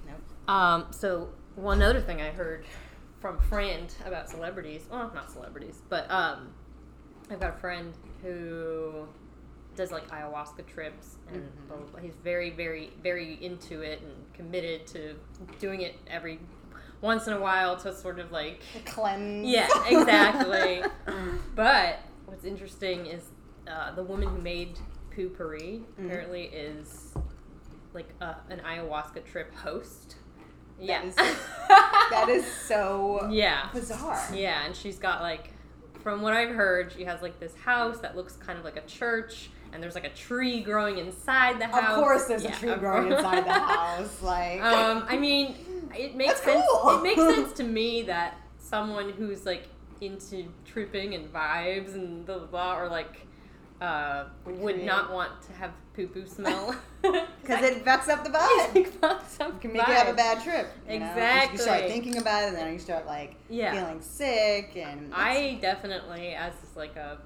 Nope. 0.07 0.49
Um. 0.49 0.87
So 0.91 1.29
one 1.55 1.81
other 1.81 2.01
thing 2.01 2.21
I 2.21 2.29
heard 2.29 2.65
from 3.19 3.37
a 3.37 3.41
friend 3.41 3.93
about 4.05 4.29
celebrities. 4.29 4.83
Well, 4.91 5.11
not 5.13 5.31
celebrities, 5.31 5.81
but 5.89 6.09
um, 6.11 6.49
I've 7.29 7.39
got 7.39 7.55
a 7.55 7.57
friend 7.57 7.93
who 8.21 9.07
does 9.75 9.91
like 9.91 10.09
ayahuasca 10.09 10.65
trips, 10.67 11.15
and 11.31 11.43
Mhm. 11.43 11.67
blah, 11.67 11.77
blah, 11.77 11.85
blah. 11.87 11.99
he's 12.01 12.15
very, 12.23 12.49
very, 12.49 12.91
very 13.01 13.33
into 13.43 13.81
it 13.81 14.01
and 14.01 14.33
committed 14.33 14.85
to 14.87 15.15
doing 15.59 15.81
it 15.81 15.95
every 16.07 16.39
once 17.01 17.25
in 17.27 17.33
a 17.33 17.39
while 17.39 17.77
to 17.77 17.93
sort 17.95 18.19
of 18.19 18.31
like 18.31 18.61
The 18.73 18.79
cleanse. 18.81 19.47
Yeah, 19.47 19.67
exactly. 19.87 20.83
But 21.55 21.99
what's 22.25 22.43
interesting 22.45 23.05
is 23.07 23.29
uh, 23.67 23.91
the 23.93 24.03
woman 24.03 24.27
who 24.29 24.39
made 24.41 24.77
Poo-Pourri 25.15 25.83
Mm. 25.99 26.05
apparently 26.05 26.43
is 26.45 27.13
like 27.93 28.09
uh, 28.21 28.35
an 28.49 28.59
ayahuasca 28.59 29.25
trip 29.25 29.53
host. 29.55 30.15
Yeah. 30.79 31.03
is- 31.03 31.15
that 31.15 32.27
is 32.29 32.45
so 32.45 33.27
yeah. 33.31 33.69
bizarre. 33.73 34.19
Yeah, 34.33 34.65
and 34.65 34.75
she's 34.75 34.97
got 34.99 35.21
like, 35.21 35.53
from 36.01 36.21
what 36.21 36.33
I've 36.33 36.55
heard, 36.55 36.91
she 36.91 37.03
has 37.05 37.21
like 37.21 37.39
this 37.39 37.55
house 37.55 37.99
that 37.99 38.15
looks 38.17 38.35
kind 38.35 38.57
of 38.57 38.65
like 38.65 38.77
a 38.77 38.81
church, 38.87 39.49
and 39.73 39.81
there's 39.81 39.95
like 39.95 40.05
a 40.05 40.09
tree 40.09 40.61
growing 40.61 40.97
inside 40.97 41.59
the 41.59 41.67
house. 41.67 41.97
Of 41.97 42.03
course, 42.03 42.25
there's 42.25 42.43
Yeah, 42.43 42.55
a 42.55 42.59
tree 42.59 42.75
growing 42.75 43.11
inside 43.11 43.45
the 43.45 43.53
house. 43.73 44.21
Like, 44.21 44.61
Um, 44.61 45.05
I 45.07 45.17
mean, 45.17 45.55
it 45.97 46.15
makes 46.15 46.33
That's 46.41 46.43
sense. 46.43 46.65
cool. 46.81 46.99
It 46.99 47.03
makes 47.03 47.21
sense 47.35 47.53
to 47.57 47.63
me 47.63 48.03
that 48.03 48.37
someone 48.59 49.09
who's 49.11 49.45
like 49.45 49.63
into 50.01 50.45
tripping 50.65 51.13
and 51.15 51.31
vibes 51.31 51.93
and 51.93 52.25
blah 52.25 52.37
blah, 52.39 52.47
blah 52.47 52.77
or 52.79 52.89
like 52.89 53.27
uh, 53.81 54.25
Would 54.45 54.57
create- 54.75 54.83
not 54.85 55.11
want 55.11 55.31
to 55.43 55.53
have 55.53 55.71
poo 55.95 56.07
poo 56.07 56.25
smell 56.25 56.75
because 57.01 57.63
it 57.63 57.83
fucks 57.83 58.07
up 58.09 58.23
the 58.23 58.29
vibe. 58.29 58.75
it 58.75 59.61
can 59.61 59.73
make 59.73 59.85
you 59.87 59.93
have 59.93 60.07
a 60.07 60.13
bad 60.13 60.41
trip. 60.43 60.67
You 60.89 60.99
know? 60.99 61.47
You 61.51 61.57
start 61.57 61.81
thinking 61.87 62.17
about 62.17 62.43
it, 62.43 62.47
and 62.49 62.57
then 62.57 62.73
you 62.73 62.79
start 62.79 63.05
like 63.07 63.35
Yeah. 63.49 63.71
feeling 63.73 63.99
sick, 64.01 64.73
and 64.77 65.11
I 65.13 65.57
definitely, 65.61 66.35
as 66.35 66.53
like 66.75 66.95
a 66.95 67.17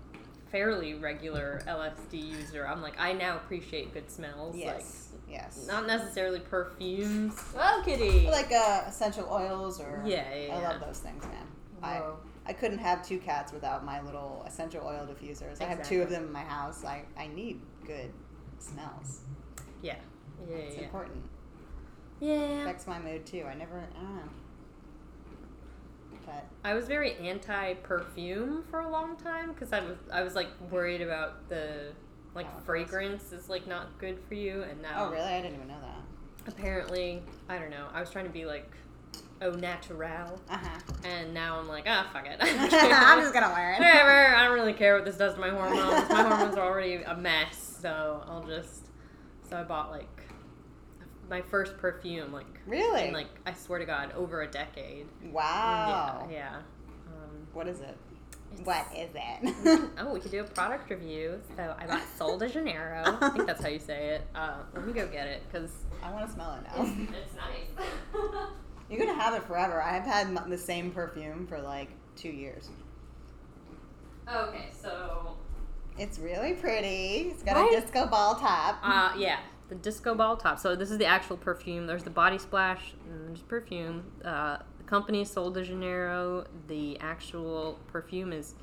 fairly 0.55 0.93
regular 0.93 1.61
LSD 1.67 2.13
user, 2.13 2.65
I'm 2.65 2.81
like 2.81 2.97
I 2.97 3.11
now 3.11 3.35
appreciate 3.35 3.93
good 3.93 4.09
smells. 4.09 4.55
yes, 4.55 5.09
yes, 5.29 5.65
not 5.67 5.85
necessarily 5.85 6.39
perfumes. 6.39 7.37
Oh, 7.57 7.81
kitty. 7.83 8.27
like 8.29 8.51
uh, 8.53 8.83
essential 8.87 9.27
oils 9.29 9.81
or 9.81 10.01
Yeah, 10.05 10.23
yeah, 10.33 10.55
I 10.55 10.61
yeah. 10.61 10.69
love 10.69 10.79
those 10.79 10.99
things, 10.99 11.23
man. 11.25 11.45
I 11.83 11.95
Whoa. 11.95 12.17
I 12.45 12.53
couldn't 12.53 12.77
have 12.77 13.05
two 13.05 13.17
cats 13.19 13.51
without 13.51 13.83
my 13.83 14.01
little 14.01 14.45
essential 14.47 14.81
oil 14.85 15.05
diffusers. 15.11 15.61
I 15.61 15.65
have 15.65 15.83
two 15.87 16.01
of 16.01 16.09
them 16.09 16.23
in 16.27 16.31
my 16.31 16.43
house. 16.43 16.85
I 16.85 17.03
I 17.17 17.27
need 17.27 17.59
good 17.85 18.11
smells. 18.59 19.21
yeah, 19.81 19.95
yeah, 20.49 20.55
It's 20.55 20.77
yeah. 20.77 20.83
important. 20.83 21.21
Yeah. 22.21 22.31
It 22.33 22.61
Affects 22.61 22.87
my 22.87 22.97
mood 22.99 23.25
too. 23.25 23.43
I 23.45 23.55
never. 23.55 23.77
I 23.93 24.01
don't 24.01 24.15
know. 24.15 24.29
But 26.25 26.45
I 26.63 26.73
was 26.73 26.87
very 26.87 27.13
anti 27.15 27.73
perfume 27.75 28.63
for 28.69 28.79
a 28.81 28.89
long 28.89 29.15
time 29.17 29.51
because 29.53 29.71
I 29.73 29.79
was 29.81 29.97
I 30.11 30.21
was 30.23 30.35
like 30.35 30.49
worried 30.71 31.01
about 31.01 31.47
the 31.49 31.91
like 32.33 32.45
Chemicals. 32.47 32.65
fragrance 32.65 33.31
is 33.31 33.47
like 33.49 33.67
not 33.67 33.97
good 33.99 34.19
for 34.27 34.33
you 34.33 34.63
and 34.63 34.81
now 34.81 35.05
oh 35.07 35.11
really? 35.11 35.23
I 35.23 35.41
didn't 35.41 35.55
even 35.55 35.67
know 35.67 35.79
that. 35.81 36.51
apparently 36.51 37.21
I 37.47 37.57
don't 37.57 37.69
know 37.69 37.87
I 37.93 37.99
was 38.01 38.09
trying 38.09 38.25
to 38.25 38.31
be 38.31 38.45
like 38.45 38.69
au 39.41 39.51
natural 39.51 40.39
Uh 40.49 40.57
huh. 40.57 40.79
and 41.05 41.33
now 41.33 41.59
I'm 41.59 41.67
like 41.67 41.85
ah 41.87 42.09
fuck 42.11 42.25
it 42.27 42.37
I'm 42.41 43.21
just 43.21 43.33
gonna 43.33 43.49
wear 43.53 43.73
it. 43.73 43.79
whatever 43.79 44.35
I 44.35 44.43
don't 44.45 44.53
really 44.53 44.73
care 44.73 44.95
what 44.95 45.05
this 45.05 45.15
does 45.17 45.35
to 45.35 45.39
my 45.39 45.49
hormones 45.49 46.09
my 46.09 46.23
hormones 46.23 46.57
are 46.57 46.65
already 46.65 46.95
a 47.03 47.15
mess 47.15 47.77
so 47.81 48.23
I'll 48.27 48.43
just 48.43 48.87
so 49.49 49.57
I 49.57 49.63
bought 49.63 49.91
like 49.91 50.14
my 51.29 51.41
first 51.41 51.77
perfume 51.77 52.31
like 52.31 52.45
Really? 52.67 53.07
in 53.07 53.13
like 53.13 53.27
I 53.45 53.53
swear 53.53 53.79
to 53.79 53.85
God 53.85 54.11
over 54.13 54.41
a 54.43 54.47
decade 54.47 55.07
wow. 55.31 56.27
yeah 56.29 56.35
yeah 56.35 56.55
um, 57.07 57.47
What 57.53 57.67
is 57.67 57.79
it? 57.81 57.97
What 58.63 58.85
is 58.95 59.09
it? 59.13 59.89
Oh, 59.99 60.13
we 60.13 60.19
could 60.21 60.31
do 60.31 60.39
a 60.39 60.43
product 60.45 60.89
review. 60.95 61.41
So 61.57 61.75
I 61.77 61.85
bought 61.87 62.03
Sol 62.17 62.37
de 62.37 62.47
Janeiro. 62.47 63.03
I 63.21 63.29
think 63.29 63.47
that's 63.47 63.61
how 63.61 63.67
you 63.69 63.79
say 63.79 64.09
it. 64.15 64.21
Uh, 64.33 64.57
let 64.73 64.85
me 64.87 64.93
go 64.93 65.05
get 65.07 65.27
it 65.27 65.41
because 65.51 65.71
I 66.01 66.09
want 66.11 66.25
to 66.27 66.31
smell 66.33 66.53
it 66.53 66.63
now. 66.63 66.83
it's 66.83 67.35
nice. 67.35 67.85
You're 68.89 68.99
gonna 69.05 69.19
have 69.19 69.33
it 69.33 69.43
forever. 69.43 69.81
I've 69.81 70.03
had 70.03 70.33
the 70.49 70.57
same 70.57 70.91
perfume 70.91 71.47
for 71.47 71.59
like 71.59 71.89
two 72.15 72.29
years. 72.29 72.69
okay, 74.31 74.69
so 74.81 75.35
It's 75.97 76.19
really 76.19 76.53
pretty. 76.53 77.31
It's 77.31 77.43
got 77.43 77.55
Right? 77.57 77.73
a 77.77 77.81
disco 77.81 78.05
ball 78.07 78.35
top. 78.35 78.77
uh, 78.83 79.13
yeah, 79.17 79.39
the 79.69 79.75
disco 79.75 80.15
ball 80.15 80.37
top. 80.37 80.59
So 80.59 80.75
this 80.75 80.91
is 80.91 80.97
the 80.97 81.05
actual 81.05 81.37
perfume. 81.37 81.87
There's 81.87 82.03
the 82.03 82.09
body 82.09 82.37
splash 82.37 82.93
and 83.09 83.27
there's 83.27 83.41
perfume. 83.41 84.03
Uh, 84.23 84.57
the 84.77 84.83
company 84.83 85.25
Sol 85.25 85.51
de 85.51 85.63
Janeiro. 85.63 86.45
The 86.67 86.99
actual 86.99 87.79
perfume 87.87 88.33
is 88.33 88.55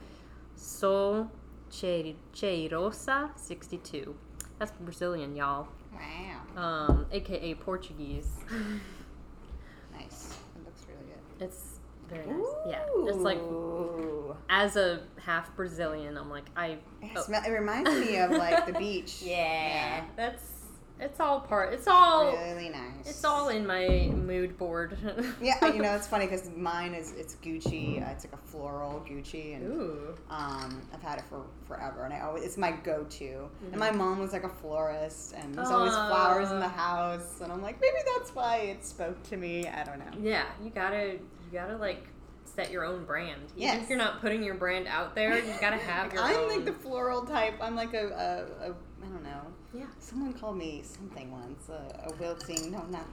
Sol 0.55 1.31
Che- 1.71 2.17
Cheirosa 2.35 3.31
62. 3.37 4.15
That's 4.59 4.73
Brazilian, 4.81 5.35
y'all. 5.35 5.69
Wow. 5.93 6.89
Um, 6.89 7.07
AKA 7.13 7.55
Portuguese. 7.55 8.29
Nice. 9.93 10.39
It 10.57 10.65
looks 10.65 10.87
really 10.89 11.05
good. 11.07 11.45
It's 11.45 11.79
very 12.09 12.27
nice. 12.27 12.47
Yeah. 12.67 12.83
It's 13.09 13.19
like, 13.19 13.39
as 14.49 14.77
a 14.77 15.01
half 15.21 15.55
Brazilian, 15.55 16.17
I'm 16.17 16.31
like, 16.31 16.45
I. 16.57 16.79
It, 17.03 17.11
oh. 17.17 17.23
smell, 17.23 17.43
it 17.45 17.51
reminds 17.51 17.91
me 17.91 18.17
of 18.19 18.31
like 18.31 18.67
the 18.67 18.73
beach. 18.79 19.23
Yeah. 19.23 20.05
That's. 20.17 20.62
It's 21.03 21.19
all 21.19 21.41
part. 21.41 21.73
It's 21.75 21.89
all. 21.89 22.33
Really 22.33 22.69
nice. 22.69 23.07
It's 23.07 23.25
all 23.25 23.49
in 23.49 23.67
my 23.67 24.09
mood 24.15 24.57
board. 24.57 24.97
Yeah, 25.43 25.67
you 25.73 25.83
know, 25.83 25.95
it's 25.95 26.07
funny 26.07 26.27
because 26.27 26.49
mine 26.57 26.95
is 26.95 27.13
it's 27.13 27.35
Gucci. 27.43 28.01
Uh, 28.01 28.11
it's 28.13 28.25
like 28.25 28.33
a 28.35 28.37
floral 28.37 29.05
Gucci, 29.09 29.57
and 29.57 29.65
Ooh. 29.73 30.15
um, 30.31 30.81
I've 30.95 31.03
had 31.03 31.19
it 31.19 31.25
for 31.29 31.45
forever, 31.67 32.05
and 32.05 32.15
I 32.15 32.21
always 32.21 32.45
it's 32.45 32.57
my 32.57 32.71
go-to. 32.71 33.25
Mm-hmm. 33.25 33.67
And 33.73 33.77
my 33.77 33.91
mom 33.91 34.21
was 34.21 34.33
like 34.33 34.45
a 34.45 34.49
florist, 34.49 35.35
and 35.35 35.55
there's 35.55 35.69
always 35.71 35.93
flowers 35.93 36.51
in 36.53 36.61
the 36.61 36.69
house, 36.69 37.41
and 37.41 37.51
I'm 37.53 37.63
like, 37.63 37.81
maybe 37.81 37.97
that's 38.17 38.35
why 38.35 38.59
it 38.59 38.85
spoke 38.85 39.21
to 39.31 39.37
me. 39.37 39.67
I 39.67 39.83
don't 39.83 39.99
know. 39.99 40.13
Yeah, 40.23 40.45
you 40.63 40.71
gotta, 40.71 41.13
you 41.15 41.21
gotta 41.53 41.77
like 41.77 42.07
set 42.45 42.71
your 42.71 42.85
own 42.85 43.05
brand. 43.05 43.41
Even 43.57 43.63
Yes. 43.63 43.83
if 43.83 43.89
you're 43.89 43.99
not 43.99 44.21
putting 44.21 44.43
your 44.45 44.55
brand 44.55 44.87
out 44.87 45.15
there, 45.17 45.37
you 45.39 45.53
gotta 45.61 45.77
have 45.79 46.13
your 46.13 46.23
I'm 46.23 46.37
own. 46.37 46.49
like 46.49 46.65
the 46.65 46.73
floral 46.73 47.25
type. 47.25 47.55
I'm 47.61 47.75
like 47.75 47.95
a, 47.95 48.07
a, 48.63 48.69
a 48.69 48.75
I 49.05 49.09
don't 49.09 49.25
know. 49.25 49.41
Yeah. 49.75 49.87
Someone 49.99 50.33
called 50.33 50.57
me 50.57 50.83
something 50.85 51.31
once, 51.31 51.69
a, 51.69 52.09
a 52.09 52.15
wilting, 52.19 52.71
no, 52.73 52.83
not 52.91 53.07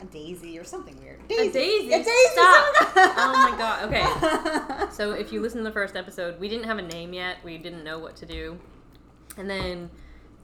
a 0.00 0.04
daisy 0.06 0.58
or 0.58 0.64
something 0.64 0.98
weird. 1.00 1.20
A 1.26 1.28
Daisy. 1.28 1.52
daisy. 1.52 1.92
A 1.92 1.98
daisy. 1.98 2.10
Stop. 2.32 2.74
oh 2.96 3.50
my 3.50 3.58
god. 3.58 3.84
Okay. 3.88 4.86
So 4.92 5.12
if 5.12 5.32
you 5.32 5.40
listen 5.40 5.58
to 5.58 5.64
the 5.64 5.72
first 5.72 5.96
episode, 5.96 6.38
we 6.40 6.48
didn't 6.48 6.64
have 6.64 6.78
a 6.78 6.82
name 6.82 7.12
yet. 7.14 7.36
We 7.44 7.56
didn't 7.58 7.84
know 7.84 7.98
what 7.98 8.16
to 8.16 8.26
do, 8.26 8.58
and 9.38 9.48
then 9.48 9.88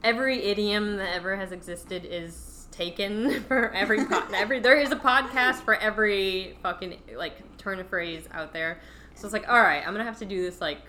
every 0.03 0.41
idiom 0.45 0.97
that 0.97 1.13
ever 1.15 1.35
has 1.35 1.51
existed 1.51 2.05
is 2.09 2.67
taken 2.71 3.43
for 3.47 3.71
every 3.73 4.05
pod. 4.05 4.33
every 4.33 4.59
there 4.59 4.79
is 4.79 4.91
a 4.91 4.95
podcast 4.95 5.61
for 5.61 5.75
every 5.75 6.57
fucking 6.63 6.97
like 7.15 7.57
turn 7.57 7.79
of 7.79 7.87
phrase 7.87 8.27
out 8.31 8.53
there. 8.53 8.79
So 9.15 9.25
it's 9.27 9.33
like, 9.33 9.47
all 9.49 9.59
right, 9.61 9.85
I'm 9.85 9.93
gonna 9.93 10.05
have 10.05 10.19
to 10.19 10.25
do 10.25 10.41
this 10.41 10.61
like. 10.61 10.79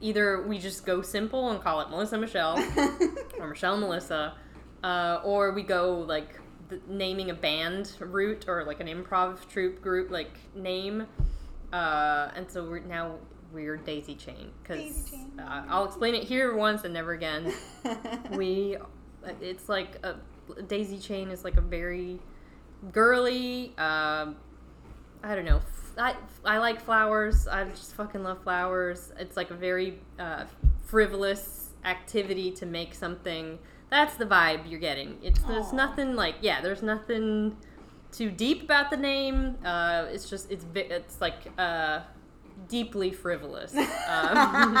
Either 0.00 0.42
we 0.42 0.58
just 0.58 0.86
go 0.86 1.02
simple 1.02 1.50
and 1.50 1.62
call 1.62 1.80
it 1.80 1.90
Melissa 1.90 2.18
Michelle, 2.18 2.58
or 3.38 3.48
Michelle 3.48 3.76
Melissa, 3.76 4.34
uh, 4.82 5.20
or 5.24 5.52
we 5.52 5.62
go 5.62 6.04
like 6.06 6.40
the, 6.68 6.80
naming 6.88 7.30
a 7.30 7.34
band 7.34 7.92
route 8.00 8.46
or 8.48 8.64
like 8.64 8.80
an 8.80 8.86
improv 8.86 9.48
troupe 9.48 9.80
group 9.82 10.10
like 10.10 10.38
name. 10.54 11.06
Uh, 11.72 12.30
and 12.34 12.50
so 12.50 12.64
we're 12.64 12.80
now 12.80 13.16
we're 13.52 13.76
Daisy 13.76 14.14
Chain 14.14 14.50
because 14.62 15.12
uh, 15.38 15.62
I'll 15.68 15.84
explain 15.84 16.14
it 16.14 16.24
here 16.24 16.56
once 16.56 16.84
and 16.84 16.94
never 16.94 17.12
again. 17.12 17.52
we 18.32 18.76
it's 19.40 19.68
like 19.68 20.04
a 20.04 20.16
Daisy 20.66 20.98
Chain 20.98 21.30
is 21.30 21.44
like 21.44 21.56
a 21.56 21.60
very 21.60 22.18
girly. 22.92 23.72
Um, 23.78 24.36
I 25.22 25.34
don't 25.34 25.44
know. 25.44 25.60
I, 25.98 26.16
I 26.44 26.58
like 26.58 26.80
flowers. 26.80 27.46
I 27.46 27.64
just 27.64 27.94
fucking 27.94 28.22
love 28.22 28.42
flowers. 28.42 29.12
It's 29.18 29.36
like 29.36 29.50
a 29.50 29.54
very 29.54 29.98
uh, 30.18 30.44
frivolous 30.86 31.70
activity 31.84 32.50
to 32.52 32.66
make 32.66 32.94
something. 32.94 33.58
That's 33.90 34.16
the 34.16 34.26
vibe 34.26 34.70
you're 34.70 34.80
getting. 34.80 35.18
It's 35.22 35.40
there's 35.42 35.66
Aw. 35.66 35.76
nothing 35.76 36.14
like 36.14 36.36
yeah. 36.40 36.60
There's 36.60 36.82
nothing 36.82 37.56
too 38.12 38.30
deep 38.30 38.62
about 38.62 38.90
the 38.90 38.96
name. 38.96 39.56
Uh, 39.64 40.06
it's 40.10 40.28
just 40.28 40.50
it's 40.50 40.64
it's 40.74 41.20
like 41.20 41.34
uh, 41.58 42.00
deeply 42.68 43.12
frivolous 43.12 43.74
um, 44.08 44.78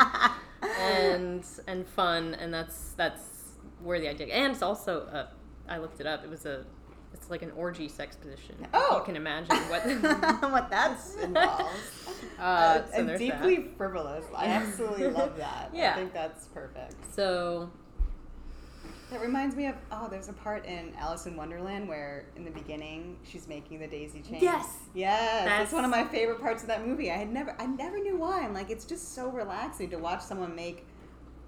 and 0.80 1.44
and 1.66 1.88
fun, 1.88 2.34
and 2.34 2.52
that's 2.52 2.92
that's 2.92 3.56
where 3.82 3.98
the 3.98 4.08
idea. 4.08 4.28
And 4.28 4.52
it's 4.52 4.62
also 4.62 5.02
uh, 5.06 5.26
I 5.68 5.78
looked 5.78 6.00
it 6.00 6.06
up. 6.06 6.24
It 6.24 6.30
was 6.30 6.46
a 6.46 6.64
it's 7.12 7.28
like 7.30 7.42
an 7.42 7.50
orgy 7.56 7.88
sex 7.88 8.16
position. 8.16 8.54
if 8.60 8.68
Oh. 8.72 8.98
you 8.98 9.04
can 9.04 9.16
imagine 9.16 9.56
what. 9.70 9.82
what 10.52 10.70
that's 10.70 11.14
involves. 11.16 11.74
Uh, 12.38 12.42
Uh, 12.42 12.86
so 12.86 12.92
and 12.94 13.18
deeply 13.18 13.56
that. 13.56 13.76
frivolous. 13.78 14.24
I 14.36 14.46
absolutely 14.46 15.08
love 15.08 15.36
that. 15.38 15.70
Yeah. 15.72 15.92
I 15.92 15.94
think 15.96 16.12
that's 16.12 16.46
perfect. 16.48 16.94
So 17.14 17.70
That 19.10 19.20
reminds 19.22 19.56
me 19.56 19.66
of 19.66 19.74
oh, 19.90 20.08
there's 20.10 20.28
a 20.28 20.32
part 20.34 20.64
in 20.66 20.92
Alice 20.98 21.26
in 21.26 21.34
Wonderland 21.36 21.88
where 21.88 22.26
in 22.36 22.44
the 22.44 22.50
beginning 22.50 23.16
she's 23.24 23.48
making 23.48 23.78
the 23.80 23.86
daisy 23.86 24.20
chain. 24.22 24.38
Yes. 24.42 24.66
Yes. 24.94 25.18
That's, 25.20 25.44
That's- 25.46 25.72
one 25.72 25.84
of 25.84 25.90
my 25.90 26.04
favorite 26.04 26.40
parts 26.40 26.62
of 26.62 26.68
that 26.68 26.86
movie. 26.86 27.10
I 27.10 27.16
had 27.16 27.32
never 27.32 27.54
I 27.58 27.66
never 27.66 27.98
knew 27.98 28.16
why. 28.18 28.40
I'm 28.42 28.52
like 28.54 28.70
it's 28.70 28.84
just 28.84 29.14
so 29.14 29.30
relaxing 29.30 29.88
to 29.90 29.96
watch 29.98 30.20
someone 30.22 30.54
make 30.54 30.86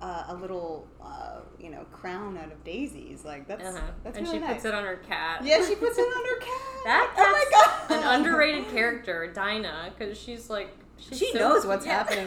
uh, 0.02 0.24
a 0.28 0.34
little 0.34 0.86
uh, 1.02 1.38
you 1.58 1.70
know 1.70 1.86
crown 1.92 2.36
out 2.36 2.52
of 2.52 2.62
daisies. 2.64 3.24
Like 3.24 3.46
that's 3.46 3.64
uh-huh. 3.64 3.80
that's 4.04 4.18
and 4.18 4.26
really 4.26 4.38
she 4.38 4.44
nice. 4.44 4.54
puts 4.54 4.64
it 4.66 4.74
on 4.74 4.84
her 4.84 4.96
cat. 4.96 5.42
Yeah, 5.44 5.64
she 5.66 5.74
puts 5.76 5.96
it 5.96 6.02
on 6.02 6.24
her 6.24 6.40
cat. 6.40 6.84
That 6.84 7.14
oh 7.16 7.32
my 7.32 7.44
cat's 7.50 7.88
god, 7.88 7.98
an 8.14 8.20
underrated 8.20 8.68
character, 8.70 9.32
Dinah, 9.32 9.92
because 9.96 10.18
she's 10.18 10.50
like 10.50 10.76
she's 10.98 11.18
She 11.18 11.32
so- 11.32 11.38
knows 11.38 11.64
what's 11.66 11.86
yeah. 11.86 12.02
happening. 12.04 12.26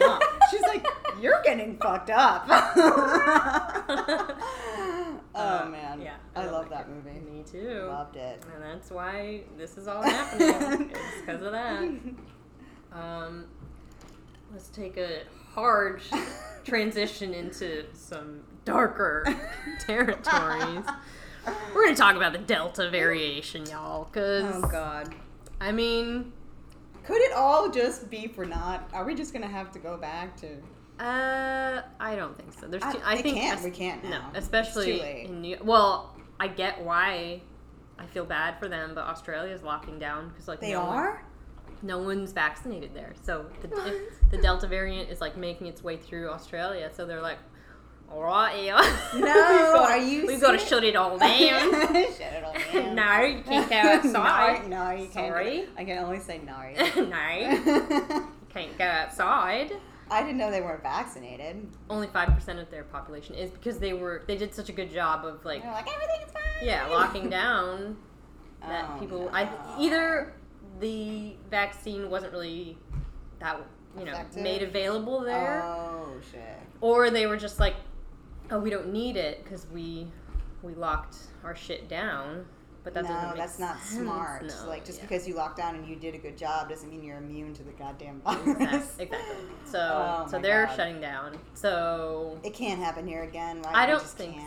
She's 0.50 0.62
like, 0.62 0.86
you're 1.20 1.42
getting 1.44 1.76
fucked 1.76 2.10
up. 2.10 2.46
oh 2.48 4.36
Uh, 5.34 5.66
man, 5.70 6.00
yeah, 6.00 6.14
I, 6.34 6.46
love 6.46 6.70
that 6.70 6.86
that 6.86 6.88
movie. 6.88 7.20
Me 7.20 7.42
too. 7.44 7.84
Loved 7.88 8.16
it. 8.16 8.42
And 8.54 8.62
that's 8.62 8.90
why 8.90 9.42
this 9.58 9.76
is 9.76 9.86
all 9.86 10.02
happening. 10.08 10.90
it's 10.90 11.20
because 11.20 11.42
of 11.42 11.52
that. 11.52 11.84
Um, 12.92 13.44
let's 14.52 14.68
take 14.68 14.96
a 14.96 15.22
hard 15.54 16.00
transition 16.66 17.32
into 17.32 17.84
some 17.94 18.40
darker 18.64 19.24
territories. 19.80 20.84
We're 21.74 21.84
gonna 21.84 21.96
talk 21.96 22.16
about 22.16 22.32
the 22.32 22.38
Delta 22.40 22.90
variation, 22.90 23.64
y'all. 23.66 24.04
Cause 24.06 24.44
Oh 24.54 24.60
god. 24.68 25.14
I 25.60 25.72
mean, 25.72 26.32
Could 27.04 27.18
it 27.22 27.32
all 27.32 27.70
just 27.70 28.10
be 28.10 28.26
for 28.26 28.44
not? 28.44 28.90
Are 28.92 29.04
we 29.04 29.14
just 29.14 29.32
gonna 29.32 29.46
have 29.48 29.70
to 29.72 29.78
go 29.78 29.96
back 29.96 30.36
to? 30.38 30.48
uh, 30.98 31.82
I 32.00 32.16
don't 32.16 32.36
think 32.36 32.52
so. 32.58 32.66
There's, 32.66 32.82
I- 32.82 32.92
too, 32.92 33.00
I 33.04 33.14
it 33.16 33.22
think 33.22 33.36
can't. 33.36 33.58
es- 33.58 33.64
We 33.64 33.70
can't 33.70 34.02
No, 34.04 34.10
now. 34.10 34.30
It's 34.34 34.44
especially 34.46 35.24
in 35.26 35.40
New. 35.42 35.58
Well, 35.62 36.14
I 36.40 36.48
get 36.48 36.82
why. 36.82 37.42
I 37.98 38.04
feel 38.06 38.24
bad 38.26 38.58
for 38.58 38.68
them, 38.68 38.92
but 38.94 39.04
Australia's 39.04 39.62
locking 39.62 39.98
down 39.98 40.28
because 40.28 40.48
like 40.48 40.60
They 40.60 40.72
no 40.72 40.84
one- 40.84 40.96
are. 40.98 41.22
No 41.86 41.98
one's 41.98 42.32
vaccinated 42.32 42.94
there. 42.94 43.12
So 43.22 43.46
the, 43.62 44.00
the 44.30 44.38
Delta 44.38 44.66
variant 44.66 45.10
is 45.10 45.20
like 45.20 45.36
making 45.36 45.66
its 45.68 45.82
way 45.82 45.96
through 45.96 46.30
Australia. 46.30 46.90
So 46.92 47.06
they're 47.06 47.22
like, 47.22 47.38
all 48.10 48.22
right, 48.22 48.64
yeah. 48.64 48.74
No, 49.14 49.20
we've 49.24 49.24
got, 49.24 49.90
are 49.90 49.98
you 49.98 50.26
We've 50.26 50.40
got 50.40 50.52
to 50.52 50.58
shut 50.58 50.84
it 50.84 50.94
all 50.96 51.18
down. 51.18 51.30
Shut 51.30 52.20
it 52.20 52.44
all 52.44 52.52
down. 52.54 52.94
no, 52.94 53.20
you 53.22 53.42
can't 53.42 53.68
go 53.70 53.76
outside. 53.76 54.68
no, 54.68 54.84
no, 54.84 54.90
you 54.92 55.08
can't. 55.08 55.32
Sorry. 55.32 55.64
I 55.76 55.84
can 55.84 55.98
only 55.98 56.20
say 56.20 56.40
no. 56.44 56.56
no, 57.02 58.28
can't 58.48 58.78
go 58.78 58.84
outside. 58.84 59.72
I 60.08 60.22
didn't 60.22 60.36
know 60.38 60.52
they 60.52 60.60
weren't 60.60 60.84
vaccinated. 60.84 61.66
Only 61.90 62.06
five 62.06 62.28
percent 62.28 62.60
of 62.60 62.70
their 62.70 62.84
population 62.84 63.34
is 63.34 63.50
because 63.50 63.78
they 63.78 63.92
were 63.92 64.22
they 64.28 64.36
did 64.36 64.54
such 64.54 64.68
a 64.68 64.72
good 64.72 64.92
job 64.92 65.24
of 65.24 65.44
like 65.44 65.62
They're 65.62 65.72
like 65.72 65.88
everything's 65.92 66.30
fine. 66.32 66.42
yeah 66.64 66.86
locking 66.86 67.28
down 67.28 67.96
that 68.60 68.88
Oh, 68.94 69.00
people 69.00 69.18
no. 69.24 69.30
I 69.32 69.48
either 69.80 70.32
the 70.80 71.34
vaccine 71.50 72.10
wasn't 72.10 72.32
really 72.32 72.76
that 73.38 73.58
you 73.98 74.04
know 74.04 74.12
Effective? 74.12 74.42
made 74.42 74.62
available 74.62 75.20
there. 75.20 75.62
Oh 75.64 76.08
shit. 76.30 76.40
or 76.80 77.10
they 77.10 77.26
were 77.26 77.36
just 77.36 77.58
like 77.58 77.74
oh 78.50 78.58
we 78.58 78.70
don't 78.70 78.92
need 78.92 79.16
it 79.16 79.42
because 79.42 79.66
we 79.72 80.06
we 80.62 80.74
locked 80.74 81.16
our 81.44 81.54
shit 81.56 81.88
down 81.88 82.44
but 82.84 82.94
that 82.94 83.02
doesn't 83.02 83.30
no, 83.30 83.36
that's 83.36 83.58
not 83.58 83.78
sense. 83.80 84.00
smart. 84.02 84.44
No, 84.44 84.68
like 84.68 84.84
just 84.84 84.98
yeah. 85.00 85.06
because 85.08 85.26
you 85.26 85.34
locked 85.34 85.56
down 85.56 85.74
and 85.74 85.88
you 85.88 85.96
did 85.96 86.14
a 86.14 86.18
good 86.18 86.36
job 86.38 86.68
doesn't 86.68 86.88
mean 86.88 87.02
you're 87.02 87.16
immune 87.18 87.52
to 87.54 87.64
the 87.64 87.72
goddamn 87.72 88.20
virus. 88.20 88.46
exactly, 88.46 89.04
exactly. 89.06 89.36
so 89.64 89.78
Oh 89.80 90.30
so 90.30 90.38
they're 90.38 90.66
God. 90.66 90.76
shutting 90.76 91.00
down 91.00 91.36
so 91.54 92.38
It 92.44 92.54
can't 92.54 92.78
happen 92.80 93.06
here 93.08 93.24
again, 93.24 93.60
right? 93.62 93.74
I 93.74 93.86
don't 93.86 94.00
think 94.02 94.36
so. 94.40 94.46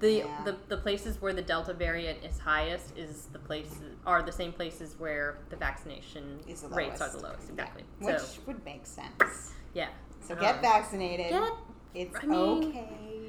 The, 0.00 0.12
Yeah. 0.18 0.44
the 0.44 0.56
the 0.68 0.76
places 0.76 1.20
where 1.20 1.32
the 1.32 1.42
delta 1.42 1.74
variant 1.74 2.22
is 2.24 2.38
highest 2.38 2.96
is 2.96 3.26
the 3.32 3.38
places 3.38 3.78
are 4.06 4.22
the 4.22 4.32
same 4.32 4.52
places 4.52 4.94
where 4.98 5.38
the 5.50 5.56
vaccination 5.56 6.40
Is 6.46 6.62
the 6.62 6.68
rates 6.68 7.00
are 7.00 7.08
the 7.10 7.18
lowest 7.18 7.48
exactly 7.50 7.84
Which 8.00 8.18
so 8.18 8.40
would 8.46 8.64
make 8.64 8.86
sense. 8.86 9.52
yeah 9.74 9.88
So 10.20 10.34
get 10.36 10.56
Um, 10.56 10.60
vaccinated. 10.62 11.30
get 11.30 11.52
it's 11.94 12.16
I 12.22 12.26
mean, 12.26 12.68
okay. 12.68 12.88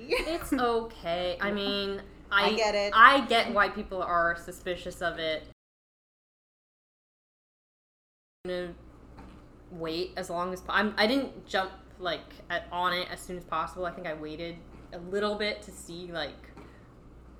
it's 0.09 0.53
okay. 0.53 1.37
I 1.41 1.51
mean, 1.59 2.01
I, 2.31 2.49
I 2.49 2.53
get 2.55 2.75
it. 2.75 2.93
I 2.95 3.21
get 3.25 3.51
why 3.53 3.69
people 3.69 4.03
are 4.03 4.35
suspicious 4.35 5.01
of 5.01 5.17
it. 5.17 5.43
I'm 8.45 8.51
gonna 8.51 8.73
wait 9.71 10.11
as 10.17 10.29
long 10.29 10.53
as 10.53 10.61
po- 10.61 10.73
I'm. 10.73 10.93
I 10.97 11.07
didn't 11.07 11.47
jump 11.47 11.71
like 11.99 12.21
at, 12.49 12.67
on 12.71 12.93
it 12.93 13.07
as 13.11 13.19
soon 13.19 13.37
as 13.37 13.43
possible. 13.43 13.85
I 13.85 13.91
think 13.91 14.07
I 14.07 14.13
waited 14.13 14.57
a 14.93 14.97
little 14.99 15.35
bit 15.35 15.61
to 15.63 15.71
see 15.71 16.11
like 16.11 16.48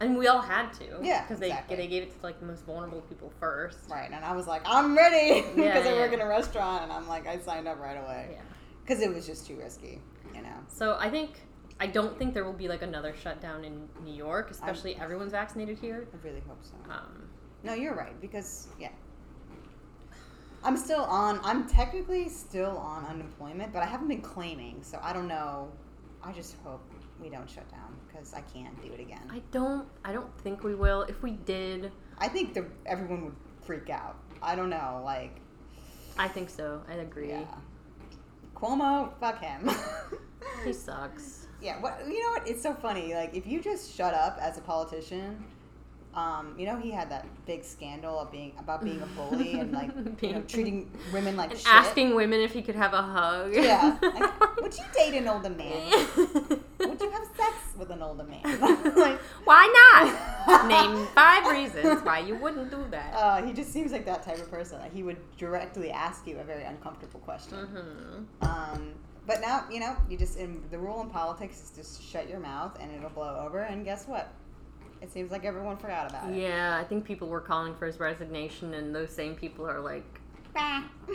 and 0.02 0.18
we 0.18 0.28
all 0.28 0.42
had 0.42 0.72
to. 0.74 0.86
Yeah, 1.02 1.22
because 1.24 1.42
exactly. 1.42 1.76
they 1.76 1.82
they 1.84 1.88
gave 1.88 2.04
it 2.04 2.12
to 2.18 2.24
like 2.24 2.40
the 2.40 2.46
most 2.46 2.66
vulnerable 2.66 3.02
people 3.02 3.32
first. 3.40 3.80
Right, 3.90 4.10
and 4.12 4.24
I 4.24 4.34
was 4.36 4.48
like, 4.48 4.62
I'm 4.66 4.96
ready 4.98 5.42
because 5.42 5.86
Yeah, 5.86 5.92
I 5.92 5.94
work 5.96 6.12
yeah. 6.12 6.18
in 6.18 6.22
a 6.22 6.28
restaurant, 6.28 6.84
and 6.84 6.92
I'm 6.92 7.08
like, 7.08 7.28
I 7.28 7.38
signed 7.40 7.68
up 7.68 7.80
right 7.80 7.98
away 8.02 8.30
Yeah. 8.34 8.42
because 8.86 9.02
it 9.02 9.14
was 9.14 9.26
just 9.26 9.46
too 9.48 9.56
risky, 9.58 10.02
you 10.34 10.42
know. 10.42 10.56
So 10.68 10.98
I 11.00 11.10
think 11.10 11.42
I 11.80 11.88
don't 11.88 12.18
think 12.18 12.34
there 12.34 12.46
will 12.46 12.54
be 12.54 12.68
like 12.68 12.82
another 12.82 13.14
shutdown 13.22 13.64
in 13.66 13.88
New 14.04 14.14
York, 14.14 14.52
especially 14.52 14.96
everyone's 14.98 15.32
vaccinated 15.32 15.78
here. 15.80 16.08
I 16.14 16.26
really 16.26 16.44
hope 16.48 16.64
so. 16.64 16.76
Um, 16.92 17.30
No, 17.64 17.74
you're 17.74 17.96
right 17.96 18.20
because 18.22 18.68
yeah, 18.80 18.90
I'm 20.64 20.78
still 20.78 21.04
on. 21.04 21.40
I'm 21.44 21.68
technically 21.68 22.30
still 22.30 22.78
on 22.78 23.06
unemployment, 23.06 23.74
but 23.74 23.82
I 23.82 23.86
haven't 23.86 24.08
been 24.08 24.22
claiming, 24.22 24.82
so 24.82 25.00
I 25.02 25.14
don't 25.14 25.28
know. 25.28 25.72
I 26.24 26.32
just 26.34 26.56
hope 26.64 26.82
we 27.22 27.30
don't 27.30 27.50
shut 27.50 27.70
down 27.72 27.96
because 28.20 28.34
I 28.34 28.42
can't 28.42 28.80
do 28.82 28.92
it 28.92 29.00
again. 29.00 29.22
I 29.30 29.42
don't 29.52 29.88
I 30.04 30.12
don't 30.12 30.36
think 30.40 30.64
we 30.64 30.76
will. 30.76 31.04
If 31.04 31.22
we 31.24 31.32
did, 31.32 31.92
I 32.18 32.28
think 32.28 32.54
the, 32.54 32.66
everyone 32.86 33.26
would 33.26 33.36
freak 33.64 33.90
out. 33.90 34.18
I 34.42 34.56
don't 34.56 34.70
know, 34.70 35.02
like 35.04 35.40
I 36.18 36.28
think 36.28 36.50
so. 36.50 36.82
I 36.90 36.96
agree. 36.96 37.30
yeah, 37.30 37.46
Cuomo, 38.56 39.12
fuck 39.20 39.42
him. 39.42 39.70
He 40.64 40.72
sucks. 40.72 41.48
Yeah, 41.62 41.82
what 41.82 42.02
you 42.08 42.22
know 42.22 42.30
what? 42.30 42.48
It's 42.48 42.64
so 42.64 42.74
funny. 42.74 43.14
Like 43.14 43.36
if 43.36 43.46
you 43.46 43.62
just 43.62 43.94
shut 43.94 44.14
up 44.14 44.38
as 44.42 44.58
a 44.58 44.62
politician, 44.62 45.44
um, 46.16 46.56
you 46.58 46.66
know 46.66 46.78
he 46.78 46.92
had 46.92 47.12
that 47.12 47.28
big 47.46 47.64
scandal 47.64 48.20
of 48.20 48.32
being 48.32 48.54
about 48.58 48.84
being 48.84 49.02
a 49.02 49.06
bully 49.08 49.60
and 49.60 49.74
like 49.74 49.92
you 50.22 50.32
know 50.32 50.42
treating 50.42 50.90
women 51.12 51.36
like 51.36 51.58
asking 51.66 52.16
women 52.16 52.40
if 52.40 52.54
he 52.54 52.62
could 52.62 52.76
have 52.76 52.94
a 52.94 53.02
hug. 53.02 53.54
Yeah. 53.54 53.98
Like, 54.02 54.62
would 54.62 54.78
you 54.78 54.86
date 54.94 55.16
an 55.16 55.28
older 55.28 55.50
man? 55.50 56.62
Would 56.80 57.02
you 57.02 57.10
have 57.12 57.26
sex 57.36 57.54
with 57.78 57.90
an 57.92 58.02
older 58.02 58.24
man? 58.24 58.42
like, 58.96 59.20
Why 59.44 59.68
not? 60.48 60.68
Name 60.68 61.06
five 61.14 61.46
reasons 61.52 62.02
why 62.04 62.20
you 62.20 62.36
wouldn't 62.36 62.72
do 62.72 62.86
that. 62.92 63.14
uh, 63.14 63.42
he 63.46 63.54
just 63.54 63.72
seems 63.72 63.92
like 63.92 64.06
that 64.06 64.24
type 64.24 64.38
of 64.38 64.50
person. 64.50 64.80
Like 64.80 64.94
he 64.94 65.04
would 65.04 65.18
directly 65.38 65.92
ask 65.92 66.26
you 66.26 66.38
a 66.40 66.44
very 66.44 66.64
uncomfortable 66.64 67.20
question. 67.20 67.58
hmm 67.60 68.24
Um, 68.48 68.94
but 69.28 69.42
now, 69.42 69.66
you 69.70 69.80
know, 69.80 69.96
you 70.10 70.18
just 70.18 70.38
in 70.38 70.62
the 70.72 70.78
rule 70.80 71.02
in 71.02 71.10
politics 71.10 71.62
is 71.62 71.72
just 71.76 72.02
shut 72.04 72.28
your 72.30 72.40
mouth 72.40 72.78
and 72.82 72.92
it'll 72.96 73.10
blow 73.12 73.44
over. 73.46 73.60
And 73.62 73.84
guess 73.86 74.08
what? 74.08 74.32
It 75.02 75.12
seems 75.12 75.32
like 75.32 75.46
everyone 75.46 75.78
forgot 75.78 76.10
about 76.10 76.30
it. 76.32 76.36
Yeah, 76.42 76.78
I 76.78 76.84
think 76.84 77.06
people 77.06 77.28
were 77.30 77.40
calling 77.40 77.74
for 77.76 77.86
his 77.86 78.00
resignation, 78.02 78.74
and 78.74 78.94
those 78.94 79.10
same 79.12 79.34
people 79.36 79.66
are 79.66 79.80
like, 79.80 80.04
Bah. 80.54 80.84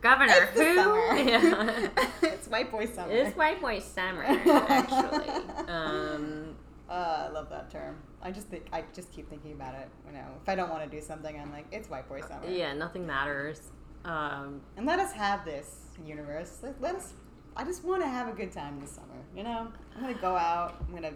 Governor, 0.00 0.48
It's 0.54 0.58
who? 0.60 0.94
Yeah. 1.30 1.88
it's 2.22 2.48
white 2.48 2.70
boy 2.70 2.86
summer. 2.86 3.12
it's 3.12 3.36
white 3.36 3.60
boy 3.60 3.80
summer, 3.80 4.24
actually. 4.24 5.28
Um, 5.68 6.56
Uh, 6.88 7.26
I 7.28 7.32
love 7.32 7.48
that 7.50 7.70
term. 7.70 7.96
I 8.22 8.30
just 8.32 8.48
think 8.48 8.64
I 8.72 8.82
just 8.92 9.12
keep 9.12 9.28
thinking 9.30 9.52
about 9.52 9.74
it. 9.74 9.88
You 10.06 10.12
know, 10.12 10.26
if 10.42 10.48
I 10.48 10.54
don't 10.56 10.70
want 10.70 10.82
to 10.82 10.90
do 10.90 11.00
something, 11.00 11.38
I'm 11.38 11.52
like, 11.52 11.66
it's 11.70 11.88
white 11.88 12.08
boy 12.08 12.20
summer. 12.22 12.48
yeah, 12.48 12.72
nothing 12.72 13.06
matters. 13.06 13.60
Um, 14.04 14.60
And 14.76 14.86
let 14.86 14.98
us 14.98 15.12
have 15.12 15.44
this 15.44 15.68
universe. 16.04 16.58
Let, 16.62 16.80
let 16.80 16.94
us. 16.96 17.12
I 17.56 17.62
just 17.64 17.84
want 17.84 18.02
to 18.02 18.08
have 18.08 18.28
a 18.28 18.32
good 18.32 18.50
time 18.52 18.80
this 18.80 18.90
summer. 18.92 19.18
You 19.36 19.44
know, 19.44 19.68
I'm 19.94 20.00
gonna 20.02 20.14
go 20.14 20.34
out. 20.36 20.82
I'm 20.88 20.92
gonna 20.94 21.12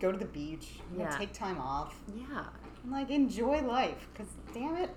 go 0.00 0.10
to 0.12 0.16
the 0.18 0.24
beach. 0.24 0.78
I'm 0.90 0.96
gonna 0.98 1.10
Yeah. 1.10 1.18
take 1.18 1.32
time 1.34 1.58
off. 1.60 1.94
yeah. 2.16 2.44
and 2.82 2.92
like 2.92 3.10
enjoy 3.10 3.60
life. 3.60 4.08
Cause 4.14 4.28
damn 4.54 4.76
it, 4.76 4.90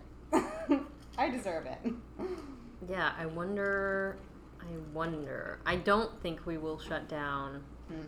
I 1.18 1.30
deserve 1.30 1.66
it. 1.66 1.80
Yeah, 2.90 3.12
I 3.18 3.26
wonder. 3.26 4.18
I 4.62 4.66
wonder. 4.94 5.60
I 5.66 5.76
don't 5.76 6.12
think 6.22 6.46
we 6.46 6.58
will 6.58 6.80
shut 6.80 7.08
down. 7.10 7.64
Hmm. 7.90 8.02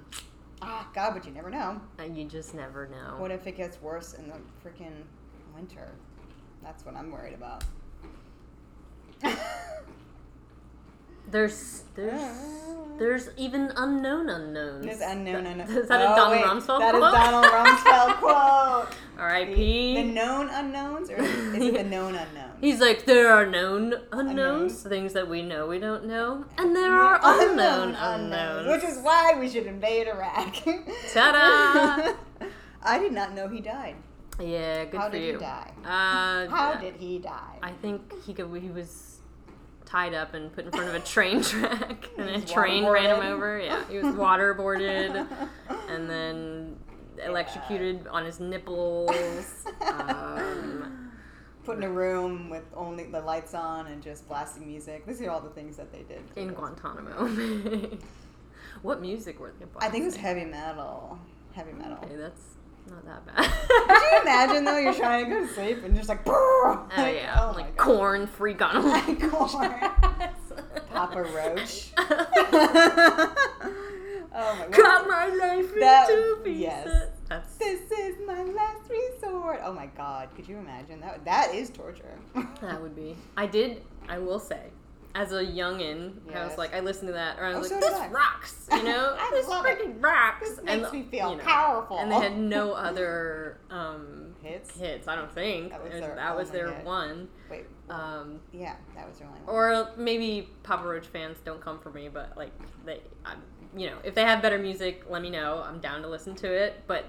Ah, 0.61 0.87
God, 0.93 1.13
but 1.13 1.25
you 1.25 1.31
never 1.31 1.49
know. 1.49 1.81
Uh, 1.99 2.03
You 2.03 2.25
just 2.25 2.53
never 2.55 2.87
know. 2.87 3.15
What 3.17 3.31
if 3.31 3.45
it 3.45 3.57
gets 3.57 3.81
worse 3.81 4.13
in 4.13 4.29
the 4.29 4.35
freaking 4.63 5.03
winter? 5.53 5.89
That's 6.63 6.85
what 6.85 6.95
I'm 6.95 7.11
worried 7.11 7.33
about. 7.33 7.63
There's 11.29 11.83
there's 11.95 12.21
there's 12.97 13.29
even 13.37 13.71
unknown 13.75 14.29
unknowns. 14.29 14.85
There's 14.85 15.01
unknown 15.01 15.45
unknowns. 15.45 15.69
unknown. 15.69 15.83
Is 15.83 15.89
that 15.89 16.01
a 16.01 16.11
Oh, 16.11 16.15
Donald 16.15 16.31
wait, 16.31 16.45
Rumsfeld 16.45 16.79
That 16.79 16.95
is 16.95 16.99
quote? 17.01 17.13
Donald 17.13 17.45
Rumsfeld 17.45 18.15
quote. 18.19 18.95
The, 19.55 19.95
the 19.95 20.03
known 20.03 20.49
unknowns, 20.49 21.09
or 21.09 21.15
is 21.17 21.53
it 21.63 21.73
the 21.73 21.83
known 21.95 22.15
unknowns? 22.15 22.53
He's 22.61 22.79
like, 22.81 23.05
there 23.05 23.31
are 23.31 23.45
known 23.45 23.93
unknowns, 24.11 24.29
Unknowns. 24.29 24.83
things 24.83 25.13
that 25.13 25.27
we 25.27 25.41
know 25.41 25.67
we 25.67 25.79
don't 25.79 26.05
know, 26.05 26.45
and 26.57 26.75
there 26.75 26.93
are 26.93 27.19
unknown 27.23 27.95
unknowns. 27.95 28.67
which 28.69 28.83
is 28.89 28.99
why 29.01 29.33
we 29.39 29.49
should 29.49 29.67
invade 29.67 30.07
Iraq. 30.07 30.53
Ta-da! 31.13 32.13
I 32.83 32.99
did 32.99 33.13
not 33.13 33.33
know 33.33 33.47
he 33.47 33.61
died. 33.61 33.95
yeah, 34.39 34.85
good 34.85 34.99
How 34.99 35.05
for 35.09 35.11
did 35.17 35.33
he 35.33 35.39
die? 35.39 35.71
Uh, 35.83 36.47
How 36.49 36.75
did 36.79 36.95
he 36.95 37.19
die? 37.19 37.57
I 37.63 37.71
think 37.71 38.13
he 38.25 38.33
he 38.33 38.69
was 38.69 39.04
tied 39.85 40.13
up 40.13 40.33
and 40.33 40.51
put 40.53 40.65
in 40.65 40.71
front 40.71 40.89
of 40.89 40.95
a 40.95 40.99
train 40.99 41.41
track, 41.43 42.09
and 42.17 42.29
a 42.29 42.41
train 42.41 42.85
ran 42.85 43.15
him 43.15 43.25
over. 43.25 43.59
Yeah, 43.59 43.83
he 43.89 43.97
was 43.99 44.13
waterboarded, 44.15 45.27
and 45.89 46.09
then 46.09 46.75
Yeah. 47.17 47.27
electrocuted 47.27 48.07
on 48.07 48.25
his 48.25 48.39
nipples. 48.39 49.11
Um, 49.81 51.11
Put 51.63 51.77
in 51.77 51.83
a 51.83 51.89
room 51.89 52.49
with 52.51 52.63
only 52.75 53.05
the 53.05 53.21
lights 53.21 53.55
on 53.55 53.87
and 53.87 54.03
just 54.03 54.27
blasting 54.27 54.67
music. 54.67 55.05
These 55.07 55.21
are 55.23 55.31
all 55.31 55.41
the 55.41 55.49
things 55.49 55.77
that 55.77 55.91
they 55.91 56.03
did. 56.03 56.21
in 56.35 56.49
Guantanamo. 56.53 57.97
what 58.83 59.01
music 59.01 59.39
were 59.39 59.51
they? 59.59 59.65
I 59.79 59.89
think 59.89 60.03
it 60.03 60.05
was 60.05 60.15
heavy 60.15 60.45
metal. 60.45 61.17
Heavy 61.53 61.71
metal. 61.73 61.97
Okay, 62.03 62.15
that's 62.17 62.41
not 62.87 63.05
that 63.05 63.25
bad. 63.25 63.51
Could 63.87 64.11
you 64.11 64.21
imagine 64.21 64.63
though? 64.65 64.77
You're 64.77 64.93
trying 64.93 65.25
to 65.25 65.31
go 65.31 65.47
to 65.47 65.53
sleep 65.53 65.83
and 65.83 65.95
just 65.95 66.09
like, 66.09 66.21
oh 66.27 66.87
Oh 66.97 67.05
yeah, 67.07 67.39
oh 67.41 67.53
like 67.55 67.75
Korn 67.77 68.27
freak 68.27 68.61
on 68.61 68.87
Like 68.89 69.19
Korn. 69.31 69.73
Papa 70.91 71.23
Roach. 71.23 71.91
oh 71.97 73.33
my 74.33 74.67
god. 74.67 74.71
Cut 74.71 75.07
my 75.07 75.27
life 75.27 75.73
That- 75.79 76.09
into 76.09 76.41
pieces. 76.43 76.61
yes. 76.61 77.07
That's 77.27 77.55
This 77.57 77.91
is 77.91 78.15
my 78.27 78.43
last 78.43 78.89
resort. 78.89 79.59
Oh 79.63 79.73
my 79.73 79.87
God! 79.87 80.29
Could 80.35 80.47
you 80.47 80.57
imagine 80.57 80.99
that? 81.01 81.25
That 81.25 81.55
is 81.55 81.71
torture. 81.71 82.19
that 82.61 82.79
would 82.81 82.95
be. 82.95 83.15
I 83.35 83.47
did. 83.47 83.81
I 84.07 84.19
will 84.19 84.37
say, 84.39 84.61
as 85.15 85.31
a 85.31 85.43
youngin, 85.43 86.11
I 86.35 86.45
was 86.45 86.57
like, 86.57 86.75
I 86.75 86.81
listened 86.81 87.07
to 87.07 87.13
that, 87.13 87.39
or 87.39 87.45
I 87.45 87.53
Oh, 87.53 87.59
was 87.59 87.69
so 87.69 87.75
like, 87.75 87.83
did 87.85 87.91
this 87.93 87.99
I. 87.99 88.07
rocks. 88.09 88.67
You 88.71 88.83
know, 88.83 89.15
I 89.17 89.31
this 89.33 89.47
love 89.47 89.65
it. 89.65 89.79
freaking 89.79 90.03
rocks. 90.03 90.49
This 90.49 90.61
makes 90.63 90.91
me 90.91 91.03
feel 91.03 91.31
you 91.31 91.37
know, 91.37 91.43
powerful. 91.43 91.97
And 91.97 92.11
they 92.11 92.15
had 92.19 92.37
no 92.57 92.73
other 92.73 93.57
um, 93.71 94.35
hits. 94.43 94.77
hits. 94.77 95.07
I 95.07 95.15
don't 95.15 95.31
think 95.31 95.71
That 95.71 95.81
was 95.81 95.91
their 95.93 96.15
that 96.15 96.35
was 96.37 96.49
their 96.51 96.71
hit. 96.73 96.85
one. 96.85 97.29
Wait. 97.49 97.65
Um, 97.89 98.39
Yeah, 98.51 98.75
that 98.95 99.07
was 99.07 99.17
their 99.19 99.27
only 99.29 99.39
one. 99.41 99.55
or 99.55 99.89
maybe 99.97 100.49
Papa 100.63 100.85
Roach 100.87 101.07
fans 101.07 101.37
don't 101.45 101.61
come 101.61 101.79
for 101.79 101.91
me, 101.91 102.09
but 102.09 102.35
like 102.37 102.51
they, 102.85 102.99
I'm, 103.25 103.41
you 103.75 103.87
know, 103.87 103.97
if 104.03 104.15
they 104.15 104.23
have 104.23 104.41
better 104.41 104.57
music, 104.59 105.05
let 105.09 105.21
me 105.21 105.29
know. 105.29 105.63
I'm 105.65 105.79
down 105.79 106.01
to 106.01 106.07
listen 106.09 106.35
to 106.35 106.51
it. 106.51 106.83
But 106.87 107.05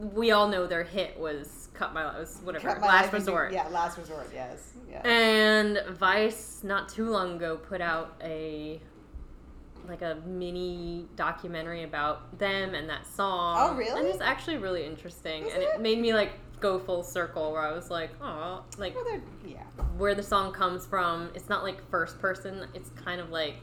we 0.00 0.30
all 0.30 0.48
know 0.48 0.66
their 0.66 0.82
hit 0.84 1.18
was 1.18 1.68
"Cut 1.74 1.92
My 1.94 2.04
was 2.18 2.40
whatever 2.42 2.68
Cut 2.68 2.80
my 2.80 2.86
Last 2.88 2.94
life 2.96 3.14
into- 3.14 3.16
Resort." 3.16 3.52
Yeah, 3.52 3.68
last 3.68 3.98
resort. 3.98 4.30
Yes. 4.34 4.72
Yeah. 4.90 5.06
And 5.06 5.82
Vice, 5.96 6.62
not 6.64 6.88
too 6.88 7.08
long 7.10 7.36
ago, 7.36 7.56
put 7.56 7.80
out 7.80 8.14
a 8.22 8.80
like 9.88 10.02
a 10.02 10.18
mini 10.26 11.06
documentary 11.16 11.82
about 11.84 12.38
them 12.38 12.74
and 12.74 12.88
that 12.88 13.06
song. 13.06 13.56
Oh, 13.58 13.74
really? 13.76 13.98
And 13.98 14.08
it's 14.08 14.20
actually 14.20 14.58
really 14.58 14.84
interesting, 14.84 15.46
Is 15.46 15.54
and 15.54 15.62
it? 15.62 15.68
it 15.76 15.80
made 15.80 15.98
me 15.98 16.12
like 16.14 16.32
go 16.60 16.78
full 16.78 17.02
circle 17.02 17.52
where 17.52 17.62
I 17.62 17.72
was 17.72 17.90
like, 17.90 18.10
oh, 18.20 18.62
like 18.78 18.94
Well, 18.94 19.20
yeah. 19.46 19.62
where 19.96 20.14
the 20.14 20.22
song 20.22 20.52
comes 20.52 20.86
from. 20.86 21.30
It's 21.34 21.48
not 21.48 21.62
like 21.62 21.88
first 21.90 22.18
person. 22.20 22.66
It's 22.74 22.90
kind 22.90 23.20
of 23.20 23.30
like 23.30 23.56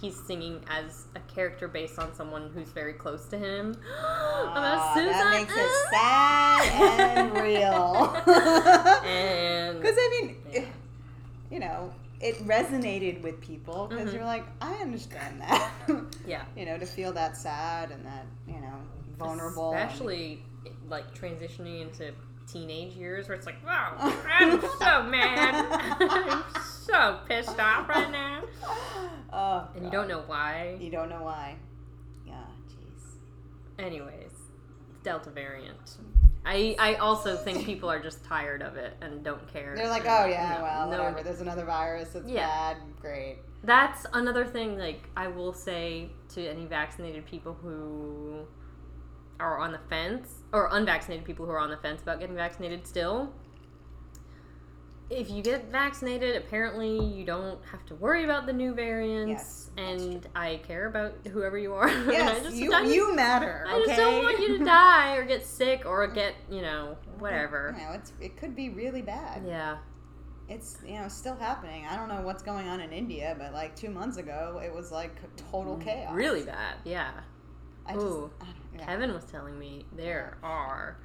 he's 0.00 0.16
singing 0.26 0.60
as 0.68 1.06
a 1.14 1.20
character 1.20 1.68
based 1.68 1.98
on 1.98 2.14
someone 2.14 2.50
who's 2.54 2.68
very 2.68 2.92
close 2.92 3.26
to 3.26 3.38
him. 3.38 3.70
About 4.00 4.78
Ah, 4.78 4.92
Susan. 4.94 5.12
that 5.12 5.30
makes 5.30 5.54
it 5.56 5.70
sad 5.90 7.18
and 7.18 7.32
real. 7.40 8.14
And 9.06 9.80
Because 9.80 9.96
I 9.98 10.20
mean, 10.22 10.36
Yeah. 10.52 10.60
it- 10.60 10.68
you 11.50 11.60
know, 11.60 11.92
it 12.20 12.36
resonated 12.46 13.22
with 13.22 13.40
people 13.40 13.86
because 13.86 14.10
Mhm. 14.10 14.14
you're 14.14 14.24
like, 14.24 14.44
I 14.60 14.74
understand 14.76 15.40
that. 15.42 15.70
yeah, 16.26 16.42
you 16.56 16.64
know, 16.66 16.76
to 16.78 16.86
feel 16.86 17.12
that 17.12 17.36
sad 17.36 17.90
and 17.92 18.04
that 18.04 18.24
you 18.48 18.60
know 18.60 18.74
vulnerable. 19.18 19.72
and- 19.72 19.80
especially 19.88 20.42
like 20.88 21.14
transitioning 21.14 21.82
into 21.82 22.12
teenage 22.48 22.94
years 22.94 23.28
where 23.28 23.36
it's 23.36 23.46
like, 23.46 23.64
wow, 23.64 23.92
I'm 24.28 24.60
so 24.60 25.02
mad, 25.04 25.66
I'm 26.00 26.42
so 26.86 27.20
pissed 27.28 27.58
off 27.58 27.88
right 27.88 28.10
now, 28.10 28.42
oh, 29.32 29.68
and 29.74 29.84
you 29.84 29.90
don't 29.90 30.08
know 30.08 30.22
why. 30.26 30.76
You 30.80 30.90
don't 30.90 31.08
know 31.08 31.22
why. 31.22 31.56
Yeah, 32.26 32.34
jeez. 32.68 33.84
Anyways, 33.84 34.32
Delta 35.02 35.30
variant. 35.30 35.96
I, 36.44 36.76
I 36.78 36.94
also 36.94 37.36
think 37.36 37.64
people 37.66 37.90
are 37.90 38.00
just 38.00 38.24
tired 38.24 38.62
of 38.62 38.76
it 38.76 38.96
and 39.00 39.24
don't 39.24 39.52
care. 39.52 39.74
They're 39.74 39.88
like, 39.88 40.04
oh 40.06 40.26
yeah, 40.26 40.56
no, 40.58 40.62
well, 40.62 40.90
no- 40.90 40.98
whatever. 40.98 41.22
There's 41.24 41.40
another 41.40 41.64
virus. 41.64 42.14
It's 42.14 42.28
Yeah. 42.28 42.46
bad. 42.46 42.76
Great. 43.00 43.38
That's 43.64 44.06
another 44.12 44.44
thing. 44.46 44.78
Like 44.78 45.08
I 45.16 45.26
will 45.26 45.52
say 45.52 46.08
to 46.34 46.46
any 46.46 46.66
vaccinated 46.66 47.26
people 47.26 47.52
who 47.54 48.46
are 49.40 49.58
on 49.58 49.72
the 49.72 49.80
fence, 49.90 50.34
or 50.52 50.68
unvaccinated 50.72 51.24
people 51.26 51.44
who 51.46 51.52
are 51.52 51.58
on 51.58 51.68
the 51.70 51.76
fence 51.78 52.00
about 52.00 52.20
getting 52.20 52.36
vaccinated 52.36 52.86
still, 52.86 53.32
if 55.08 55.30
you 55.30 55.42
get 55.42 55.70
vaccinated, 55.70 56.36
apparently 56.36 56.98
you 57.04 57.24
don't 57.24 57.58
have 57.70 57.84
to 57.86 57.94
worry 57.94 58.24
about 58.24 58.46
the 58.46 58.52
new 58.52 58.74
variants. 58.74 59.28
Yes, 59.28 59.70
and 59.76 60.26
I 60.34 60.60
care 60.66 60.86
about 60.86 61.14
whoever 61.32 61.56
you 61.58 61.74
are. 61.74 61.88
Yes, 62.10 62.42
just- 62.42 62.56
you, 62.56 62.70
just- 62.70 62.92
you 62.92 63.14
matter. 63.14 63.64
I 63.68 63.84
just 63.86 63.96
don't 63.96 64.24
want 64.24 64.40
you 64.40 64.58
to 64.58 64.64
die 64.64 65.16
or 65.16 65.24
get 65.24 65.46
sick 65.46 65.84
or 65.86 66.06
get, 66.08 66.34
you 66.50 66.62
know, 66.62 66.96
whatever. 67.18 67.74
You 67.78 67.84
know, 67.84 67.92
it's 67.92 68.12
it 68.20 68.36
could 68.36 68.56
be 68.56 68.68
really 68.70 69.02
bad. 69.02 69.42
Yeah. 69.46 69.78
It's 70.48 70.78
you 70.86 70.94
know 70.94 71.08
still 71.08 71.34
happening. 71.34 71.86
I 71.86 71.96
don't 71.96 72.08
know 72.08 72.20
what's 72.22 72.42
going 72.42 72.68
on 72.68 72.80
in 72.80 72.92
India, 72.92 73.34
but 73.36 73.52
like 73.52 73.74
two 73.74 73.90
months 73.90 74.16
ago, 74.16 74.60
it 74.64 74.72
was 74.72 74.92
like 74.92 75.12
total 75.50 75.76
mm, 75.76 75.82
chaos. 75.82 76.14
Really 76.14 76.42
bad. 76.44 76.76
Yeah. 76.84 77.10
I 77.84 77.94
just, 77.94 78.06
I 78.40 78.46
yeah. 78.76 78.84
Kevin 78.84 79.12
was 79.12 79.24
telling 79.24 79.58
me 79.58 79.86
there 79.96 80.38
are 80.42 80.98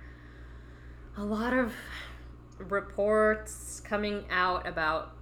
a 1.18 1.24
lot 1.24 1.54
of 1.54 1.74
reports 2.69 3.82
coming 3.84 4.26
out 4.30 4.67
about 4.67 5.15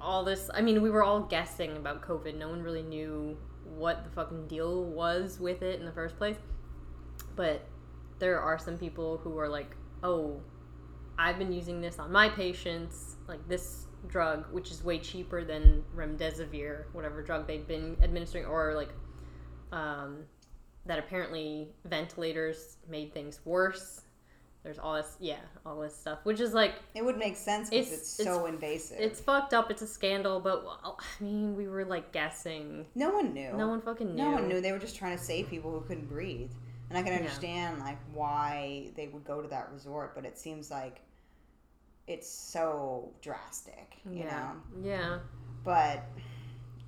all 0.00 0.24
this. 0.24 0.50
I 0.52 0.60
mean, 0.60 0.82
we 0.82 0.90
were 0.90 1.02
all 1.02 1.20
guessing 1.20 1.76
about 1.76 2.02
COVID. 2.02 2.36
No 2.36 2.48
one 2.48 2.62
really 2.62 2.82
knew 2.82 3.36
what 3.64 4.04
the 4.04 4.10
fucking 4.10 4.48
deal 4.48 4.84
was 4.84 5.38
with 5.38 5.62
it 5.62 5.78
in 5.78 5.86
the 5.86 5.92
first 5.92 6.16
place. 6.16 6.36
But 7.36 7.66
there 8.18 8.40
are 8.40 8.58
some 8.58 8.78
people 8.78 9.18
who 9.18 9.38
are 9.38 9.48
like, 9.48 9.76
oh, 10.02 10.40
I've 11.18 11.38
been 11.38 11.52
using 11.52 11.80
this 11.80 11.98
on 11.98 12.10
my 12.10 12.28
patients, 12.28 13.16
like 13.28 13.46
this 13.48 13.86
drug, 14.08 14.52
which 14.52 14.70
is 14.70 14.82
way 14.82 14.98
cheaper 14.98 15.44
than 15.44 15.84
remdesivir, 15.94 16.84
whatever 16.92 17.22
drug 17.22 17.46
they've 17.46 17.66
been 17.66 17.96
administering, 18.02 18.44
or 18.44 18.74
like 18.74 18.90
um, 19.70 20.24
that 20.86 20.98
apparently 20.98 21.68
ventilators 21.84 22.78
made 22.88 23.14
things 23.14 23.40
worse. 23.44 24.02
There's 24.64 24.78
all 24.78 24.94
this, 24.94 25.16
yeah, 25.18 25.40
all 25.66 25.80
this 25.80 25.96
stuff, 25.96 26.20
which 26.22 26.38
is 26.38 26.54
like 26.54 26.74
It 26.94 27.04
would 27.04 27.16
make 27.18 27.36
sense 27.36 27.68
because 27.70 27.86
It's- 27.88 28.00
it's, 28.20 28.24
so 28.24 28.46
invasive. 28.46 29.00
it's 29.00 29.20
fucked 29.20 29.52
up. 29.54 29.70
It's 29.72 29.82
a 29.82 29.86
scandal, 29.88 30.38
but 30.38 30.64
well, 30.64 30.98
I 31.00 31.22
mean, 31.24 31.56
we 31.56 31.66
were 31.66 31.84
like 31.84 32.12
guessing. 32.12 32.86
no 32.94 33.10
one 33.10 33.32
knew. 33.34 33.52
No 33.54 33.66
one 33.68 33.80
fucking 33.80 34.14
knew. 34.14 34.22
No 34.22 34.30
one 34.32 34.48
knew. 34.48 34.60
They 34.60 34.70
were 34.72 34.78
just 34.78 34.94
trying 34.96 35.16
to 35.18 35.22
save 35.22 35.48
people 35.48 35.72
who 35.72 35.80
couldn't 35.80 36.08
breathe. 36.08 36.50
And 36.90 36.98
I 36.98 37.02
can 37.02 37.12
Yeah. 37.12 37.18
understand 37.20 37.80
like 37.80 37.98
why 38.14 38.90
they 38.96 39.08
would 39.08 39.24
go 39.24 39.40
to 39.42 39.48
that 39.48 39.70
resort, 39.72 40.14
but 40.14 40.24
it 40.24 40.38
seems 40.38 40.70
like 40.70 41.00
it's 42.06 42.28
so 42.28 43.12
drastic, 43.20 43.96
you 44.04 44.20
yeah, 44.24 44.52
know. 44.74 44.80
yeah, 44.88 45.18
But 45.64 46.04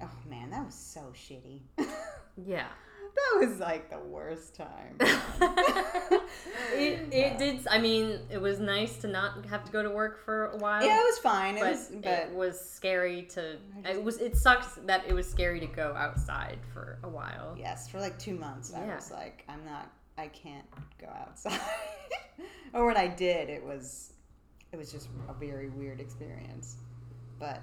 oh 0.02 0.10
man, 0.28 0.50
that 0.50 0.64
was 0.66 0.74
so 0.74 1.12
shitty. 1.14 1.60
yeah. 2.36 2.66
That 3.14 3.46
was 3.48 3.58
like 3.58 3.90
the 3.90 3.98
worst 3.98 4.54
time. 4.54 4.96
it 6.74 7.08
it 7.12 7.38
did. 7.38 7.66
I 7.68 7.78
mean, 7.78 8.18
it 8.30 8.40
was 8.40 8.60
nice 8.60 8.96
to 8.98 9.08
not 9.08 9.44
have 9.46 9.64
to 9.64 9.72
go 9.72 9.82
to 9.82 9.90
work 9.90 10.24
for 10.24 10.46
a 10.46 10.56
while. 10.56 10.84
yeah, 10.84 10.98
it 10.98 11.04
was 11.04 11.18
fine. 11.18 11.56
It 11.56 11.60
but 11.60 11.70
was, 11.70 11.90
but 12.02 12.12
it 12.12 12.30
was 12.34 12.60
scary 12.60 13.22
to. 13.34 13.56
Just- 13.82 13.96
It 13.96 14.02
was. 14.02 14.18
It 14.18 14.36
sucks 14.36 14.74
that 14.86 15.04
it 15.06 15.12
was 15.14 15.28
scary 15.28 15.60
to 15.60 15.66
go 15.66 15.94
outside 15.96 16.58
for 16.72 16.98
a 17.02 17.08
while. 17.08 17.54
yes, 17.58 17.88
for 17.88 18.00
like 18.00 18.18
two 18.18 18.34
months, 18.36 18.72
I 18.74 18.84
Yeah. 18.84 18.96
was 18.96 19.10
like, 19.10 19.44
I'm 19.48 19.64
not. 19.64 19.90
I 20.16 20.28
can't 20.28 20.66
go 21.00 21.08
outside. 21.08 21.58
or 22.72 22.86
when 22.86 22.96
I 22.96 23.08
did, 23.08 23.48
it 23.50 23.64
was, 23.64 24.12
it 24.72 24.76
was 24.76 24.92
just 24.92 25.08
a 25.28 25.34
very 25.34 25.68
weird 25.70 26.00
experience. 26.00 26.76
But 27.40 27.60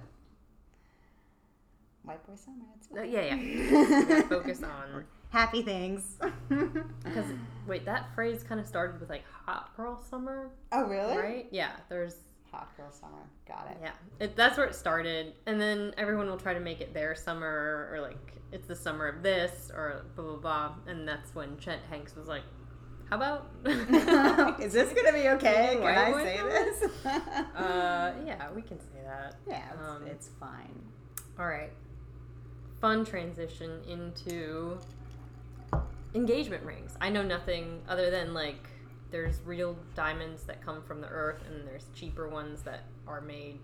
white 2.04 2.26
boy 2.26 2.34
summer, 2.36 2.66
it's 2.78 2.88
Uh, 2.92 2.96
fine. 2.98 3.12
yeah, 3.12 3.36
yeah. 3.36 4.16
We 4.16 4.22
focus 4.24 4.64
on 4.64 5.06
happy 5.30 5.62
things. 5.62 6.18
because 6.50 7.26
wait, 7.68 7.86
that 7.86 8.14
phrase 8.16 8.44
kind 8.44 8.60
of 8.60 8.68
started 8.68 9.00
with 9.00 9.10
like 9.10 9.24
hot 9.46 9.76
girl 9.78 10.02
summer, 10.10 10.50
oh 10.72 10.86
really? 10.88 11.18
right? 11.18 11.48
Yeah, 11.52 11.72
there's 11.90 12.16
Hot 12.52 12.68
girl 12.76 12.92
summer. 12.92 13.30
Got 13.48 13.70
it. 13.72 13.78
yeah, 13.82 13.92
it, 14.20 14.36
that's 14.36 14.58
where 14.58 14.66
it 14.68 14.76
started, 14.76 15.34
and 15.46 15.60
then 15.62 15.94
everyone 15.98 16.28
will 16.28 16.36
try 16.38 16.54
to 16.54 16.60
make 16.60 16.82
it 16.82 16.94
their 16.94 17.16
summer 17.16 17.88
or 17.94 18.02
like 18.02 18.34
it's 18.52 18.68
the 18.68 18.76
summer 18.76 19.08
of 19.08 19.24
this 19.24 19.72
or 19.74 20.04
blah 20.18 20.26
blah 20.26 20.36
blah, 20.36 20.72
and 20.86 21.08
that's 21.08 21.34
when 21.34 21.58
Chet 21.60 21.80
Hanks 21.90 22.14
was 22.14 22.28
like, 22.28 22.44
"How 23.10 23.16
about?" 23.16 23.52
Is 24.62 24.74
this 24.74 24.92
gonna 24.92 25.14
be 25.14 25.30
okay? 25.30 25.78
Can 25.80 25.86
I 25.98 26.12
say 26.24 26.38
summer? 26.40 26.50
this? 26.50 26.84
uh, 27.56 28.14
yeah, 28.26 28.52
we 28.54 28.62
can 28.62 28.82
say 28.82 29.00
that. 29.06 29.36
yeah, 29.48 29.62
it's, 29.74 29.88
um, 29.88 30.06
it's 30.08 30.30
fine. 30.38 30.76
All 31.40 31.48
right. 31.48 31.72
Fun 32.82 33.06
transition 33.06 33.80
into 33.88 34.76
engagement 36.16 36.64
rings. 36.64 36.96
I 37.00 37.10
know 37.10 37.22
nothing 37.22 37.80
other 37.88 38.10
than 38.10 38.34
like 38.34 38.68
there's 39.12 39.40
real 39.46 39.78
diamonds 39.96 40.44
that 40.46 40.66
come 40.66 40.82
from 40.82 41.00
the 41.00 41.08
earth 41.08 41.44
and 41.48 41.68
there's 41.68 41.86
cheaper 41.94 42.28
ones 42.28 42.64
that 42.64 42.86
are 43.08 43.22
made 43.22 43.60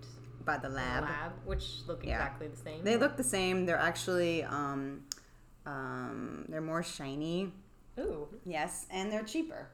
By 0.46 0.58
the 0.58 0.70
lab. 0.70 1.04
the 1.04 1.10
lab, 1.10 1.32
which 1.46 1.80
look 1.88 2.06
Yeah. 2.06 2.18
exactly 2.18 2.48
the 2.50 2.58
same. 2.58 2.84
They 2.84 2.96
look 2.96 3.18
the 3.18 3.24
same. 3.24 3.66
They're 3.66 3.76
actually 3.80 4.44
um, 4.44 5.02
um, 5.66 6.46
they're 6.48 6.62
more 6.62 6.84
shiny. 6.84 7.52
Ooh. 8.00 8.28
Yes, 8.46 8.86
and 8.92 9.12
they're 9.12 9.24
cheaper. 9.24 9.68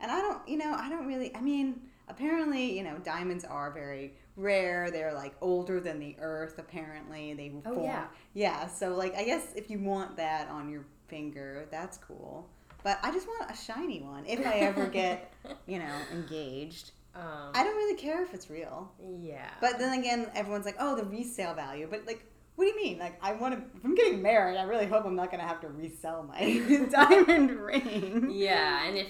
And 0.00 0.10
I 0.10 0.20
don't, 0.20 0.46
you 0.46 0.58
know, 0.58 0.74
I 0.74 0.90
don't 0.90 1.06
really. 1.06 1.34
I 1.34 1.40
mean, 1.40 1.80
apparently, 2.08 2.76
you 2.76 2.84
know, 2.84 2.98
diamonds 2.98 3.44
are 3.44 3.70
very 3.70 4.14
rare. 4.36 4.90
They're 4.90 5.12
like 5.14 5.34
older 5.40 5.80
than 5.80 5.98
the 5.98 6.16
earth. 6.20 6.58
Apparently, 6.58 7.34
they 7.34 7.52
Oh, 7.66 7.74
form. 7.74 7.84
yeah. 7.84 8.04
Yeah. 8.34 8.66
So, 8.68 8.94
like, 8.94 9.14
I 9.14 9.24
guess 9.24 9.52
if 9.54 9.70
you 9.70 9.78
want 9.78 10.16
that 10.16 10.48
on 10.48 10.68
your 10.70 10.84
finger, 11.08 11.66
that's 11.70 11.98
cool. 11.98 12.48
But 12.84 12.98
I 13.02 13.12
just 13.12 13.28
want 13.28 13.50
a 13.50 13.54
shiny 13.56 14.00
one. 14.02 14.24
If 14.26 14.44
I 14.44 14.54
ever 14.54 14.86
get, 14.86 15.32
you 15.66 15.78
know, 15.78 15.94
engaged, 16.12 16.90
Um, 17.14 17.52
I 17.54 17.62
don't 17.62 17.76
really 17.76 17.96
care 17.96 18.22
if 18.22 18.32
it's 18.34 18.48
real. 18.50 18.90
yeah. 19.20 19.50
But 19.60 19.78
then 19.78 19.98
again, 19.98 20.30
everyone's 20.34 20.64
like, 20.64 20.76
"Oh, 20.80 20.96
the 20.96 21.04
resale 21.04 21.54
value." 21.54 21.86
But 21.90 22.06
like, 22.06 22.24
what 22.56 22.64
do 22.64 22.70
you 22.70 22.76
mean? 22.76 22.98
Like, 22.98 23.18
I 23.22 23.34
want 23.34 23.54
to. 23.54 23.60
If 23.78 23.84
I'm 23.84 23.94
getting 23.94 24.20
married, 24.22 24.56
I 24.56 24.62
really 24.64 24.86
hope 24.86 25.04
I'm 25.04 25.14
not 25.14 25.30
gonna 25.30 25.46
have 25.46 25.60
to 25.60 25.68
resell 25.68 26.22
my 26.24 26.40
diamond 26.90 27.50
ring. 27.50 28.30
yeah, 28.30 28.84
and 28.86 28.96
if 28.96 29.06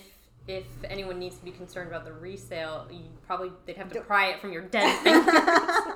if 0.49 0.65
anyone 0.85 1.19
needs 1.19 1.37
to 1.39 1.45
be 1.45 1.51
concerned 1.53 1.89
about 1.89 2.05
the 2.05 2.13
resale, 2.13 2.87
you 2.91 3.03
probably 3.27 3.51
they'd 3.67 3.77
have 3.77 3.89
to 3.89 3.95
Don't- 3.95 4.07
pry 4.07 4.29
it 4.31 4.41
from 4.41 4.53
your 4.53 4.63
dead 4.63 4.99
fingers. 5.03 5.35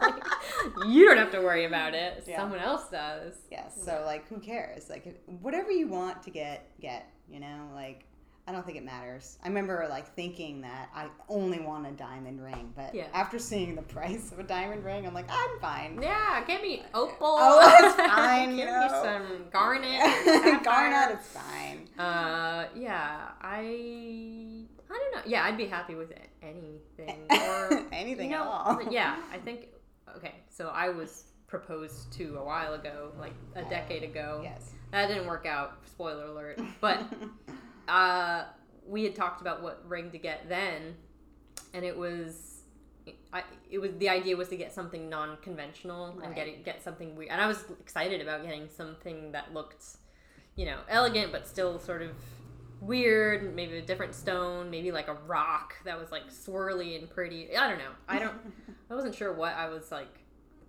Like, 0.00 0.22
you 0.86 1.06
don't 1.06 1.18
have 1.18 1.32
to 1.32 1.40
worry 1.40 1.64
about 1.64 1.94
it. 1.94 2.24
Yeah. 2.26 2.36
Someone 2.40 2.60
else 2.60 2.88
does. 2.88 3.34
Yes. 3.50 3.74
So 3.84 4.02
like, 4.06 4.28
who 4.28 4.38
cares? 4.38 4.88
Like, 4.88 5.20
whatever 5.26 5.70
you 5.70 5.88
want 5.88 6.22
to 6.24 6.30
get, 6.30 6.68
get. 6.80 7.10
You 7.28 7.40
know, 7.40 7.70
like. 7.74 8.04
I 8.48 8.52
don't 8.52 8.64
think 8.64 8.78
it 8.78 8.84
matters. 8.84 9.38
I 9.44 9.48
remember 9.48 9.86
like 9.90 10.14
thinking 10.14 10.60
that 10.60 10.88
I 10.94 11.08
only 11.28 11.58
want 11.58 11.84
a 11.86 11.90
diamond 11.90 12.40
ring, 12.40 12.72
but 12.76 12.94
Yeah. 12.94 13.06
after 13.12 13.38
seeing 13.40 13.74
the 13.74 13.82
price 13.96 14.30
of 14.30 14.38
a 14.38 14.44
diamond 14.44 14.84
ring, 14.84 15.04
I'm 15.06 15.14
like, 15.14 15.26
I'm 15.28 15.58
fine. 15.60 15.98
Yeah, 16.00 16.44
give 16.46 16.62
me 16.62 16.82
opal. 16.94 17.16
Oh, 17.22 17.76
it's 17.82 17.96
fine, 18.14 18.54
give 18.56 18.66
me 18.68 18.88
some 18.88 19.44
garnet. 19.52 20.62
Garnet, 20.64 21.16
it's 21.18 21.26
fine. 21.28 21.88
Uh, 21.98 22.66
yeah, 22.76 23.30
I, 23.42 23.58
I 23.58 24.98
don't 24.98 25.12
know. 25.14 25.22
Yeah, 25.26 25.44
I'd 25.44 25.56
be 25.56 25.66
happy 25.66 25.96
with 25.96 26.12
anything 26.40 27.26
or 27.30 27.84
Anything 27.90 28.30
you 28.30 28.36
at 28.36 28.42
all. 28.42 28.80
Yeah, 28.92 29.16
I 29.32 29.38
think. 29.38 29.68
Okay, 30.16 30.34
so 30.50 30.68
I 30.68 30.88
was 30.90 31.24
proposed 31.48 32.12
to 32.14 32.36
a 32.38 32.44
while 32.44 32.74
ago, 32.74 33.10
like 33.18 33.34
a 33.56 33.62
decade 33.64 34.04
ago. 34.04 34.40
Yes. 34.44 34.70
That 34.92 35.08
didn't 35.08 35.26
work 35.26 35.46
out. 35.46 35.78
Spoiler 35.86 36.26
alert. 36.26 36.60
But 36.80 37.02
uh, 37.88 38.44
we 38.86 39.04
had 39.04 39.14
talked 39.14 39.40
about 39.40 39.62
what 39.62 39.82
ring 39.88 40.10
to 40.10 40.18
get 40.18 40.48
then, 40.48 40.96
and 41.74 41.84
it 41.84 41.96
was. 41.96 42.52
I, 43.32 43.44
it 43.70 43.78
was 43.78 43.92
the 43.98 44.08
idea 44.08 44.36
was 44.36 44.48
to 44.48 44.56
get 44.56 44.72
something 44.72 45.08
non-conventional 45.08 46.18
and 46.24 46.34
get 46.34 46.48
it, 46.48 46.64
get 46.64 46.82
something 46.82 47.14
weird, 47.14 47.30
and 47.30 47.40
I 47.40 47.46
was 47.46 47.64
excited 47.80 48.20
about 48.20 48.42
getting 48.42 48.68
something 48.68 49.30
that 49.30 49.54
looked, 49.54 49.84
you 50.56 50.66
know, 50.66 50.78
elegant 50.88 51.30
but 51.30 51.46
still 51.46 51.78
sort 51.78 52.02
of 52.02 52.10
weird. 52.80 53.54
Maybe 53.54 53.78
a 53.78 53.82
different 53.82 54.14
stone, 54.14 54.70
maybe 54.70 54.90
like 54.90 55.06
a 55.06 55.14
rock 55.14 55.74
that 55.84 55.98
was 55.98 56.10
like 56.10 56.28
swirly 56.30 56.98
and 56.98 57.08
pretty. 57.08 57.56
I 57.56 57.68
don't 57.68 57.78
know. 57.78 57.92
I 58.08 58.18
don't. 58.18 58.34
I 58.90 58.94
wasn't 58.94 59.14
sure 59.14 59.32
what 59.32 59.54
I 59.54 59.68
was 59.68 59.92
like 59.92 60.18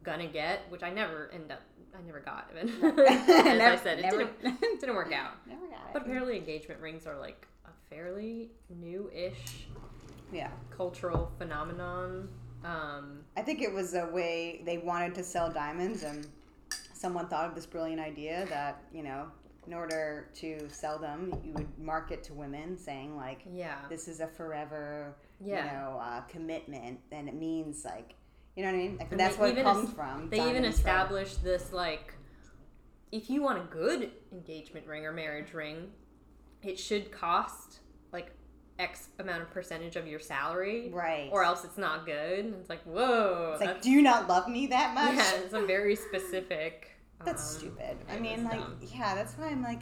gonna 0.04 0.28
get, 0.28 0.70
which 0.70 0.84
I 0.84 0.92
never 0.92 1.32
end 1.34 1.52
up. 1.52 1.62
I 1.96 2.02
never 2.06 2.20
got 2.20 2.50
even. 2.52 2.70
As 3.00 3.62
I 3.62 3.76
said, 3.84 4.00
it 4.00 4.04
never- 4.04 4.26
didn't 4.26 4.60
didn't 4.80 4.96
work 4.96 5.14
out. 5.14 5.34
Never 5.48 5.68
got 5.68 5.76
it. 5.76 5.94
But 5.94 6.04
apparently, 6.04 6.38
engagement 6.38 6.82
rings 6.82 7.06
are 7.06 7.18
like 7.18 7.48
a 7.66 7.72
fairly 7.90 8.50
new-ish 8.70 9.68
yeah. 10.32 10.50
cultural 10.76 11.32
phenomenon. 11.38 12.30
Um, 12.64 13.20
I 13.36 13.42
think 13.42 13.62
it 13.62 13.72
was 13.72 13.94
a 13.94 14.08
way 14.08 14.62
they 14.66 14.78
wanted 14.80 15.16
to 15.16 15.24
sell 15.24 15.52
diamonds, 15.52 16.04
and 16.04 16.28
someone 16.94 17.28
thought 17.28 17.48
of 17.48 17.56
this 17.56 17.66
brilliant 17.66 18.02
idea 18.02 18.46
that 18.50 18.82
you 18.92 19.04
know, 19.04 19.28
in 19.66 19.74
order 19.74 20.30
to 20.36 20.68
sell 20.70 20.98
them, 21.00 21.34
you 21.44 21.54
would 21.54 21.68
market 21.80 22.24
to 22.26 22.34
women, 22.34 22.78
saying 22.78 23.16
like, 23.16 23.42
yeah, 23.54 23.78
"This 23.90 24.08
is 24.08 24.20
a 24.20 24.28
forever, 24.28 25.16
yeah. 25.40 25.66
you 25.66 25.72
know, 25.72 26.00
uh, 26.02 26.22
commitment," 26.22 27.00
and 27.12 27.28
it 27.28 27.36
means 27.36 27.86
like, 27.86 28.16
you 28.58 28.64
know 28.64 28.70
what 28.72 28.76
I 28.76 28.82
mean? 28.82 28.98
Like 28.98 29.12
And 29.12 29.20
that's 29.20 29.38
what 29.38 29.56
it 29.58 29.64
comes 29.64 29.88
es- 29.90 29.96
from. 29.96 30.30
they 30.30 30.50
even 30.50 30.66
established 30.66 31.44
this 31.44 31.72
like, 31.72 32.14
if 33.12 33.30
you 33.30 33.42
want 33.42 33.60
a 33.60 33.64
good 33.74 34.12
engagement 34.34 34.86
ring 34.88 35.06
or 35.06 35.12
marriage 35.14 35.54
ring, 35.54 35.92
it 36.64 36.78
should 36.80 37.12
cost 37.12 37.80
like 38.12 38.32
X 38.80 39.10
amount 39.20 39.44
of 39.44 39.52
percentage 39.52 39.96
of 39.96 40.08
your 40.08 40.20
salary, 40.20 40.90
Right. 40.92 41.30
or 41.32 41.44
else 41.44 41.64
it's 41.64 41.78
not 41.78 42.06
good. 42.06 42.54
It's 42.60 42.70
like, 42.70 42.84
whoa, 42.84 43.52
It's 43.54 43.62
like, 43.64 43.82
do 43.82 43.90
you 43.92 44.02
not 44.02 44.28
love 44.28 44.48
me 44.50 44.68
that 44.68 44.94
much? 44.96 45.16
yeah, 45.16 45.36
it's 45.36 45.54
a 45.54 45.62
very 45.66 45.96
specific. 45.96 46.92
That's 47.26 47.54
um, 47.56 47.60
stupid. 47.60 47.98
I 48.10 48.20
mean, 48.20 48.44
like, 48.44 48.60
dumb. 48.60 48.78
yeah, 48.94 49.16
that's 49.16 49.34
why 49.36 49.48
I'm 49.48 49.62
like, 49.64 49.82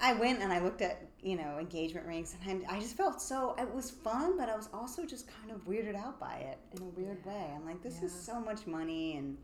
I 0.00 0.14
went 0.14 0.40
and 0.40 0.52
I 0.52 0.60
looked 0.60 0.80
at, 0.82 1.06
you 1.22 1.36
know, 1.36 1.58
engagement 1.58 2.06
rings 2.06 2.34
and 2.44 2.64
I, 2.68 2.76
I 2.76 2.80
just 2.80 2.96
felt 2.96 3.22
so, 3.22 3.54
it 3.58 3.72
was 3.72 3.90
fun, 3.90 4.36
but 4.36 4.48
I 4.48 4.56
was 4.56 4.68
also 4.74 5.06
just 5.06 5.28
kind 5.28 5.52
of 5.52 5.64
weirded 5.66 5.94
out 5.94 6.18
by 6.18 6.34
it 6.34 6.58
in 6.76 6.82
a 6.82 6.86
weird 6.86 7.24
way. 7.24 7.46
I'm 7.54 7.64
like, 7.64 7.80
this 7.82 8.02
is 8.02 8.12
so 8.12 8.40
much 8.40 8.66
money 8.66 9.16
and 9.16 9.38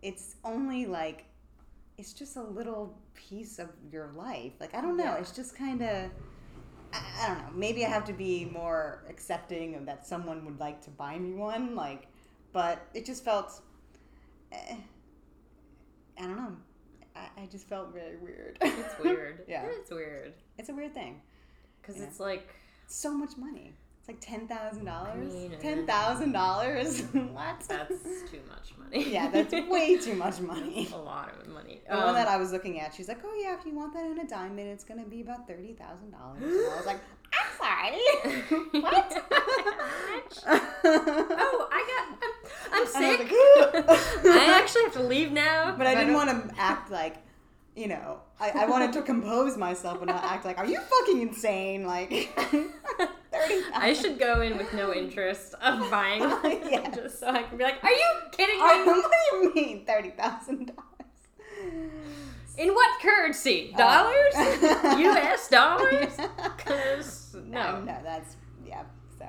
it's 0.00 0.36
only 0.44 0.86
like, 0.86 1.24
it's 1.96 2.12
just 2.12 2.36
a 2.36 2.42
little 2.42 2.96
piece 3.14 3.58
of 3.58 3.70
your 3.90 4.12
life. 4.14 4.52
Like, 4.60 4.74
I 4.76 4.80
don't 4.80 4.96
know. 4.96 5.04
Yeah. 5.04 5.16
It's 5.16 5.32
just 5.32 5.56
kind 5.56 5.82
of, 5.82 6.10
I, 6.92 7.00
I 7.20 7.26
don't 7.26 7.38
know. 7.38 7.50
Maybe 7.52 7.84
I 7.84 7.88
have 7.88 8.04
to 8.04 8.12
be 8.12 8.44
more 8.44 9.02
accepting 9.10 9.74
of 9.74 9.86
that 9.86 10.06
someone 10.06 10.44
would 10.44 10.60
like 10.60 10.80
to 10.82 10.90
buy 10.90 11.18
me 11.18 11.32
one. 11.32 11.74
Like, 11.74 12.06
but 12.52 12.86
it 12.94 13.04
just 13.04 13.24
felt, 13.24 13.60
eh, 14.52 14.76
I 16.16 16.22
don't 16.22 16.36
know. 16.36 16.56
I, 17.16 17.42
I 17.42 17.46
just 17.46 17.68
felt 17.68 17.92
very 17.92 18.18
weird. 18.18 18.58
It's 18.60 18.94
weird. 19.02 19.44
yeah, 19.48 19.64
it's 19.64 19.90
weird 19.90 20.34
it's 20.58 20.68
a 20.68 20.74
weird 20.74 20.94
thing. 20.94 21.20
because 21.80 22.00
it's 22.00 22.20
like 22.20 22.48
so 22.86 23.12
much 23.12 23.36
money. 23.36 23.72
It's 24.00 24.08
like 24.08 24.20
ten 24.20 24.46
thousand 24.48 24.84
dollars. 24.84 25.32
uh, 25.34 25.56
Ten 25.60 25.86
thousand 25.86 26.32
dollars. 26.32 27.02
What? 27.12 27.60
that's 27.68 28.02
too 28.30 28.40
much 28.48 28.72
money. 28.78 29.10
yeah, 29.12 29.28
that's 29.30 29.52
way 29.68 29.96
too 29.98 30.14
much 30.14 30.40
money. 30.52 30.88
a 30.92 30.96
lot 30.96 31.30
of 31.38 31.48
money. 31.48 31.80
The 31.88 31.96
one 31.96 32.08
Um, 32.08 32.14
that 32.14 32.28
I 32.28 32.36
was 32.36 32.52
looking 32.52 32.80
at, 32.80 32.94
she's 32.94 33.08
like, 33.08 33.18
"Oh 33.24 33.34
yeah, 33.42 33.56
if 33.58 33.64
you 33.66 33.74
want 33.74 33.92
that 33.94 34.04
in 34.06 34.18
a 34.18 34.26
diamond, 34.26 34.68
it's 34.68 34.84
gonna 34.84 35.04
be 35.04 35.20
about 35.22 35.46
thirty 35.46 35.72
thousand 35.74 36.10
dollars." 36.12 36.42
I 36.42 36.76
was 36.76 36.86
like, 36.86 37.00
"I'm 37.38 37.50
sorry, 37.58 38.82
what?" 38.82 39.24
oh, 40.46 41.68
I 41.70 41.80
got. 41.90 42.30
I'm, 42.72 42.86
I'm 42.86 42.86
And 42.96 43.04
I 43.04 43.16
sick. 43.16 44.24
like, 44.24 44.36
I 44.50 44.58
actually 44.60 44.82
have 44.84 44.92
to 44.94 45.02
leave 45.02 45.32
now. 45.32 45.74
But 45.76 45.86
I 45.86 45.94
didn't 45.94 46.12
don't- 46.14 46.26
want 46.26 46.48
to 46.54 46.60
act 46.60 46.90
like, 46.90 47.16
you 47.78 47.86
know, 47.86 48.18
I, 48.40 48.50
I 48.50 48.66
wanted 48.66 48.92
to 48.94 49.02
compose 49.02 49.56
myself 49.56 49.98
and 49.98 50.08
not 50.08 50.24
act 50.24 50.44
like, 50.44 50.58
are 50.58 50.66
you 50.66 50.80
fucking 50.80 51.20
insane? 51.22 51.86
Like, 51.86 52.28
30 53.32 53.62
I 53.72 53.92
should 53.92 54.18
go 54.18 54.40
in 54.40 54.58
with 54.58 54.72
no 54.74 54.92
interest 54.92 55.54
of 55.62 55.88
buying 55.90 56.20
Yeah. 56.70 56.90
just 56.90 57.20
so 57.20 57.28
I 57.28 57.44
can 57.44 57.56
be 57.56 57.62
like, 57.64 57.82
"Are 57.84 57.92
you 57.92 58.06
kidding 58.32 58.56
me? 58.56 58.62
what 58.62 59.12
do 59.30 59.36
you 59.36 59.54
mean, 59.54 59.86
$30,000? 59.86 60.70
In 62.58 62.74
what 62.74 63.00
currency? 63.00 63.72
Uh, 63.74 63.78
dollars? 63.78 64.34
U.S. 64.98 65.48
dollars? 65.48 66.16
Because 66.56 67.36
No, 67.46 67.78
no, 67.78 67.80
no, 67.82 67.98
that's, 68.02 68.36
yeah, 68.66 68.82
so. 69.16 69.26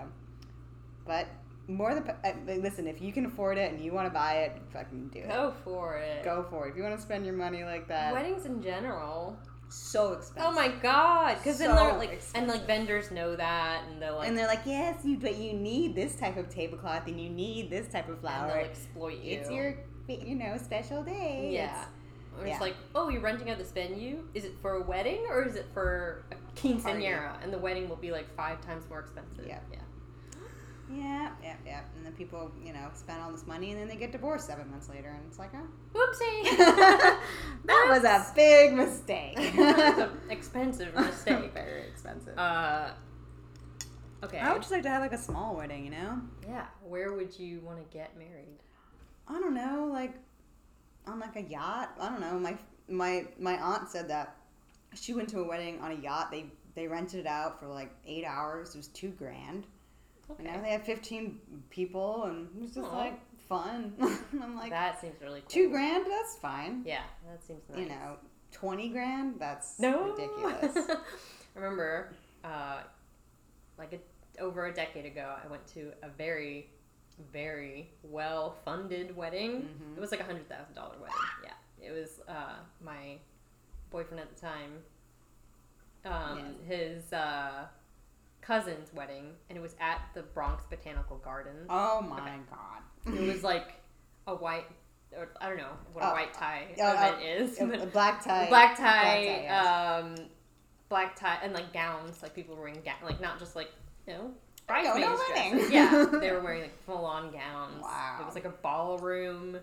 But 1.05 1.27
more 1.69 1.93
than, 1.93 2.03
uh, 2.09 2.33
listen, 2.61 2.87
if 2.87 3.01
you 3.01 3.13
can 3.13 3.25
afford 3.25 3.57
it 3.57 3.71
and 3.71 3.79
you 3.83 3.93
want 3.93 4.07
to 4.07 4.13
buy 4.13 4.33
it, 4.39 4.61
fucking 4.73 5.09
do 5.13 5.19
it. 5.19 5.29
go 5.29 5.53
for 5.63 5.97
it. 5.97 6.23
Go 6.23 6.45
for 6.49 6.67
it. 6.67 6.71
If 6.71 6.77
you 6.77 6.83
want 6.83 6.95
to 6.95 7.01
spend 7.01 7.25
your 7.25 7.35
money 7.35 7.63
like 7.63 7.87
that, 7.87 8.13
Weddings 8.13 8.45
in 8.45 8.61
general. 8.61 9.37
so 9.69 10.13
expensive. 10.13 10.51
Oh 10.51 10.51
my 10.55 10.69
god! 10.69 11.37
Because 11.37 11.59
then 11.59 11.75
they're 11.75 11.95
like, 11.97 12.21
and 12.33 12.47
like 12.47 12.65
vendors 12.65 13.11
know 13.11 13.35
that, 13.35 13.83
and 13.87 14.01
they're 14.01 14.11
like, 14.11 14.27
and 14.27 14.37
they're 14.37 14.47
like, 14.47 14.61
yes, 14.65 15.05
you, 15.05 15.17
but 15.17 15.37
you 15.37 15.53
need 15.53 15.93
this 15.95 16.15
type 16.15 16.37
of 16.37 16.49
tablecloth 16.49 17.05
and 17.07 17.21
you 17.21 17.29
need 17.29 17.69
this 17.69 17.87
type 17.87 18.09
of 18.09 18.15
and 18.25 18.49
they'll 18.49 18.57
exploit 18.65 19.19
you. 19.21 19.37
It's 19.37 19.49
your, 19.51 19.75
you 20.07 20.35
know, 20.35 20.57
special 20.57 21.03
day. 21.03 21.49
Yeah. 21.53 21.65
It's- 21.65 21.85
Or 22.39 22.45
it's 22.47 22.61
like, 22.61 22.75
oh, 22.95 23.09
you're 23.09 23.21
renting 23.21 23.49
out 23.49 23.57
this 23.57 23.71
venue. 23.71 24.23
Is 24.33 24.45
it 24.45 24.53
for 24.61 24.75
a 24.75 24.81
wedding 24.81 25.25
or 25.29 25.43
is 25.43 25.55
it 25.55 25.65
for 25.73 26.23
a 26.31 26.35
quinceanera? 26.59 27.33
And 27.43 27.51
the 27.51 27.57
wedding 27.57 27.89
will 27.89 27.97
be 27.97 28.11
like 28.11 28.33
five 28.35 28.61
times 28.65 28.87
more 28.89 28.99
expensive. 29.01 29.45
Yeah. 29.45 29.59
Yeah. 29.71 29.79
Yeah, 30.91 31.29
yeah, 31.43 31.55
yeah. 31.65 31.81
And 31.95 32.05
then 32.05 32.13
people, 32.13 32.51
you 32.63 32.73
know, 32.73 32.89
spend 32.95 33.21
all 33.21 33.31
this 33.31 33.45
money 33.45 33.71
and 33.71 33.79
then 33.79 33.87
they 33.87 33.95
get 33.95 34.11
divorced 34.11 34.47
seven 34.47 34.69
months 34.71 34.89
later, 34.89 35.09
and 35.09 35.23
it's 35.27 35.37
like, 35.37 35.51
oh, 35.53 35.67
Whoopsie. 35.93 36.57
that 37.65 37.85
was 37.89 38.03
a 38.03 38.25
big 38.35 38.73
mistake. 38.73 39.35
That's 39.55 39.99
an 39.99 40.09
expensive 40.29 40.95
mistake. 40.95 41.53
Very 41.53 41.87
expensive. 41.87 42.37
Uh, 42.37 42.89
okay. 44.23 44.39
I 44.39 44.51
would 44.51 44.61
just 44.61 44.71
like 44.71 44.83
to 44.83 44.89
have 44.89 45.01
like 45.01 45.13
a 45.13 45.17
small 45.17 45.55
wedding, 45.55 45.85
you 45.85 45.91
know? 45.91 46.21
yeah. 46.47 46.65
Where 46.87 47.13
would 47.13 47.37
you 47.37 47.59
want 47.61 47.77
to 47.77 47.95
get 47.95 48.17
married? 48.17 48.57
I 49.27 49.33
don't 49.33 49.53
know, 49.53 49.87
like 49.91 50.15
on 51.05 51.19
like 51.19 51.35
a 51.35 51.43
yacht. 51.43 51.91
I 51.99 52.09
don't 52.09 52.21
know. 52.21 52.39
My 52.39 52.57
my 52.87 53.27
my 53.39 53.57
aunt 53.61 53.89
said 53.89 54.09
that 54.09 54.35
she 54.95 55.13
went 55.13 55.29
to 55.29 55.39
a 55.41 55.47
wedding 55.47 55.79
on 55.81 55.91
a 55.91 55.95
yacht. 55.95 56.31
They 56.31 56.47
they 56.73 56.87
rented 56.87 57.19
it 57.19 57.27
out 57.27 57.59
for 57.59 57.67
like 57.67 57.91
eight 58.07 58.25
hours. 58.25 58.73
It 58.73 58.77
was 58.77 58.87
two 58.87 59.09
grand. 59.09 59.67
Okay. 60.31 60.43
You 60.43 60.51
know, 60.51 60.61
they 60.61 60.69
had 60.69 60.85
fifteen 60.85 61.39
people, 61.69 62.25
and 62.25 62.47
it 62.55 62.61
was 62.61 62.73
just 62.75 62.87
Aw. 62.87 62.97
like 62.97 63.19
fun. 63.47 63.93
I'm 64.41 64.55
like, 64.55 64.69
that 64.71 65.01
seems 65.01 65.19
really 65.21 65.39
cool. 65.41 65.49
two 65.49 65.69
grand, 65.69 66.05
that's 66.09 66.35
fine. 66.37 66.83
Yeah, 66.85 67.01
that 67.29 67.43
seems 67.43 67.61
nice. 67.69 67.79
You 67.79 67.89
know, 67.89 68.17
twenty 68.51 68.89
grand, 68.89 69.35
that's 69.39 69.79
No. 69.79 70.11
ridiculous. 70.11 70.77
I 71.55 71.59
remember, 71.59 72.13
uh, 72.43 72.81
like 73.77 73.93
a, 73.93 74.41
over 74.41 74.67
a 74.67 74.73
decade 74.73 75.05
ago, 75.05 75.35
I 75.43 75.47
went 75.47 75.65
to 75.73 75.91
a 76.03 76.09
very, 76.09 76.69
very 77.33 77.89
well 78.03 78.55
funded 78.63 79.15
wedding. 79.15 79.67
Mhm. 79.67 79.97
It 79.97 79.99
was 79.99 80.11
like 80.11 80.19
a 80.19 80.25
hundred 80.25 80.47
thousand 80.47 80.75
dollar 80.75 80.95
wedding. 81.01 81.15
Yeah, 81.43 81.87
it 81.87 81.91
was 81.91 82.21
uh, 82.27 82.53
my 82.83 83.17
boyfriend 83.89 84.21
at 84.21 84.35
the 84.35 84.39
time. 84.39 84.83
Um, 86.05 86.55
His 86.67 87.11
uh, 87.11 87.65
cousin's 88.49 88.91
wedding, 88.95 89.25
and 89.47 89.57
it 89.57 89.61
was 89.61 89.75
at 89.79 90.01
the 90.15 90.23
Bronx 90.23 90.63
Botanical 90.71 91.17
Gardens. 91.17 91.67
Oh 91.69 92.01
my 92.01 92.19
Okay. 92.19 92.31
god. 92.49 93.13
It 93.15 93.31
was 93.31 93.43
like 93.51 93.73
a 94.25 94.33
white, 94.33 94.65
or 95.15 95.29
I 95.39 95.49
don't 95.49 95.57
know 95.57 95.69
what 95.93 96.03
a 96.03 96.09
Oh, 96.09 96.13
white 96.13 96.33
tie 96.33 96.65
uh, 96.81 96.93
event 96.93 97.21
is. 97.21 97.59
a, 97.61 97.85
black 97.85 98.23
tie. 98.23 98.49
black 98.49 98.75
tie, 98.75 98.75
Black 98.75 98.77
tie, 98.77 99.21
yes. 99.43 99.67
um, 100.03 100.15
black 100.89 101.15
tie, 101.15 101.37
and 101.43 101.53
like 101.53 101.71
gowns. 101.73 102.23
Like 102.23 102.33
people 102.33 102.55
were 102.55 102.61
wearing 102.63 102.81
like 103.03 103.21
not 103.21 103.37
just 103.37 103.55
like 103.55 103.69
you 104.07 104.13
know 104.13 104.31
They're 104.67 104.81
going 104.83 105.03
bridesmaids 105.03 105.61
wedding. 105.61 105.71
Yeah, 105.71 106.05
they 106.19 106.31
were 106.31 106.41
wearing 106.41 106.63
like 106.63 106.83
full 106.87 107.05
on 107.05 107.31
gowns. 107.31 107.83
Wow. 107.83 108.17
It 108.19 108.25
was 108.25 108.33
like 108.33 108.45
a 108.45 108.49
ballroom. 108.63 109.57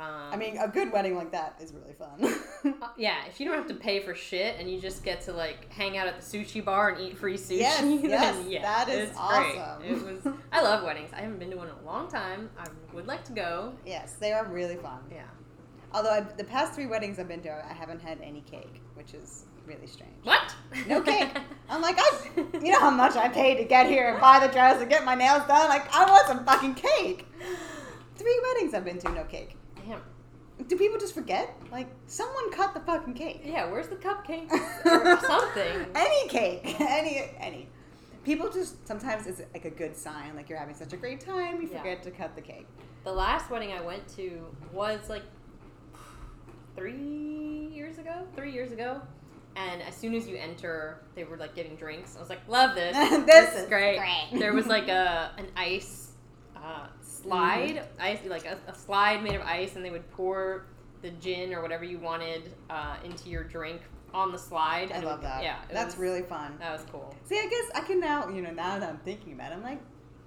Um, 0.00 0.32
I 0.32 0.36
mean, 0.36 0.56
a 0.56 0.66
good 0.66 0.90
wedding 0.90 1.14
like 1.14 1.30
that 1.32 1.56
is 1.60 1.74
really 1.74 1.92
fun. 1.92 2.74
uh, 2.82 2.88
yeah, 2.96 3.18
if 3.28 3.38
you 3.38 3.46
don't 3.46 3.58
have 3.58 3.68
to 3.68 3.74
pay 3.74 4.00
for 4.00 4.14
shit 4.14 4.56
and 4.58 4.70
you 4.70 4.80
just 4.80 5.04
get 5.04 5.20
to 5.22 5.32
like 5.34 5.70
hang 5.70 5.98
out 5.98 6.06
at 6.06 6.18
the 6.18 6.24
sushi 6.24 6.64
bar 6.64 6.88
and 6.88 7.00
eat 7.02 7.18
free 7.18 7.36
sushi, 7.36 7.58
Yes, 7.58 7.80
then 7.82 8.00
yes, 8.02 8.46
yeah, 8.48 8.62
that 8.62 8.88
is 8.88 9.10
awesome. 9.14 9.82
Great. 9.82 9.90
It 9.90 10.02
was. 10.24 10.34
I 10.50 10.62
love 10.62 10.84
weddings. 10.84 11.10
I 11.12 11.20
haven't 11.20 11.38
been 11.38 11.50
to 11.50 11.56
one 11.58 11.68
in 11.68 11.74
a 11.74 11.86
long 11.86 12.08
time. 12.08 12.48
I 12.58 12.66
would 12.94 13.06
like 13.06 13.24
to 13.24 13.32
go. 13.32 13.74
yes, 13.84 14.14
they 14.14 14.32
are 14.32 14.46
really 14.46 14.76
fun. 14.76 15.00
Yeah. 15.12 15.24
Although 15.92 16.12
I, 16.12 16.20
the 16.20 16.44
past 16.44 16.72
three 16.72 16.86
weddings 16.86 17.18
I've 17.18 17.28
been 17.28 17.42
to, 17.42 17.50
I 17.50 17.74
haven't 17.74 18.00
had 18.00 18.18
any 18.22 18.40
cake, 18.42 18.80
which 18.94 19.12
is 19.12 19.44
really 19.66 19.86
strange. 19.86 20.14
What? 20.22 20.54
No 20.86 21.02
cake. 21.02 21.28
I'm 21.68 21.82
like, 21.82 21.96
I, 21.98 22.34
you 22.54 22.72
know 22.72 22.80
how 22.80 22.90
much 22.90 23.16
I 23.16 23.28
paid 23.28 23.56
to 23.58 23.64
get 23.64 23.86
here 23.86 24.08
and 24.12 24.20
buy 24.20 24.44
the 24.44 24.50
dress 24.50 24.80
and 24.80 24.88
get 24.88 25.04
my 25.04 25.14
nails 25.14 25.42
done. 25.46 25.68
Like, 25.68 25.92
I 25.94 26.08
want 26.08 26.26
some 26.26 26.44
fucking 26.44 26.74
cake. 26.74 27.26
Three 28.16 28.40
weddings 28.44 28.72
I've 28.72 28.84
been 28.84 28.98
to, 28.98 29.10
no 29.12 29.24
cake. 29.24 29.56
Do 30.68 30.76
people 30.76 30.98
just 30.98 31.14
forget? 31.14 31.54
Like, 31.72 31.88
someone 32.06 32.50
cut 32.52 32.74
the 32.74 32.80
fucking 32.80 33.14
cake. 33.14 33.42
Yeah, 33.44 33.70
where's 33.70 33.88
the 33.88 33.96
cupcake 33.96 34.50
or 34.84 35.18
something? 35.20 35.86
any 35.94 36.28
cake, 36.28 36.76
any, 36.80 37.30
any. 37.38 37.68
People 38.24 38.50
just 38.50 38.86
sometimes 38.86 39.26
it's 39.26 39.40
like 39.54 39.64
a 39.64 39.70
good 39.70 39.96
sign, 39.96 40.36
like 40.36 40.48
you're 40.48 40.58
having 40.58 40.74
such 40.74 40.92
a 40.92 40.96
great 40.96 41.20
time, 41.20 41.60
you 41.62 41.68
Yeah. 41.72 41.78
forget 41.78 42.02
to 42.02 42.10
cut 42.10 42.34
the 42.36 42.42
cake. 42.42 42.66
The 43.04 43.12
last 43.12 43.50
wedding 43.50 43.72
I 43.72 43.80
went 43.80 44.06
to 44.16 44.46
was 44.72 45.08
like 45.08 45.22
three 46.76 47.70
years 47.72 47.98
ago. 47.98 48.26
Three 48.36 48.52
years 48.52 48.72
ago. 48.72 49.00
And 49.56 49.82
as 49.82 49.94
soon 49.96 50.14
as 50.14 50.28
you 50.28 50.36
enter, 50.36 51.00
they 51.14 51.24
were 51.24 51.36
like 51.36 51.54
giving 51.54 51.76
drinks. 51.76 52.16
I 52.16 52.20
was 52.20 52.28
like, 52.28 52.46
"Love 52.48 52.74
this! 52.76 52.94
This 53.26 53.54
is 53.54 53.62
is 53.62 53.68
great." 53.68 53.98
great. 53.98 54.38
There 54.38 54.52
was 54.52 54.66
like 54.66 54.88
a 54.88 55.32
an 55.38 55.46
ice 55.56 56.12
uh, 56.56 56.86
slide, 57.22 57.82
ice 57.98 58.18
like 58.26 58.46
a, 58.46 58.58
a 58.66 58.74
slide 58.74 59.22
made 59.22 59.34
of 59.34 59.42
ice, 59.42 59.76
and 59.76 59.84
they 59.84 59.90
would 59.90 60.08
pour 60.12 60.64
the 61.02 61.10
gin 61.12 61.52
or 61.54 61.62
whatever 61.62 61.84
you 61.84 61.98
wanted 61.98 62.52
uh, 62.68 62.96
into 63.04 63.28
your 63.28 63.44
drink 63.44 63.80
on 64.12 64.32
the 64.32 64.38
slide. 64.38 64.90
I 64.92 64.96
and 64.96 65.04
love 65.04 65.18
would- 65.20 65.26
that. 65.26 65.42
Yeah, 65.42 65.56
that's 65.72 65.94
was- 65.94 66.00
really 66.00 66.22
fun. 66.22 66.56
that 66.58 66.72
was 66.72 66.84
cool. 66.90 67.14
See, 67.24 67.38
I 67.38 67.46
guess 67.48 67.70
I 67.82 67.86
can 67.86 68.00
now, 68.00 68.28
you 68.28 68.42
know, 68.42 68.50
now 68.50 68.78
that 68.78 68.88
I'm 68.88 68.98
thinking 68.98 69.32
about 69.34 69.52
it, 69.52 69.56
I'm 69.56 69.62
like, 69.62 69.80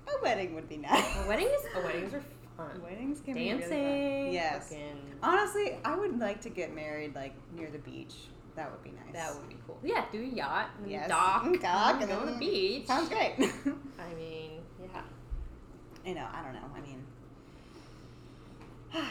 a 0.08 0.22
wedding 0.24 0.54
would 0.56 0.68
be 0.70 0.78
nice. 0.78 1.16
A 1.24 1.28
wedding 1.28 1.48
is 1.48 1.62
a 1.76 1.82
weddings 1.82 2.14
are 2.14 2.24
fun. 2.58 2.82
Weddings 2.84 3.22
can 3.22 3.34
be 3.36 3.50
Dancing, 3.50 3.70
really 3.84 4.26
fun. 4.26 4.34
Yes. 4.34 4.70
fucking- 4.70 5.14
Honestly, 5.22 5.78
I 5.86 5.96
would 5.96 6.20
like 6.20 6.41
to 6.41 6.50
get 6.50 6.74
married 6.76 7.16
like 7.16 7.34
near 7.56 7.70
the 7.70 7.80
beach. 7.80 8.14
That 8.56 8.70
would 8.72 8.84
be 8.84 8.91
nice. 8.91 9.14
That 9.14 9.34
would 9.36 9.50
be 9.50 9.56
cool. 9.66 9.80
Yeah, 9.84 10.06
do 10.12 10.20
a 10.22 10.26
yacht, 10.26 10.70
and 10.82 10.91
Yes. 10.91 11.08
dock, 11.10 11.44
Dock, 11.62 12.02
and 12.02 12.08
go 12.10 12.20
to 12.26 12.32
the 12.34 12.38
beach. 12.38 12.86
Sounds 12.86 13.10
great. 13.10 13.34
I 13.39 14.14
mean. 14.16 14.53
You 16.06 16.16
know, 16.16 16.28
I 16.34 16.43
don't 16.43 16.54
know. 16.54 16.70
I 16.76 16.82
mean, 16.82 17.04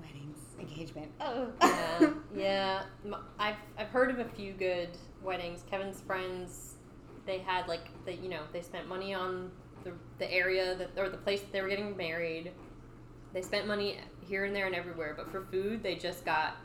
weddings, 0.00 0.38
engagement. 0.58 1.10
Oh. 1.20 1.48
yeah, 1.62 2.10
yeah. 2.36 2.82
I've 3.38 3.56
I've 3.76 3.88
heard 3.88 4.10
of 4.10 4.18
a 4.18 4.24
few 4.24 4.52
good 4.52 4.90
weddings. 5.22 5.62
Kevin's 5.70 6.00
friends, 6.00 6.74
they 7.26 7.38
had 7.38 7.68
like 7.68 7.88
they 8.04 8.14
you 8.14 8.28
know 8.28 8.42
they 8.52 8.62
spent 8.62 8.88
money 8.88 9.14
on 9.14 9.50
the 9.84 9.92
the 10.18 10.30
area 10.32 10.74
that 10.74 10.90
or 10.96 11.08
the 11.08 11.16
place 11.16 11.40
that 11.40 11.52
they 11.52 11.62
were 11.62 11.68
getting 11.68 11.96
married. 11.96 12.52
They 13.32 13.42
spent 13.42 13.66
money 13.66 13.98
here 14.26 14.44
and 14.44 14.56
there 14.56 14.66
and 14.66 14.74
everywhere, 14.74 15.14
but 15.16 15.30
for 15.30 15.42
food 15.50 15.82
they 15.82 15.94
just 15.96 16.24
got. 16.24 16.56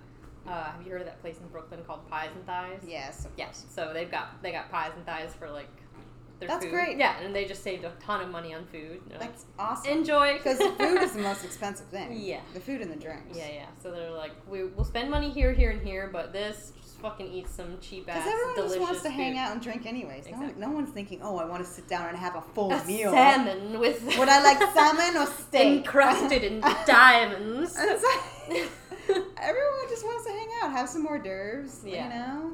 Uh, 0.45 0.72
have 0.72 0.82
you 0.86 0.91
heard 0.91 0.99
of 0.99 1.08
that 1.08 1.22
place 1.22 1.38
in 1.39 1.47
Brooklyn 1.47 1.80
called 1.88 2.06
Pies 2.10 2.30
and 2.36 2.45
Thighs? 2.45 2.82
Yes. 2.86 3.30
Yes. 3.38 3.66
So 3.70 3.91
they've 3.93 4.12
got 4.12 4.41
they 4.43 4.51
got 4.51 4.70
pies 4.70 4.91
and 4.93 5.06
thighs 5.06 5.34
for 5.34 5.49
like 5.49 5.70
their 6.48 6.56
That's 6.56 6.66
food. 6.66 6.72
great. 6.74 6.98
Yeah, 6.98 7.20
and 7.20 7.36
they 7.36 7.46
just 7.46 7.64
saved 7.64 7.84
a 7.84 7.91
ton 8.00 8.22
of 8.22 8.30
money 8.30 8.54
on 8.54 8.66
food. 8.66 9.02
That's 9.20 9.46
awesome. 9.60 9.91
enjoy 9.91 10.34
Because 10.38 10.58
food 10.60 11.02
is 11.02 11.14
the 11.14 11.22
most 11.30 11.44
expensive 11.46 11.88
thing. 11.88 12.18
Yeah. 12.20 12.41
The 12.54 12.60
food 12.60 12.82
and 12.82 12.91
the 12.91 12.96
drinks. 12.96 13.38
Yeah, 13.38 13.48
yeah. 13.54 13.66
So 13.82 13.91
they're 13.91 14.12
like, 14.12 14.32
we 14.48 14.64
will 14.66 14.84
spend 14.86 15.10
money 15.10 15.30
here, 15.30 15.52
here, 15.54 15.72
and 15.72 15.82
here, 15.86 16.10
but 16.12 16.34
this 16.34 16.74
just 16.82 17.00
fucking 17.00 17.28
eat 17.34 17.50
some 17.50 17.78
cheap 17.82 18.08
ass 18.10 18.18
Because 18.24 18.32
everyone 18.34 18.56
just 18.70 18.80
wants 18.80 19.02
to 19.04 19.10
hang 19.10 19.38
out 19.38 19.52
and 19.52 19.62
drink 19.62 19.86
anyways. 19.86 20.26
No, 20.26 20.32
one, 20.32 20.41
Exactly. 20.44 20.66
no 20.66 20.72
one's 20.72 20.89
thinking, 20.91 21.20
oh, 21.24 21.38
I 21.38 21.46
want 21.46 21.64
to 21.66 21.70
sit 21.70 21.88
down 21.88 22.08
and 22.10 22.18
have 22.18 22.36
a 22.36 22.41
full 22.41 22.72
A 22.72 22.84
meal. 22.86 23.12
salmon 23.12 23.80
with 23.80 24.02
Would 24.18 24.30
I 24.30 24.41
like 24.44 24.58
salmon 24.74 25.18
or 25.18 25.26
steak? 25.28 25.78
encrusted 25.86 26.44
in 26.44 26.62
diamonds. 26.86 27.76
And 27.78 27.89
it's 27.91 28.04
like- 28.04 28.70
everyone 29.38 29.89
just 29.89 30.06
wants 30.06 30.26
to 30.26 30.32
hang 30.32 30.48
out, 30.62 30.72
have 30.72 30.88
some 30.89 31.06
hors 31.06 31.20
d'oeuvres. 31.20 31.82
Yeah. 31.86 32.04
You 32.04 32.10
know, 32.10 32.52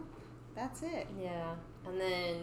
that's 0.56 0.82
it. 0.84 1.08
yeah, 1.22 1.54
and 1.88 2.00
then. 2.02 2.36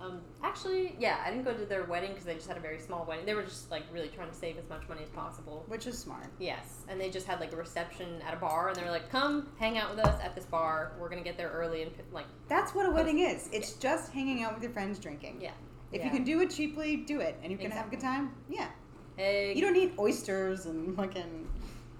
Um, 0.00 0.22
actually, 0.42 0.96
yeah, 0.98 1.18
I 1.26 1.30
didn't 1.30 1.44
go 1.44 1.52
to 1.52 1.66
their 1.66 1.84
wedding 1.84 2.10
because 2.10 2.24
they 2.24 2.34
just 2.34 2.48
had 2.48 2.56
a 2.56 2.60
very 2.60 2.78
small 2.78 3.04
wedding. 3.06 3.26
They 3.26 3.34
were 3.34 3.42
just 3.42 3.70
like 3.70 3.82
really 3.92 4.08
trying 4.08 4.30
to 4.30 4.34
save 4.34 4.56
as 4.56 4.66
much 4.70 4.88
money 4.88 5.02
as 5.02 5.10
possible. 5.10 5.64
Which 5.68 5.86
is 5.86 5.98
smart. 5.98 6.24
Yes, 6.38 6.84
and 6.88 6.98
they 6.98 7.10
just 7.10 7.26
had 7.26 7.38
like 7.38 7.52
a 7.52 7.56
reception 7.56 8.22
at 8.26 8.32
a 8.32 8.38
bar, 8.38 8.68
and 8.68 8.76
they 8.76 8.82
were 8.82 8.90
like, 8.90 9.10
"Come 9.10 9.48
hang 9.58 9.76
out 9.76 9.94
with 9.94 10.04
us 10.06 10.18
at 10.24 10.34
this 10.34 10.46
bar. 10.46 10.92
We're 10.98 11.10
gonna 11.10 11.20
get 11.22 11.36
there 11.36 11.50
early 11.50 11.82
and 11.82 11.92
like, 12.12 12.24
That's 12.48 12.74
what 12.74 12.86
a 12.86 12.90
wedding 12.90 13.18
is. 13.18 13.50
It's 13.52 13.74
just 13.74 14.10
hanging 14.12 14.42
out 14.42 14.54
with 14.54 14.62
your 14.62 14.72
friends 14.72 14.98
drinking. 14.98 15.38
yeah." 15.40 15.50
If 15.92 15.98
Yeah. 16.00 16.06
you 16.06 16.10
can 16.12 16.24
do 16.24 16.40
it 16.40 16.50
cheaply, 16.50 16.96
do 16.96 17.20
it, 17.20 17.36
and 17.42 17.52
you 17.52 17.58
can 17.58 17.70
have 17.72 17.88
a 17.88 17.90
good 17.90 18.00
time. 18.00 18.32
Yeah. 18.48 18.68
Hey, 19.16 19.52
You 19.54 19.60
don't 19.60 19.72
need 19.74 19.92
oysters 19.98 20.64
and 20.66 20.96
fucking. 20.96 21.46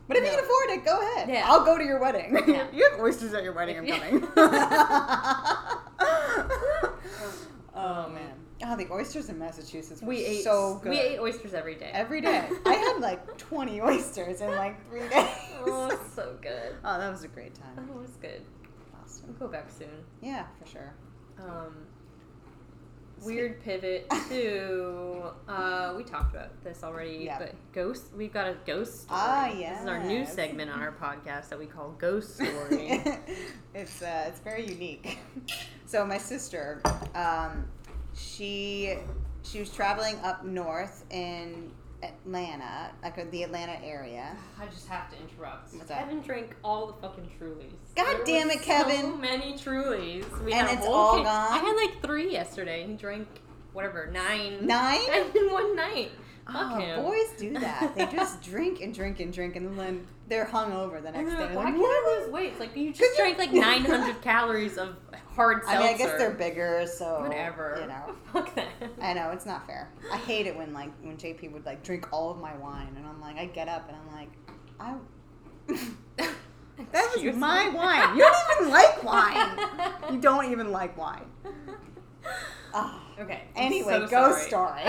But 0.09 0.17
if 0.17 0.25
you 0.25 0.31
can 0.31 0.39
afford 0.39 0.71
it, 0.71 0.85
go 0.85 1.01
ahead. 1.01 1.29
Yeah. 1.29 1.45
I'll 1.47 1.65
go 1.65 1.77
to 1.77 1.85
your 1.85 1.99
wedding. 2.01 2.33
Yeah. 2.49 2.67
you 2.73 2.89
have 2.91 2.99
oysters 3.01 3.35
at 3.35 3.43
your 3.43 3.53
wedding. 3.53 3.77
I'm 3.79 3.85
Yeah. 3.85 3.99
coming. 3.99 4.29
oh 7.75 8.09
man. 8.09 8.33
Oh, 8.63 8.77
the 8.77 8.91
oysters 8.93 9.29
in 9.31 9.39
Massachusetts 9.39 10.03
were 10.03 10.09
we 10.09 10.25
ate 10.25 10.45
so 10.45 10.79
good. 10.83 10.91
We 10.91 11.01
ate 11.01 11.19
oysters 11.19 11.55
every 11.55 11.77
day. 11.77 11.91
every 11.95 12.21
day. 12.21 12.47
I 12.67 12.75
had 12.75 12.99
like 13.01 13.39
20 13.39 13.81
oysters 13.81 14.41
in 14.43 14.51
like 14.51 14.87
three 14.89 15.09
days. 15.09 15.11
oh, 15.67 15.99
so 16.15 16.37
good. 16.43 16.75
Oh, 16.85 16.99
that 16.99 17.11
was 17.11 17.25
a 17.25 17.29
great 17.29 17.53
Oh, 17.59 17.77
time. 17.77 17.89
it 17.89 17.95
was 17.97 18.17
good. 18.21 18.43
Awesome. 19.03 19.29
We'll 19.39 19.49
go 19.49 19.53
back 19.53 19.71
soon. 19.71 19.89
Yeah, 20.21 20.45
for 20.63 20.69
sure. 20.69 20.95
Um, 21.39 21.75
weird 23.25 23.63
pivot 23.63 24.09
to 24.29 25.23
uh, 25.49 25.95
we 25.97 26.03
talked 26.05 26.35
about 26.35 26.63
this 26.65 26.83
already, 26.83 27.25
Yeah. 27.25 27.39
but 27.39 27.55
ghost. 27.73 28.05
We've 28.17 28.33
got 28.33 28.49
a 28.49 28.57
ghost 28.67 29.03
story. 29.03 29.21
Ah, 29.21 29.51
This 29.55 29.81
is 29.81 29.87
our 29.87 30.03
new 30.03 30.25
segment 30.27 30.71
on 30.71 30.81
our 30.81 30.93
podcast 30.93 31.49
that 31.51 31.59
we 31.59 31.67
call 31.67 31.91
Ghost 31.99 32.35
Story. 32.37 33.03
it's 33.75 34.03
uh, 34.03 34.25
it's 34.29 34.41
very 34.41 34.67
unique. 34.67 35.19
So 35.87 36.07
my 36.07 36.19
sister, 36.19 36.81
um, 37.15 37.67
she 38.15 38.97
she 39.43 39.59
was 39.61 39.71
traveling 39.71 40.17
up 40.21 40.45
north 40.45 41.05
in 41.11 41.71
Atlanta, 42.03 42.91
like 43.03 43.31
the 43.31 43.43
Atlanta 43.43 43.77
area. 43.85 44.37
I 44.61 44.67
just 44.67 44.89
have 44.89 45.11
to 45.11 45.17
interrupt. 45.21 45.75
What's? 45.75 45.89
Kevin 45.91 46.21
drank 46.23 46.57
all 46.65 46.87
the 46.87 46.93
fucking 46.95 47.31
Trulies. 47.41 47.73
God 47.97 48.07
There 48.19 48.25
damn 48.25 48.51
it, 48.51 48.63
Kevin. 48.63 49.01
So 49.03 49.17
many 49.17 49.53
Trulies. 49.55 50.45
We 50.45 50.53
And 50.53 50.69
it's 50.69 50.87
all 50.87 51.17
case. 51.19 51.27
gone? 51.27 51.53
I 51.53 51.59
had 51.59 51.77
like 51.77 52.03
three 52.03 52.31
yesterday. 52.33 52.87
He 52.87 52.95
drank 52.95 53.29
whatever 53.73 54.11
nine. 54.13 54.67
Nine? 54.67 55.01
in 55.35 55.51
one 55.53 55.77
night. 55.77 56.11
Fuck 56.47 56.73
Oh, 56.73 56.79
him. 56.79 57.03
boys 57.03 57.31
do 57.39 57.53
that. 57.61 57.95
They 57.95 58.07
just 58.07 58.43
drink 58.43 58.81
and 58.81 58.93
drink 58.95 59.21
and 59.21 59.33
drink, 59.33 59.55
and 59.57 59.79
then 59.79 60.07
they're 60.29 60.47
hungover 60.47 61.01
the 61.03 61.13
next 61.13 61.31
day. 61.33 61.39
like, 61.39 61.55
Why 61.55 61.65
like, 61.65 61.75
can't 61.75 61.85
I 61.85 62.19
lose 62.23 62.31
weight? 62.33 62.51
It's 62.53 62.61
like 62.61 62.77
you 62.77 62.93
just 62.95 63.17
drank 63.17 63.39
like 63.39 63.53
900 63.53 64.21
calories 64.23 64.77
of 64.79 64.97
hard 65.35 65.63
I 65.67 65.79
mean, 65.79 65.95
I 65.95 65.97
guess 65.97 66.19
they're 66.19 66.31
bigger, 66.31 66.87
so 66.87 67.21
whatever. 67.21 67.79
You 67.81 67.87
know, 67.89 68.15
Fuck 68.33 68.55
that. 68.55 68.69
I 69.01 69.13
know 69.15 69.31
it's 69.31 69.47
not 69.47 69.67
fair. 69.67 69.91
I 70.13 70.17
hate 70.17 70.47
it 70.47 70.57
when 70.57 70.73
like 70.73 70.91
when 71.03 71.17
JP 71.17 71.53
would 71.53 71.65
like 71.67 71.83
drink 71.83 72.09
all 72.13 72.31
of 72.31 72.39
my 72.39 72.55
wine, 72.57 72.95
and 72.97 73.07
I'm 73.07 73.21
like, 73.21 73.37
I 73.37 73.47
get 73.47 73.69
up 73.69 73.89
and 73.89 73.97
I'm 73.97 74.15
like, 74.15 74.31
I. 74.79 74.95
That 76.93 77.13
was 77.15 77.37
my 77.37 77.69
wine. 77.69 78.17
You 78.17 78.23
don't 78.23 78.61
even 78.63 78.71
like 78.73 79.05
wine. 79.05 79.59
You 80.13 80.19
don't 80.21 80.51
even 80.51 80.73
like 80.73 80.97
wine. 80.97 81.27
Ah. 82.73 83.03
Okay. 83.21 83.43
I'm 83.55 83.63
Anyway, 83.65 84.01
so 84.01 84.07
ghost 84.07 84.47
story. 84.47 84.81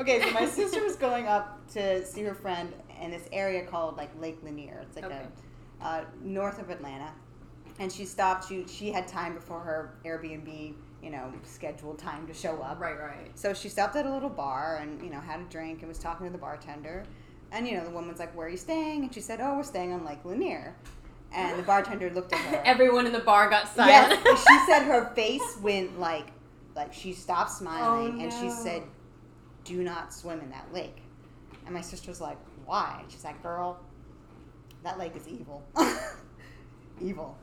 okay, 0.00 0.22
so 0.22 0.30
my 0.32 0.46
sister 0.46 0.82
was 0.82 0.96
going 0.96 1.26
up 1.26 1.60
to 1.74 2.04
see 2.06 2.22
her 2.22 2.34
friend 2.34 2.72
in 3.02 3.10
this 3.10 3.28
area 3.32 3.64
called 3.66 3.96
like 3.98 4.10
Lake 4.20 4.38
Lanier. 4.42 4.80
It's 4.82 4.96
like 4.96 5.04
Okay. 5.04 5.26
a 5.82 5.84
uh, 5.84 6.04
north 6.22 6.58
of 6.58 6.70
Atlanta, 6.70 7.12
and 7.78 7.92
she 7.92 8.04
stopped. 8.04 8.48
She 8.48 8.66
she 8.66 8.90
had 8.92 9.06
time 9.08 9.34
before 9.34 9.60
her 9.60 9.94
Airbnb, 10.04 10.74
you 11.02 11.10
know, 11.10 11.32
scheduled 11.44 11.98
time 11.98 12.26
to 12.26 12.34
show 12.34 12.60
up. 12.62 12.80
Right, 12.80 12.98
right. 12.98 13.30
So 13.38 13.52
she 13.54 13.68
stopped 13.68 13.96
at 13.96 14.06
a 14.06 14.12
little 14.12 14.30
bar 14.30 14.78
and 14.80 15.02
you 15.02 15.10
know 15.10 15.20
had 15.20 15.40
a 15.40 15.44
drink 15.44 15.80
and 15.80 15.88
was 15.88 15.98
talking 15.98 16.26
to 16.26 16.32
the 16.32 16.38
bartender, 16.38 17.04
and 17.52 17.66
you 17.66 17.76
know 17.76 17.84
the 17.84 17.90
woman's 17.90 18.18
like, 18.18 18.34
"Where 18.36 18.46
are 18.46 18.50
you 18.50 18.56
staying?" 18.56 19.02
And 19.04 19.14
she 19.14 19.20
said, 19.20 19.40
"Oh, 19.40 19.56
we're 19.56 19.62
staying 19.62 19.92
on 19.92 20.04
Lake 20.04 20.24
Lanier," 20.24 20.74
and 21.32 21.58
the 21.58 21.62
bartender 21.62 22.10
looked 22.10 22.32
at 22.32 22.38
her. 22.40 22.56
Everyone 22.64 23.06
in 23.06 23.12
the 23.12 23.20
bar 23.20 23.50
got 23.50 23.68
silent. 23.68 24.20
Yes, 24.24 24.46
she 24.46 24.58
said 24.66 24.82
her 24.84 25.12
face 25.14 25.58
went 25.60 25.98
like, 26.00 26.28
like 26.74 26.92
she 26.92 27.12
stopped 27.12 27.50
smiling 27.50 28.18
Oh, 28.18 28.22
and 28.22 28.32
she 28.32 28.50
said, 28.50 28.82
"Do 29.64 29.82
not 29.82 30.14
swim 30.14 30.40
in 30.40 30.50
that 30.50 30.72
lake." 30.72 30.98
And 31.66 31.74
my 31.74 31.80
sister 31.80 32.10
was 32.10 32.20
like, 32.20 32.38
"Why?" 32.64 33.02
She's 33.08 33.24
like, 33.24 33.42
"Girl, 33.42 33.78
that 34.82 34.98
lake 34.98 35.14
is 35.16 35.28
evil, 35.28 35.62
evil." 37.00 37.36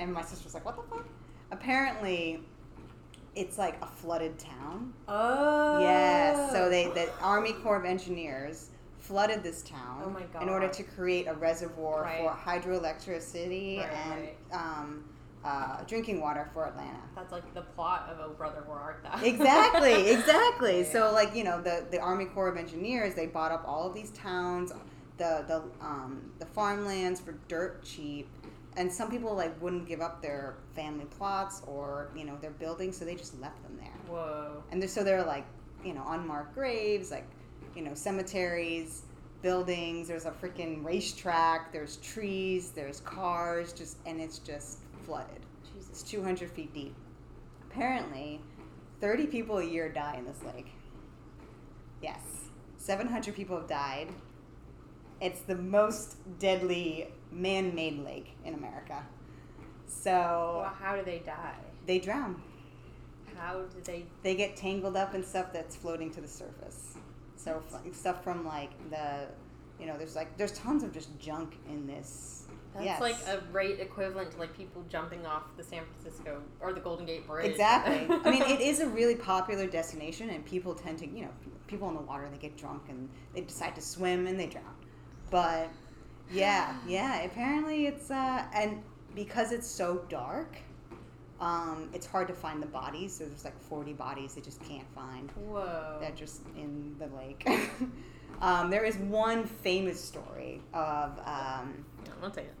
And 0.00 0.12
my 0.12 0.22
sister 0.22 0.44
was 0.44 0.54
like, 0.54 0.64
"What 0.64 0.76
the 0.76 0.82
fuck?" 0.82 1.06
Apparently, 1.52 2.40
it's 3.34 3.58
like 3.58 3.76
a 3.82 3.86
flooded 3.86 4.38
town. 4.38 4.92
Oh. 5.08 5.80
Yes. 5.80 6.50
So 6.52 6.68
they, 6.68 6.86
the 6.88 7.08
Army 7.20 7.52
Corps 7.52 7.76
of 7.76 7.84
Engineers 7.84 8.70
flooded 8.98 9.42
this 9.42 9.62
town 9.62 10.16
Oh 10.34 10.40
in 10.42 10.48
order 10.48 10.68
to 10.68 10.82
create 10.82 11.26
a 11.26 11.34
reservoir 11.34 12.02
Right. 12.02 12.18
for 12.20 12.30
hydroelectricity 12.30 13.78
Right, 13.78 13.92
and 13.92 14.10
right. 14.20 14.36
Um, 14.52 15.04
uh, 15.44 15.82
drinking 15.86 16.20
water 16.20 16.48
for 16.52 16.66
Atlanta. 16.66 16.98
That's 17.16 17.32
like 17.32 17.54
the 17.54 17.62
plot 17.62 18.08
of 18.10 18.18
Oh 18.20 18.34
Brother 18.34 18.62
Where 18.66 18.78
Art 18.78 19.02
Thou? 19.02 19.20
exactly, 19.24 20.10
exactly. 20.12 20.80
Yeah. 20.82 20.92
So 20.92 21.12
like 21.12 21.34
you 21.34 21.44
know 21.44 21.60
the 21.60 21.84
the 21.90 21.98
Army 21.98 22.26
Corps 22.26 22.48
of 22.48 22.56
Engineers 22.56 23.14
they 23.14 23.26
bought 23.26 23.50
up 23.52 23.64
all 23.66 23.86
of 23.88 23.94
these 23.94 24.10
towns, 24.10 24.70
the 25.16 25.44
the 25.48 25.62
um, 25.84 26.30
the 26.38 26.46
farmlands 26.46 27.20
for 27.20 27.32
dirt 27.48 27.82
cheap, 27.82 28.28
and 28.76 28.92
some 28.92 29.10
people 29.10 29.34
like 29.34 29.60
wouldn't 29.60 29.86
give 29.86 30.00
up 30.00 30.22
their 30.22 30.56
family 30.74 31.06
plots 31.06 31.62
or 31.66 32.10
you 32.14 32.24
know 32.24 32.36
their 32.40 32.52
buildings, 32.52 32.96
so 32.96 33.04
they 33.04 33.14
just 33.14 33.38
left 33.40 33.62
them 33.62 33.76
there. 33.78 33.92
Whoa. 34.08 34.62
And 34.70 34.80
they're, 34.80 34.88
so 34.88 35.02
they're 35.02 35.24
like, 35.24 35.44
you 35.84 35.94
know, 35.94 36.04
unmarked 36.08 36.54
graves, 36.54 37.10
like, 37.10 37.26
you 37.74 37.82
know, 37.82 37.94
cemeteries, 37.94 39.02
buildings. 39.42 40.08
There's 40.08 40.26
a 40.26 40.30
freaking 40.30 40.84
racetrack. 40.84 41.72
There's 41.72 41.96
trees. 41.96 42.70
There's 42.70 43.00
cars. 43.00 43.72
Just 43.72 43.98
and 44.06 44.20
it's 44.20 44.38
just 44.38 44.80
flooded. 45.04 45.40
Jesus. 45.74 45.90
It's 45.90 46.02
Jesus. 46.02 46.10
200 46.10 46.50
feet 46.50 46.72
deep. 46.74 46.94
Apparently, 47.70 48.40
30 49.00 49.26
people 49.26 49.58
a 49.58 49.64
year 49.64 49.88
die 49.88 50.16
in 50.18 50.24
this 50.24 50.42
lake. 50.42 50.72
Yes, 52.02 52.20
700 52.78 53.34
people 53.34 53.56
have 53.58 53.68
died. 53.68 54.08
It's 55.20 55.42
the 55.42 55.54
most 55.54 56.16
deadly 56.38 57.08
man-made 57.32 58.04
lake 58.04 58.36
in 58.44 58.54
America. 58.54 59.02
So 59.86 60.10
Well, 60.10 60.74
how 60.80 60.96
do 60.96 61.02
they 61.04 61.18
die? 61.20 61.54
they 61.86 61.98
drown 61.98 62.40
How 63.36 63.62
do 63.62 63.80
they? 63.84 64.04
they 64.22 64.34
get 64.34 64.56
tangled 64.56 64.96
up 64.96 65.14
in 65.14 65.24
stuff 65.24 65.52
that's 65.52 65.74
floating 65.76 66.10
to 66.12 66.20
the 66.20 66.28
surface. 66.28 66.96
So 67.36 67.62
stuff 67.92 68.22
from 68.22 68.44
like 68.44 68.70
the, 68.90 69.26
you 69.78 69.86
know, 69.86 69.96
there's 69.96 70.14
like 70.14 70.36
there's 70.36 70.52
tons 70.52 70.82
of 70.82 70.92
just 70.92 71.18
junk 71.18 71.56
in 71.68 71.86
this. 71.86 72.46
That's 72.74 72.84
yes. 72.84 73.00
like 73.00 73.16
a 73.26 73.40
rate 73.50 73.80
equivalent 73.80 74.30
to 74.32 74.38
like 74.38 74.56
people 74.56 74.84
jumping 74.88 75.26
off 75.26 75.44
the 75.56 75.64
San 75.64 75.82
Francisco 75.84 76.40
or 76.60 76.72
the 76.72 76.80
Golden 76.80 77.04
Gate 77.06 77.26
Bridge. 77.26 77.50
Exactly. 77.50 78.06
I 78.24 78.30
mean, 78.30 78.42
it 78.42 78.60
is 78.60 78.78
a 78.80 78.86
really 78.86 79.16
popular 79.16 79.66
destination, 79.66 80.30
and 80.30 80.44
people 80.44 80.74
tend 80.74 80.98
to, 80.98 81.08
you 81.08 81.22
know, 81.22 81.30
people 81.66 81.88
in 81.88 81.94
the 81.94 82.00
water 82.02 82.28
they 82.30 82.38
get 82.38 82.56
drunk 82.56 82.82
and 82.88 83.08
they 83.34 83.40
decide 83.40 83.74
to 83.74 83.80
swim 83.80 84.26
and 84.26 84.38
they 84.38 84.46
drown. 84.46 84.74
But 85.30 85.68
yeah, 86.32 86.74
yeah. 86.86 87.22
Apparently, 87.22 87.86
it's 87.86 88.10
uh, 88.10 88.44
and 88.54 88.82
because 89.14 89.52
it's 89.52 89.66
so 89.66 90.02
dark, 90.08 90.56
um, 91.40 91.88
it's 91.92 92.06
hard 92.06 92.28
to 92.28 92.34
find 92.34 92.62
the 92.62 92.66
bodies. 92.66 93.14
So 93.16 93.24
there's 93.24 93.44
like 93.44 93.58
40 93.60 93.92
bodies 93.94 94.34
they 94.34 94.40
just 94.40 94.62
can't 94.62 94.86
find. 94.94 95.30
Whoa. 95.32 95.98
They're 96.00 96.10
just 96.12 96.42
in 96.56 96.96
the 96.98 97.06
lake. 97.16 97.46
Um, 98.40 98.70
there 98.70 98.84
is 98.84 98.96
one 98.96 99.44
famous 99.44 100.02
story 100.02 100.62
of. 100.72 101.18
Um, 101.26 101.84
Yeah, 102.06 102.12
one 102.20 102.32
second. 102.32 102.52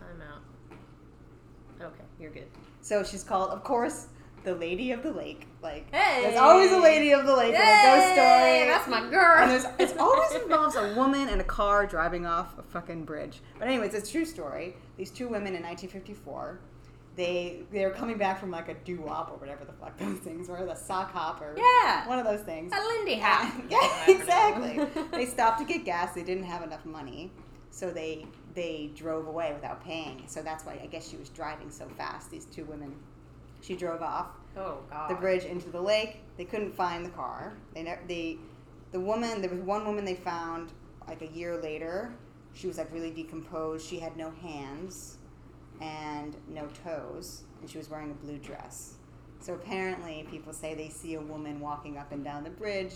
Time 0.00 0.22
out. 0.22 1.84
Okay, 1.86 2.04
you're 2.18 2.30
good. 2.30 2.46
so 2.80 3.04
she's 3.04 3.22
called, 3.24 3.50
of 3.50 3.62
course, 3.62 4.06
the 4.44 4.54
Lady 4.54 4.92
of 4.92 5.02
the 5.02 5.10
Lake. 5.12 5.46
Like, 5.62 5.92
Hey! 5.94 6.22
there's 6.22 6.38
always 6.38 6.70
a 6.72 6.78
Lady 6.78 7.12
of 7.12 7.26
the 7.26 7.34
Lake 7.36 7.54
in 7.54 7.60
a 7.60 7.82
ghost 7.82 8.06
story. 8.12 8.66
That's 8.66 8.88
my 8.88 9.08
girl. 9.10 9.38
And 9.38 9.50
there's, 9.50 9.64
it 9.92 9.96
always 10.00 10.32
involves 10.42 10.76
a 10.76 10.94
woman 10.94 11.28
and 11.28 11.40
a 11.40 11.44
car 11.44 11.86
driving 11.86 12.26
off 12.26 12.58
a 12.58 12.62
fucking 12.62 13.04
bridge. 13.04 13.40
But 13.58 13.68
anyways, 13.68 13.94
it's 13.94 14.08
a 14.08 14.12
true 14.12 14.24
story. 14.24 14.76
These 14.96 15.10
two 15.10 15.26
women 15.28 15.54
in 15.54 15.62
1954, 15.62 16.60
they 17.16 17.62
they 17.72 17.84
were 17.84 17.90
coming 17.90 18.16
back 18.16 18.38
from 18.38 18.50
like 18.52 18.68
a 18.68 18.74
doo 18.74 19.00
wop 19.00 19.30
or 19.32 19.36
whatever 19.38 19.64
the 19.64 19.72
fuck 19.72 19.96
those 19.98 20.18
things 20.18 20.48
were, 20.48 20.64
the 20.64 20.74
sock 20.74 21.10
hop 21.12 21.40
or 21.40 21.54
Yeah. 21.56 22.06
one 22.08 22.18
of 22.20 22.24
those 22.24 22.42
things. 22.42 22.72
a 22.72 22.80
Lindy 22.80 23.18
hop. 23.18 23.52
yeah, 23.68 24.04
exactly. 24.08 25.02
they 25.10 25.26
stopped 25.26 25.58
to 25.58 25.64
get 25.64 25.84
gas. 25.84 26.14
They 26.14 26.22
didn't 26.22 26.44
have 26.44 26.62
enough 26.62 26.84
money, 26.86 27.32
so 27.70 27.90
they 27.90 28.26
they 28.54 28.90
drove 28.94 29.26
away 29.26 29.52
without 29.52 29.82
paying. 29.84 30.22
So 30.26 30.42
that's 30.42 30.64
why 30.64 30.78
I 30.82 30.86
guess 30.86 31.08
she 31.08 31.16
was 31.16 31.28
driving 31.30 31.70
so 31.70 31.88
fast. 31.96 32.30
These 32.30 32.44
two 32.46 32.64
women, 32.64 32.94
she 33.60 33.76
drove 33.76 34.02
off 34.02 34.28
Oh 34.56 34.78
god. 34.90 35.10
the 35.10 35.14
bridge 35.14 35.44
into 35.44 35.70
the 35.70 35.80
lake. 35.80 36.20
They 36.36 36.44
couldn't 36.44 36.74
find 36.74 37.04
the 37.04 37.10
car. 37.10 37.54
They 37.74 37.82
ne- 37.82 37.98
they 38.06 38.38
the 38.92 39.00
woman 39.00 39.40
there 39.40 39.50
was 39.50 39.60
one 39.60 39.84
woman 39.86 40.04
they 40.04 40.14
found 40.14 40.72
like 41.06 41.22
a 41.22 41.26
year 41.28 41.56
later. 41.60 42.12
She 42.54 42.66
was 42.66 42.78
like 42.78 42.92
really 42.92 43.10
decomposed. 43.10 43.86
She 43.86 43.98
had 44.00 44.16
no 44.16 44.30
hands 44.42 45.18
and 45.80 46.34
no 46.48 46.66
toes, 46.84 47.42
and 47.60 47.70
she 47.70 47.78
was 47.78 47.88
wearing 47.88 48.10
a 48.10 48.14
blue 48.14 48.38
dress. 48.38 48.94
So 49.40 49.54
apparently, 49.54 50.26
people 50.30 50.52
say 50.52 50.74
they 50.74 50.88
see 50.88 51.14
a 51.14 51.20
woman 51.20 51.60
walking 51.60 51.96
up 51.98 52.10
and 52.10 52.24
down 52.24 52.42
the 52.42 52.50
bridge 52.50 52.94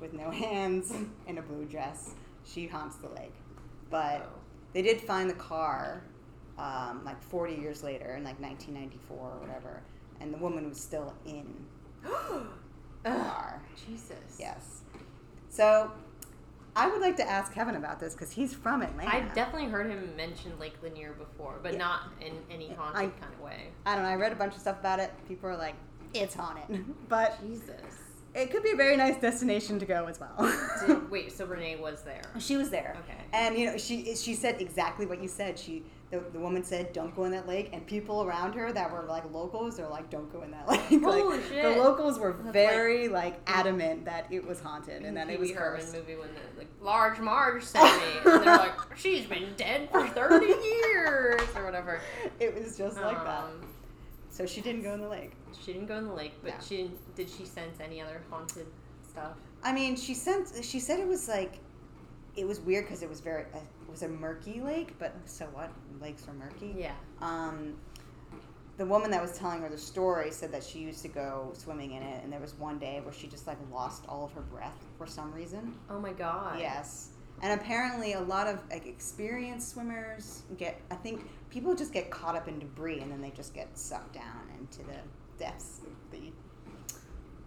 with 0.00 0.12
no 0.12 0.30
hands 0.44 0.92
in 1.26 1.38
a 1.38 1.42
blue 1.42 1.64
dress. 1.64 2.10
She 2.44 2.66
haunts 2.66 2.96
the 2.96 3.08
lake, 3.08 3.32
but 3.90 4.22
Oh. 4.26 4.38
they 4.74 4.82
did 4.82 5.00
find 5.00 5.30
the 5.30 5.34
car 5.34 6.02
um, 6.58 7.02
like 7.04 7.20
40 7.22 7.54
years 7.54 7.82
later 7.82 8.14
in 8.16 8.24
like 8.24 8.40
1994 8.40 9.16
or 9.16 9.38
whatever 9.40 9.82
and 10.20 10.32
the 10.32 10.38
woman 10.38 10.68
was 10.68 10.80
still 10.80 11.14
in 11.26 11.46
the 13.02 13.22
Jesus. 13.86 14.36
yes 14.38 14.80
so 15.50 15.90
i 16.76 16.88
would 16.88 17.00
like 17.00 17.16
to 17.16 17.28
ask 17.28 17.52
kevin 17.52 17.74
about 17.76 17.98
this 18.00 18.14
because 18.14 18.30
he's 18.30 18.54
from 18.54 18.82
atlanta 18.82 19.10
I've 19.14 19.34
definitely 19.34 19.68
heard 19.68 19.90
him 19.90 20.14
mention 20.16 20.52
Lake 20.58 20.74
Lanier 20.82 21.12
before, 21.12 21.58
but 21.62 21.72
Yeah. 21.72 21.78
not 21.78 22.00
in 22.20 22.32
any 22.50 22.72
haunted 22.72 22.96
I- 23.02 23.20
kind 23.20 23.32
of 23.34 23.40
way. 23.40 23.68
i 23.86 23.94
don't 23.94 24.04
know 24.04 24.10
i 24.10 24.14
read 24.14 24.32
a 24.32 24.36
bunch 24.36 24.54
of 24.54 24.60
stuff 24.60 24.78
about 24.80 25.00
it 25.00 25.12
people 25.28 25.48
are 25.48 25.56
like 25.56 25.74
it's 26.14 26.34
haunted 26.34 26.84
but 27.08 27.38
Jesus. 27.46 27.74
it 28.34 28.50
could 28.50 28.62
be 28.62 28.70
a 28.70 28.76
very 28.76 28.96
nice 28.96 29.20
destination 29.20 29.78
to 29.80 29.86
go 29.86 30.06
as 30.06 30.18
well 30.20 30.36
Did, 30.86 31.10
wait, 31.10 31.32
so 31.32 31.44
Renee 31.46 31.76
was 31.76 32.02
there. 32.02 32.22
she 32.38 32.56
was 32.56 32.70
there 32.70 32.96
Okay. 33.04 33.18
and 33.32 33.56
you 33.58 33.66
know 33.66 33.76
she 33.76 34.14
she 34.16 34.34
said 34.34 34.60
exactly 34.60 35.06
what 35.06 35.20
you 35.20 35.28
said 35.28 35.58
she 35.58 35.82
the, 36.14 36.30
the 36.32 36.38
woman 36.38 36.62
said 36.62 36.92
don't 36.92 37.14
go 37.16 37.24
in 37.24 37.32
that 37.32 37.48
lake 37.48 37.70
and 37.72 37.84
people 37.86 38.22
around 38.22 38.52
her 38.54 38.72
that 38.72 38.90
were 38.92 39.02
like 39.02 39.24
locals 39.32 39.76
they're 39.76 39.88
like 39.88 40.08
don't 40.10 40.32
go 40.32 40.42
in 40.42 40.50
that 40.50 40.68
lake 40.68 40.80
Holy 41.02 41.22
like, 41.22 41.48
shit. 41.48 41.62
the 41.62 41.70
locals 41.82 42.18
were 42.18 42.32
That's 42.32 42.52
very 42.52 43.08
like, 43.08 43.40
adamant 43.46 44.04
that 44.04 44.26
it 44.30 44.46
was 44.46 44.60
haunted 44.60 45.02
and 45.02 45.16
that 45.16 45.28
it 45.28 45.38
was 45.40 45.48
Pee 45.48 45.54
Wee 45.54 45.58
Herman 45.58 45.80
cursed 45.80 45.94
movie 45.94 46.14
when 46.16 46.28
the 46.34 46.58
like 46.58 46.68
large 46.80 47.18
Marge 47.18 47.64
sent 47.64 47.84
me, 47.84 48.32
and 48.32 48.44
they're 48.44 48.56
like, 48.66 48.96
she's 48.96 49.26
been 49.26 49.52
dead 49.56 49.88
for 49.90 50.06
thirty 50.08 50.46
years 50.92 51.40
or 51.56 51.64
whatever. 51.64 52.00
it 52.38 52.54
was 52.54 52.76
just 52.78 52.96
like 53.00 53.16
that 53.24 53.44
Um, 53.44 53.60
so 54.30 54.46
she 54.46 54.60
didn't 54.60 54.82
go 54.82 54.94
in 54.94 55.00
the 55.00 55.08
lake 55.08 55.32
She 55.64 55.72
didn't 55.72 55.88
go 55.88 55.96
in 55.96 56.06
the 56.06 56.14
lake, 56.14 56.34
but 56.42 56.54
she 56.66 56.90
didn't. 57.16 57.30
She 57.30 57.44
sense 57.44 57.78
any 57.80 58.00
other 58.00 58.20
haunted 58.30 58.66
stuff? 59.08 59.32
i 59.62 59.72
mean 59.72 59.96
she 59.96 60.12
sent 60.14 60.48
she 60.62 60.78
said 60.78 60.98
it 61.00 61.06
was 61.08 61.26
like 61.28 61.58
it 62.36 62.46
was 62.46 62.60
weird 62.60 62.84
because 62.84 63.02
it 63.02 63.08
was 63.08 63.20
very 63.20 63.44
uh, 63.54 63.58
was 63.94 64.02
a 64.02 64.08
murky 64.08 64.60
lake 64.60 64.94
but 64.98 65.14
so 65.24 65.44
what 65.52 65.70
lakes 66.00 66.26
are 66.28 66.34
murky 66.34 66.74
Yeah. 66.76 66.92
um, 67.20 67.74
the 68.76 68.84
woman 68.84 69.10
that 69.12 69.22
was 69.22 69.38
telling 69.38 69.60
her 69.62 69.68
the 69.68 69.78
story 69.78 70.32
said 70.32 70.50
that 70.52 70.64
she 70.64 70.80
used 70.80 71.02
to 71.02 71.08
go 71.08 71.52
swimming 71.54 71.92
in 71.92 72.02
it, 72.02 72.24
and 72.24 72.32
there 72.32 72.40
was 72.40 72.54
one 72.54 72.76
day 72.80 73.00
where 73.04 73.14
she 73.14 73.28
just 73.28 73.46
like 73.46 73.56
lost 73.72 74.02
all 74.08 74.24
of 74.24 74.32
her 74.32 74.40
breath 74.40 74.76
for 74.98 75.06
some 75.06 75.32
reason. 75.32 75.74
Oh 75.88 76.00
my 76.00 76.12
god. 76.12 76.58
Yes, 76.58 77.10
and 77.40 77.60
apparently 77.60 78.14
a 78.14 78.20
lot 78.20 78.48
of 78.48 78.58
like 78.72 78.84
experienced 78.86 79.70
swimmers 79.74 80.42
get. 80.58 80.80
I 80.90 80.96
think 80.96 81.24
people 81.50 81.76
just 81.76 81.92
get 81.92 82.10
caught 82.10 82.34
up 82.34 82.48
in 82.48 82.58
debris, 82.58 82.98
and 82.98 83.12
then 83.12 83.20
they 83.22 83.30
just 83.30 83.54
get 83.54 83.78
sucked 83.78 84.14
down 84.14 84.42
into 84.58 84.78
the 84.78 84.98
depths. 85.38 85.78
Of 85.84 86.10
the 86.10 86.32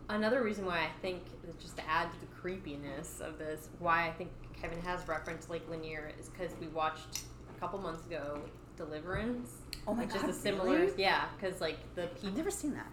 Another 0.07 0.41
reason 0.41 0.65
why 0.65 0.77
I 0.77 0.89
think, 1.01 1.23
just 1.59 1.75
to 1.75 1.83
add 1.89 2.09
to 2.13 2.19
the 2.21 2.27
creepiness 2.27 3.19
of 3.19 3.37
this, 3.37 3.67
why 3.79 4.07
I 4.07 4.11
think 4.13 4.29
Kevin 4.61 4.81
has 4.81 5.07
referenced 5.07 5.49
Lake 5.49 5.63
Lanier 5.69 6.11
is 6.19 6.29
because 6.29 6.51
we 6.59 6.67
watched 6.67 7.21
a 7.55 7.59
couple 7.59 7.79
months 7.79 8.05
ago 8.07 8.39
Deliverance. 8.75 9.49
Oh 9.87 9.93
my 9.93 10.03
which 10.05 10.13
God, 10.13 10.29
is 10.29 10.37
a 10.37 10.39
similar, 10.39 10.79
really? 10.79 10.93
yeah, 10.97 11.25
because 11.39 11.59
like 11.61 11.77
the 11.95 12.03
I've 12.03 12.15
people, 12.21 12.37
never 12.37 12.51
seen 12.51 12.73
that. 12.73 12.87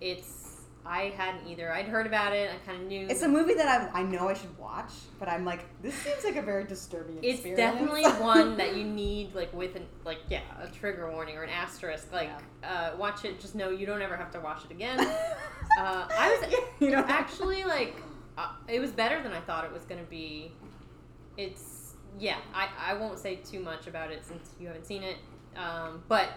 it's 0.00 0.44
I 0.86 1.12
hadn't 1.16 1.46
either. 1.46 1.70
I'd 1.70 1.86
heard 1.86 2.06
about 2.06 2.32
it. 2.32 2.50
I 2.50 2.56
kind 2.66 2.80
of 2.82 2.88
knew. 2.88 3.06
It's 3.08 3.20
a 3.22 3.28
movie 3.28 3.52
that 3.54 3.90
I, 3.94 4.00
I 4.00 4.02
know 4.04 4.28
I 4.28 4.34
should 4.34 4.56
watch, 4.58 4.90
but 5.18 5.28
I'm 5.28 5.44
like, 5.44 5.64
this 5.82 5.94
seems 5.94 6.24
like 6.24 6.36
a 6.36 6.42
very 6.42 6.64
disturbing 6.64 7.18
It's 7.18 7.40
experience. 7.40 7.58
definitely 7.58 8.04
one 8.24 8.56
that 8.56 8.74
you 8.74 8.84
need, 8.84 9.34
like 9.34 9.52
with 9.52 9.76
an 9.76 9.86
like 10.04 10.18
yeah, 10.30 10.40
a 10.60 10.66
trigger 10.68 11.10
warning 11.10 11.36
or 11.36 11.42
an 11.42 11.50
asterisk. 11.50 12.10
Like, 12.12 12.30
uh, 12.64 12.92
watch 12.96 13.24
it. 13.26 13.38
Just 13.38 13.54
know 13.54 13.68
you 13.70 13.84
don't 13.86 14.00
ever 14.00 14.16
have 14.16 14.30
to 14.32 14.40
watch 14.40 14.64
it 14.64 14.70
again. 14.70 14.98
Uh, 15.78 16.08
I 16.10 16.30
was 16.30 16.54
you 16.80 16.90
know, 16.90 17.04
actually 17.06 17.62
like, 17.62 18.02
uh, 18.36 18.52
it 18.66 18.80
was 18.80 18.90
better 18.90 19.22
than 19.22 19.32
I 19.32 19.40
thought 19.40 19.64
it 19.64 19.72
was 19.72 19.84
gonna 19.84 20.02
be. 20.10 20.50
It's 21.38 21.94
yeah. 22.18 22.36
I 22.52 22.68
I 22.78 22.94
won't 22.94 23.18
say 23.18 23.36
too 23.36 23.60
much 23.60 23.86
about 23.86 24.10
it 24.10 24.24
since 24.26 24.50
you 24.60 24.66
haven't 24.66 24.84
seen 24.86 25.02
it. 25.02 25.16
Um, 25.56 26.02
but 26.08 26.28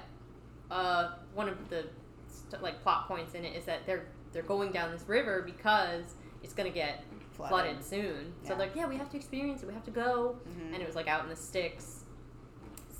uh, 0.69 1.15
one 1.33 1.49
of 1.49 1.69
the 1.69 1.85
st- 2.29 2.61
like 2.63 2.81
plot 2.81 3.07
points 3.07 3.33
in 3.33 3.43
it 3.43 3.55
is 3.57 3.65
that 3.65 3.85
they're 3.85 4.05
they're 4.31 4.43
going 4.43 4.71
down 4.71 4.91
this 4.91 5.03
river 5.07 5.41
because 5.45 6.03
it's 6.43 6.53
gonna 6.53 6.69
get 6.69 7.03
flooded, 7.31 7.83
soon. 7.83 8.33
So 8.43 8.53
Yeah. 8.53 8.59
like, 8.59 8.75
yeah, 8.75 8.87
we 8.87 8.95
have 8.97 9.09
to 9.09 9.17
experience 9.17 9.63
it. 9.63 9.67
We 9.67 9.73
have 9.73 9.83
to 9.85 9.91
go. 9.91 10.37
Mhm. 10.47 10.73
And 10.73 10.81
it 10.81 10.85
was 10.85 10.95
like 10.95 11.07
out 11.07 11.23
in 11.23 11.29
the 11.29 11.35
sticks. 11.35 12.03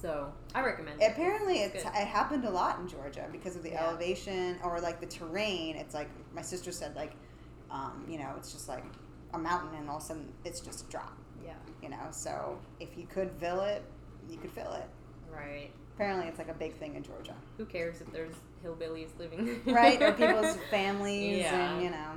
So 0.01 0.33
I 0.55 0.61
recommend 0.63 0.99
it. 1.01 1.11
Apparently, 1.11 1.59
It's 1.59 1.75
it's, 1.75 1.85
it 1.85 1.93
happened 2.07 2.45
a 2.45 2.49
lot 2.49 2.79
in 2.79 2.87
Georgia 2.87 3.27
because 3.31 3.55
of 3.55 3.61
the 3.61 3.69
Yeah. 3.69 3.85
elevation 3.87 4.57
or 4.63 4.79
like 4.79 4.99
the 4.99 5.05
terrain. 5.05 5.75
It's 5.75 5.93
like 5.93 6.09
my 6.33 6.41
sister 6.41 6.71
said, 6.71 6.95
like, 6.95 7.11
um, 7.69 8.03
you 8.09 8.17
know, 8.17 8.33
it's 8.37 8.51
just 8.51 8.67
like 8.67 8.83
a 9.33 9.37
mountain, 9.37 9.77
and 9.77 9.87
all 9.89 9.97
of 9.97 10.03
a 10.03 10.05
sudden 10.07 10.33
it's 10.43 10.59
just 10.59 10.89
drop. 10.89 11.15
Yeah. 11.45 11.53
You 11.81 11.89
know, 11.89 12.07
so 12.11 12.57
if 12.79 12.89
you 12.97 13.05
could 13.05 13.31
fill 13.39 13.61
it, 13.61 13.83
you 14.29 14.37
could 14.37 14.51
fill 14.51 14.73
it. 14.73 14.87
Right. 15.31 15.71
Apparently, 15.95 16.27
it's 16.27 16.37
like 16.37 16.49
a 16.49 16.53
big 16.53 16.75
thing 16.77 16.95
in 16.95 17.03
Georgia, 17.03 17.35
Who 17.57 17.65
cares 17.65 18.01
if 18.01 18.11
there's 18.11 18.33
hillbillies 18.65 19.09
living 19.19 19.61
right? 19.65 20.01
or 20.01 20.11
people's 20.13 20.57
families, 20.69 21.39
Yeah. 21.39 21.73
and 21.73 21.83
you 21.83 21.89
know, 21.89 22.11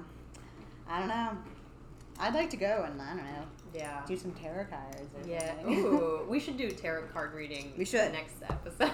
I 0.88 0.98
don't 1.00 1.08
know. 1.08 1.30
I'd 2.18 2.34
like 2.34 2.50
to 2.50 2.56
go 2.56 2.84
and 2.88 3.00
I 3.02 3.08
don't 3.08 3.24
know, 3.24 3.44
Yeah. 3.74 4.02
do 4.06 4.16
some 4.16 4.32
tarot 4.32 4.66
cards. 4.66 5.00
Or 5.16 5.28
Yeah. 5.28 5.54
something. 5.56 5.78
Ooh, 5.84 6.26
we 6.28 6.38
should 6.40 6.56
do 6.56 6.70
tarot 6.70 7.06
card 7.12 7.34
reading. 7.34 7.72
We 7.76 7.84
should. 7.84 8.12
next 8.12 8.36
episode. 8.48 8.92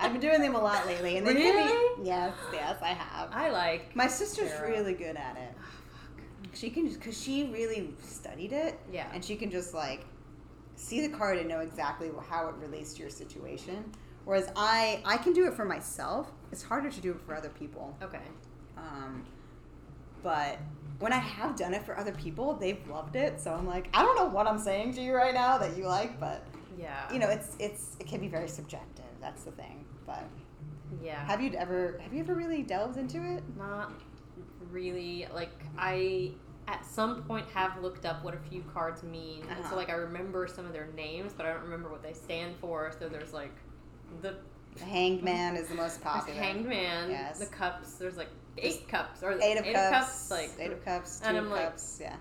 I've 0.00 0.10
been 0.12 0.20
doing 0.20 0.40
them 0.42 0.56
a 0.56 0.60
lot 0.62 0.84
lately, 0.86 1.16
and 1.16 1.26
they 1.26 1.34
Really? 1.34 2.02
be 2.02 2.08
yes, 2.08 2.34
yes, 2.52 2.76
I 2.82 2.88
have. 2.88 3.30
I 3.32 3.50
like. 3.50 3.94
My 3.94 4.08
sister's 4.08 4.50
Tarot. 4.50 4.68
really 4.68 4.94
good 4.94 5.16
at 5.16 5.36
it. 5.36 5.54
She 6.54 6.70
can 6.70 6.86
just 6.86 7.00
because 7.00 7.20
she 7.20 7.44
really 7.52 7.94
studied 8.02 8.52
it, 8.52 8.78
Yeah. 8.92 9.06
and 9.14 9.24
she 9.24 9.36
can 9.36 9.50
just 9.50 9.72
like 9.74 10.04
see 10.76 11.06
the 11.06 11.16
card 11.16 11.38
and 11.38 11.48
know 11.48 11.60
exactly 11.60 12.10
how 12.28 12.48
it 12.48 12.54
relates 12.56 12.92
to 12.94 13.00
your 13.00 13.10
situation. 13.10 13.90
Whereas 14.24 14.50
I, 14.56 15.02
I 15.04 15.16
can 15.16 15.32
do 15.32 15.46
it 15.46 15.54
for 15.54 15.64
myself. 15.64 16.30
It's 16.52 16.62
harder 16.62 16.90
to 16.90 17.00
do 17.00 17.10
it 17.12 17.20
for 17.26 17.34
other 17.34 17.48
people. 17.48 17.96
Okay. 18.02 18.20
Um, 18.76 19.24
but 20.22 20.58
when 21.00 21.12
I 21.12 21.18
have 21.18 21.56
done 21.56 21.74
it 21.74 21.84
for 21.84 21.98
other 21.98 22.12
people, 22.12 22.54
they've 22.54 22.86
loved 22.88 23.16
it. 23.16 23.40
So 23.40 23.52
I'm 23.52 23.66
like, 23.66 23.88
I 23.94 24.02
don't 24.02 24.16
know 24.16 24.26
what 24.26 24.46
I'm 24.46 24.58
saying 24.58 24.94
to 24.94 25.00
you 25.02 25.14
right 25.14 25.34
now 25.34 25.58
that 25.58 25.76
you 25.76 25.86
like, 25.86 26.20
but 26.20 26.44
Yeah. 26.78 27.12
you 27.12 27.18
know, 27.18 27.28
it's 27.28 27.56
it's 27.58 27.96
it 27.98 28.06
can 28.06 28.20
be 28.20 28.28
very 28.28 28.48
subjective. 28.48 29.04
That's 29.20 29.42
the 29.42 29.50
thing. 29.52 29.84
But 30.06 30.24
Yeah. 31.02 31.24
have 31.26 31.40
you 31.40 31.50
ever 31.54 31.98
have 32.02 32.12
you 32.12 32.20
ever 32.20 32.34
really 32.34 32.62
delved 32.62 32.96
into 32.98 33.22
it? 33.24 33.42
Not 33.56 33.92
really. 34.70 35.26
Like 35.34 35.50
I 35.76 36.30
at 36.68 36.84
some 36.84 37.22
point 37.24 37.46
have 37.54 37.80
looked 37.82 38.04
up 38.06 38.22
what 38.24 38.34
a 38.34 38.38
few 38.50 38.62
cards 38.72 39.02
mean, 39.02 39.42
and 39.48 39.58
so 39.60 39.64
Uh-huh. 39.66 39.76
like 39.76 39.90
I 39.90 39.94
remember 39.94 40.46
some 40.46 40.64
of 40.66 40.72
their 40.72 40.88
names, 40.96 41.32
but 41.36 41.46
I 41.46 41.52
don't 41.52 41.62
remember 41.62 41.88
what 41.90 42.02
they 42.02 42.12
stand 42.12 42.54
for. 42.60 42.92
So 42.98 43.08
there's 43.08 43.32
like 43.32 43.52
the 44.20 44.36
The 44.78 44.84
Hanged 44.84 45.22
Man 45.22 45.56
is 45.56 45.68
the 45.68 45.74
most 45.74 46.00
popular. 46.02 46.38
Hanged 46.40 46.66
Man, 46.66 47.10
Yes. 47.10 47.38
the 47.38 47.46
cups. 47.46 47.92
There's 47.94 48.16
like 48.16 48.30
eight 48.58 48.88
cups 48.88 49.22
or 49.22 49.32
eight 49.40 49.58
of 49.58 49.64
cups, 49.64 50.30
like 50.30 50.50
eight 50.58 50.72
of 50.72 50.84
cups, 50.84 51.20
two 51.20 51.26
and 51.28 51.36
of 51.36 51.44
I'm 51.44 51.50
like- 51.50 51.62
cups. 51.70 51.98
yeah. 52.00 52.16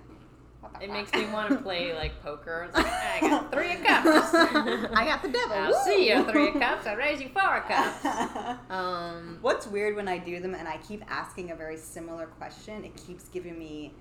It 0.79 0.91
makes 0.91 1.11
me 1.13 1.25
want 1.27 1.49
to 1.49 1.55
play 1.57 1.91
like 1.93 2.21
poker. 2.21 2.65
It's 2.67 2.77
like, 2.77 2.85
I 2.85 3.19
got 3.21 3.51
three 3.53 3.73
of 3.73 3.83
cups. 3.83 4.33
I 4.33 5.05
got 5.05 5.21
the 5.23 5.29
devil. 5.29 5.57
I'll 5.57 5.71
Woo! 5.71 5.77
see 5.85 6.09
you 6.09 6.23
three 6.31 6.49
of 6.49 6.53
cups. 6.53 6.85
I 6.85 6.93
raise 6.93 7.19
you 7.19 7.29
four 7.29 7.57
of 7.57 7.63
cups. 7.65 8.59
Um, 8.69 9.39
What's 9.41 9.65
weird 9.67 9.95
when 9.95 10.07
I 10.07 10.17
do 10.19 10.39
them 10.39 10.53
and 10.55 10.67
I 10.67 10.77
keep 10.77 11.03
asking 11.11 11.49
a 11.51 11.55
very 11.55 11.77
similar 11.77 12.27
question, 12.27 12.85
it 12.85 12.95
keeps 12.95 13.27
giving 13.29 13.57
me 13.57 13.93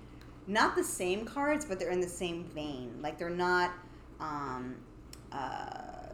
not 0.51 0.75
the 0.75 0.83
same 0.83 1.25
cards, 1.25 1.65
but 1.65 1.79
they're 1.79 1.91
in 1.91 2.01
the 2.01 2.07
same 2.09 2.43
vein. 2.43 2.99
Like 3.01 3.17
they're 3.17 3.29
not, 3.29 3.71
um, 4.19 4.75
uh, 5.31 5.67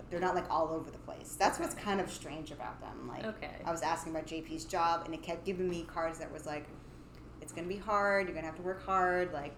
they're 0.09 0.19
not 0.19 0.35
like 0.35 0.49
all 0.49 0.69
over 0.69 0.89
the 0.91 0.97
place. 0.99 1.35
That's 1.37 1.59
what's 1.59 1.73
kind 1.73 1.99
of 1.99 2.09
strange 2.11 2.51
about 2.51 2.79
them. 2.79 3.07
Like 3.07 3.25
Okay. 3.25 3.55
I 3.65 3.71
was 3.71 3.81
asking 3.81 4.13
about 4.13 4.27
JP's 4.27 4.65
job, 4.65 5.03
and 5.05 5.13
it 5.13 5.21
kept 5.23 5.43
giving 5.45 5.69
me 5.69 5.83
cards 5.91 6.19
that 6.19 6.31
was 6.31 6.45
like, 6.45 6.65
it's 7.41 7.51
gonna 7.51 7.67
be 7.67 7.77
hard. 7.77 8.27
You're 8.27 8.35
gonna 8.35 8.47
have 8.47 8.55
to 8.57 8.61
work 8.61 8.85
hard. 8.85 9.33
Like 9.33 9.53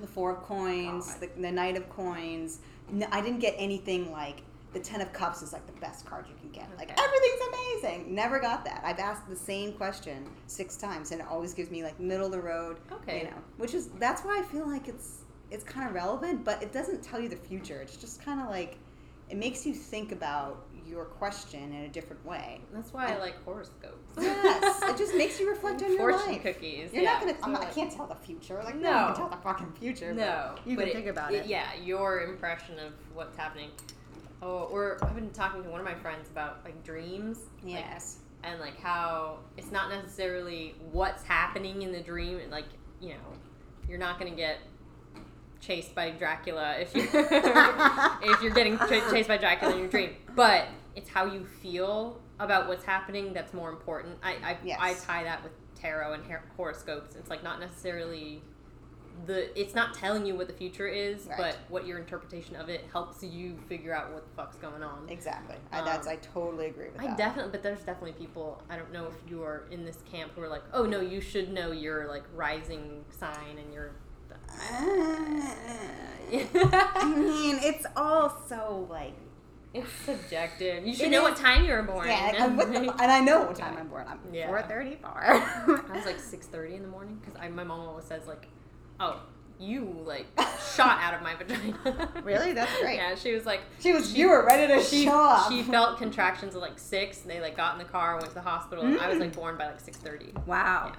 the 0.00 0.06
four 0.06 0.32
of 0.36 0.42
coins, 0.42 1.14
the, 1.16 1.28
the 1.38 1.50
knight 1.50 1.76
of 1.76 1.88
coins. 1.88 2.60
No, 2.90 3.06
I 3.12 3.20
didn't 3.20 3.40
get 3.40 3.54
anything 3.58 4.10
like 4.12 4.42
the 4.72 4.80
ten 4.80 5.00
of 5.00 5.12
cups 5.12 5.42
is 5.42 5.52
like 5.52 5.66
the 5.66 5.80
best 5.80 6.04
card 6.04 6.26
you 6.28 6.34
can 6.40 6.50
get. 6.50 6.68
Like 6.76 6.90
everything's 6.90 7.40
amazing. 7.48 8.14
Never 8.14 8.38
got 8.38 8.64
that. 8.64 8.82
I've 8.84 8.98
asked 8.98 9.28
the 9.28 9.36
same 9.36 9.72
question 9.72 10.28
six 10.46 10.76
times, 10.76 11.12
and 11.12 11.20
it 11.20 11.26
always 11.28 11.54
gives 11.54 11.70
me 11.70 11.82
like 11.82 11.98
middle 11.98 12.26
of 12.26 12.32
the 12.32 12.40
road. 12.40 12.78
Okay. 12.92 13.20
You 13.20 13.24
know, 13.24 13.36
which 13.56 13.74
is 13.74 13.88
that's 13.98 14.22
why 14.22 14.38
I 14.38 14.42
feel 14.42 14.68
like 14.68 14.88
it's 14.88 15.22
it's 15.50 15.64
kind 15.64 15.88
of 15.88 15.94
relevant, 15.94 16.44
but 16.44 16.62
it 16.62 16.72
doesn't 16.72 17.02
tell 17.02 17.20
you 17.20 17.28
the 17.28 17.36
future. 17.36 17.80
It's 17.80 17.96
just 17.96 18.22
kind 18.22 18.40
of 18.40 18.48
like 18.48 18.76
it 19.30 19.36
makes 19.36 19.66
you 19.66 19.74
think 19.74 20.12
about 20.12 20.64
your 20.86 21.04
question 21.04 21.72
in 21.72 21.84
a 21.84 21.88
different 21.88 22.24
way. 22.24 22.60
That's 22.72 22.92
why 22.94 23.12
I 23.14 23.18
like 23.18 23.42
horoscopes. 23.44 24.16
Yes, 24.18 24.82
it 24.82 24.96
just 24.96 25.14
makes 25.14 25.38
you 25.38 25.48
reflect 25.50 25.82
on 25.82 25.90
your 25.90 25.98
Fortune 25.98 26.32
life. 26.32 26.42
cookies. 26.42 26.92
You're 26.92 27.02
yeah, 27.02 27.12
not 27.12 27.20
gonna. 27.20 27.36
I'm 27.42 27.52
not, 27.52 27.62
I 27.62 27.66
can't 27.66 27.92
tell 27.92 28.06
the 28.06 28.14
future. 28.14 28.60
Like 28.64 28.76
No. 28.76 28.90
no, 28.90 28.96
one 28.96 29.06
can 29.06 29.16
tell 29.16 29.28
the 29.28 29.36
fucking 29.36 29.72
future. 29.78 30.12
No, 30.14 30.54
but 30.54 30.66
you 30.66 30.76
can 30.76 30.90
think 30.90 31.06
about 31.06 31.32
it. 31.32 31.46
Yeah, 31.46 31.66
your 31.82 32.22
impression 32.22 32.78
of 32.78 32.92
what's 33.14 33.36
happening. 33.36 33.70
Oh, 34.40 34.68
or 34.70 34.98
I've 35.02 35.14
been 35.14 35.30
talking 35.30 35.62
to 35.64 35.68
one 35.68 35.80
of 35.80 35.86
my 35.86 35.94
friends 35.94 36.28
about 36.30 36.60
like 36.64 36.82
dreams. 36.84 37.38
like, 37.62 37.72
Yes. 37.74 38.18
and 38.44 38.60
like 38.60 38.78
how 38.80 39.38
it's 39.56 39.72
not 39.72 39.90
necessarily 39.90 40.74
what's 40.92 41.22
happening 41.24 41.82
in 41.82 41.92
the 41.92 42.00
dream. 42.00 42.40
Like 42.50 42.66
you 43.00 43.10
know, 43.10 43.32
you're 43.88 43.98
not 43.98 44.18
gonna 44.18 44.30
get 44.36 44.58
chased 45.60 45.94
by 45.94 46.10
Dracula 46.10 46.76
if 46.78 46.94
you 46.94 47.02
if 47.12 48.42
you're 48.42 48.52
getting 48.54 48.78
ch- 48.78 49.10
chased 49.10 49.28
by 49.28 49.36
Dracula 49.38 49.72
in 49.72 49.78
your 49.80 49.88
dream, 49.88 50.10
but 50.36 50.66
it's 50.94 51.08
how 51.08 51.24
you 51.26 51.44
feel 51.44 52.20
about 52.38 52.68
what's 52.68 52.84
happening 52.84 53.32
that's 53.32 53.52
more 53.52 53.70
important. 53.70 54.16
I 54.22 54.32
I, 54.44 54.56
Yes. 54.64 54.78
I 54.80 54.94
tie 54.94 55.24
that 55.24 55.42
with 55.42 55.52
tarot 55.74 56.12
and 56.12 56.24
her- 56.26 56.44
horoscopes. 56.56 57.16
It's 57.16 57.28
like 57.30 57.42
not 57.42 57.58
necessarily 57.60 58.40
the 59.26 59.58
it's 59.60 59.74
not 59.74 59.94
telling 59.94 60.26
you 60.26 60.34
what 60.36 60.46
the 60.46 60.52
future 60.52 60.86
is, 60.88 61.26
Right. 61.26 61.38
but 61.38 61.56
what 61.68 61.86
your 61.86 61.98
interpretation 61.98 62.56
of 62.56 62.68
it 62.68 62.84
helps 62.92 63.22
you 63.22 63.56
figure 63.68 63.94
out 63.94 64.12
what 64.12 64.24
the 64.28 64.34
fuck's 64.36 64.56
going 64.56 64.82
on. 64.82 65.06
Exactly. 65.08 65.56
I, 65.72 65.82
that's. 65.82 66.06
Um, 66.06 66.12
I 66.12 66.16
totally 66.16 66.66
agree 66.66 66.88
with 66.90 67.00
I 67.00 67.06
that. 67.08 67.16
definitely, 67.18 67.52
but 67.52 67.62
there's 67.62 67.80
definitely 67.80 68.12
people. 68.12 68.62
I 68.70 68.76
don't 68.76 68.92
know 68.92 69.06
if 69.06 69.14
you 69.30 69.42
are 69.42 69.64
in 69.70 69.84
this 69.84 69.98
camp 70.10 70.32
who 70.34 70.42
are 70.42 70.48
like, 70.48 70.62
oh 70.72 70.84
no, 70.86 71.00
you 71.00 71.20
should 71.20 71.52
know 71.52 71.72
your 71.72 72.08
like 72.08 72.24
rising 72.34 73.04
sign 73.10 73.58
and 73.58 73.72
your. 73.72 73.92
I 74.60 75.54
mean, 77.16 77.58
it's 77.62 77.86
all 77.96 78.36
so 78.48 78.86
like. 78.90 79.14
it's 79.74 79.90
subjective. 80.04 80.86
You 80.86 80.94
should 80.94 81.06
It 81.06 81.10
know 81.10 81.26
is- 81.26 81.32
what 81.32 81.36
time 81.38 81.64
you 81.64 81.72
were 81.72 81.82
born. 81.82 82.06
Yeah, 82.08 82.32
and, 82.44 82.58
the, 82.58 82.66
and 82.66 83.12
I 83.12 83.20
know 83.20 83.42
what 83.46 83.56
time 83.56 83.76
I'm 83.78 83.88
born. 83.88 84.06
I'm 84.08 84.18
Yeah. 84.32 84.48
four 84.48 84.62
thirty-four. 84.62 85.10
I 85.22 85.80
was 85.94 86.06
like 86.06 86.20
six 86.20 86.46
thirty 86.46 86.74
in 86.74 86.82
the 86.82 86.88
morning 86.88 87.20
because 87.24 87.38
my 87.54 87.64
mom 87.64 87.80
always 87.80 88.04
says 88.04 88.26
like, 88.26 88.46
oh, 89.00 89.20
you 89.60 90.02
like 90.06 90.26
shot 90.74 91.00
out 91.00 91.14
of 91.14 91.22
my 91.22 91.34
vagina. 91.34 92.08
Really? 92.22 92.52
That's 92.52 92.70
great. 92.80 92.96
Yeah, 92.96 93.14
she 93.16 93.32
was 93.34 93.44
like, 93.46 93.60
She 93.80 93.92
was. 93.92 94.14
you 94.14 94.28
were 94.28 94.44
ready 94.46 94.72
to 94.72 94.80
she, 94.82 95.04
show 95.04 95.20
up. 95.24 95.50
she 95.50 95.62
felt 95.62 95.98
contractions 95.98 96.54
at 96.54 96.60
like 96.60 96.78
six. 96.78 97.22
And 97.22 97.30
they 97.30 97.40
like 97.40 97.56
got 97.56 97.72
in 97.72 97.78
the 97.78 97.84
car, 97.90 98.14
went 98.16 98.28
to 98.28 98.34
the 98.34 98.40
hospital. 98.42 98.84
and 98.84 99.00
I 99.00 99.08
was 99.08 99.16
Mm. 99.18 99.22
like 99.22 99.34
born 99.34 99.56
by 99.58 99.66
like 99.66 99.80
six 99.80 99.96
thirty. 99.98 100.32
wow. 100.46 100.88
Yeah. 100.90 100.96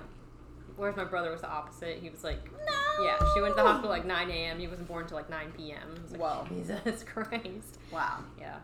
Whereas 0.76 0.96
my 0.96 1.04
brother 1.04 1.30
was 1.32 1.42
the 1.42 1.50
opposite. 1.50 1.98
He 2.02 2.10
was 2.10 2.24
like, 2.24 2.40
No. 2.66 3.04
yeah, 3.06 3.18
she 3.34 3.42
went 3.42 3.56
to 3.58 3.62
the 3.62 3.68
hospital 3.68 3.90
like 3.90 4.06
9 4.06 4.30
a.m. 4.32 4.60
He 4.60 4.68
wasn't 4.68 4.88
born 4.88 5.04
until 5.04 5.18
like 5.18 5.30
9 5.30 5.52
p.m. 5.58 6.06
Like, 6.12 6.22
Whoa. 6.22 6.46
Jesus 6.50 7.04
Christ. 7.14 7.80
Wow. 7.92 8.20
Yeah. 8.40 8.56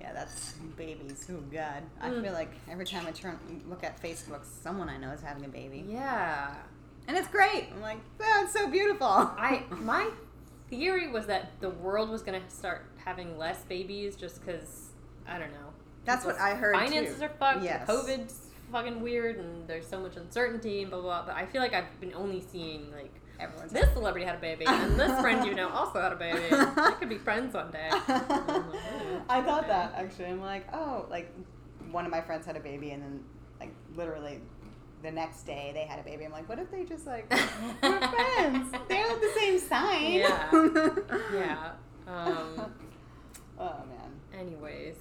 Yeah, 0.00 0.12
that's 0.12 0.54
babies. 0.76 1.28
Oh 1.30 1.40
God. 1.52 1.82
I 2.00 2.08
Mm. 2.10 2.22
feel 2.24 2.32
like 2.32 2.50
every 2.70 2.84
time 2.86 3.06
I 3.06 3.12
turn 3.12 3.38
look 3.68 3.84
at 3.84 4.00
Facebook, 4.02 4.40
someone 4.44 4.88
I 4.88 4.96
know 4.96 5.10
is 5.10 5.20
having 5.22 5.44
a 5.44 5.48
baby, 5.48 5.84
Yeah. 5.88 6.54
And 7.08 7.16
it's 7.16 7.28
great. 7.28 7.68
I'm 7.74 7.80
like, 7.80 7.98
oh, 8.20 8.42
it's 8.44 8.52
so 8.52 8.70
beautiful. 8.70 9.08
I 9.08 9.64
my 9.70 10.10
theory 10.70 11.10
was 11.10 11.26
that 11.26 11.50
the 11.60 11.70
world 11.70 12.10
was 12.10 12.22
gonna 12.22 12.48
start 12.48 12.84
having 13.04 13.38
less 13.38 13.64
babies 13.64 14.14
just 14.14 14.44
because 14.44 14.90
I 15.26 15.38
don't 15.38 15.50
know. 15.50 15.72
That's 16.04 16.24
what 16.24 16.38
I 16.38 16.54
heard, 16.54 16.74
Finances 16.74 17.18
too. 17.18 17.24
are 17.24 17.28
fucked. 17.30 17.64
Yes. 17.64 17.88
COVID's 17.88 18.48
fucking 18.70 19.00
weird, 19.00 19.38
and 19.38 19.66
there's 19.66 19.86
so 19.86 19.98
much 20.00 20.16
uncertainty 20.16 20.82
and 20.82 20.90
blah 20.90 21.00
blah. 21.00 21.22
blah. 21.24 21.34
But 21.34 21.42
I 21.42 21.46
feel 21.46 21.60
like 21.62 21.74
I've 21.74 22.00
been 22.00 22.14
only 22.14 22.40
seeing 22.40 22.92
like 22.92 23.12
Everyone's 23.40 23.72
this 23.72 23.92
celebrity 23.92 24.26
had 24.26 24.34
a 24.34 24.40
baby, 24.40 24.64
and 24.66 24.98
this 24.98 25.20
friend 25.20 25.46
you 25.46 25.54
know 25.54 25.68
also 25.68 26.00
had 26.00 26.12
a 26.12 26.16
baby. 26.16 26.40
They 26.50 26.92
could 26.98 27.08
be 27.08 27.18
friends 27.18 27.54
one 27.54 27.70
day. 27.70 27.88
I 27.90 29.42
thought 29.42 29.66
that 29.68 29.94
actually. 29.96 30.26
I'm 30.26 30.40
like, 30.40 30.66
oh, 30.74 31.06
like 31.08 31.32
one 31.90 32.04
of 32.04 32.10
my 32.10 32.20
friends 32.20 32.44
had 32.46 32.56
a 32.56 32.60
baby, 32.60 32.90
and 32.90 33.02
then 33.02 33.24
like 33.60 33.72
literally 33.94 34.40
the 35.02 35.10
next 35.10 35.42
day 35.42 35.70
they 35.74 35.82
had 35.82 35.98
a 35.98 36.02
baby. 36.02 36.24
I'm 36.24 36.32
like, 36.32 36.48
what 36.48 36.58
if 36.58 36.70
they 36.70 36.84
just 36.84 37.06
like 37.06 37.30
we're 37.82 37.98
friends? 38.00 38.74
They're 38.88 39.08
the 39.18 39.30
same 39.38 39.58
sign. 39.58 40.12
Yeah. 40.12 40.50
Yeah. 41.32 41.70
Um, 42.06 42.72
Oh 43.60 43.82
man. 43.88 44.40
anyways, 44.40 44.96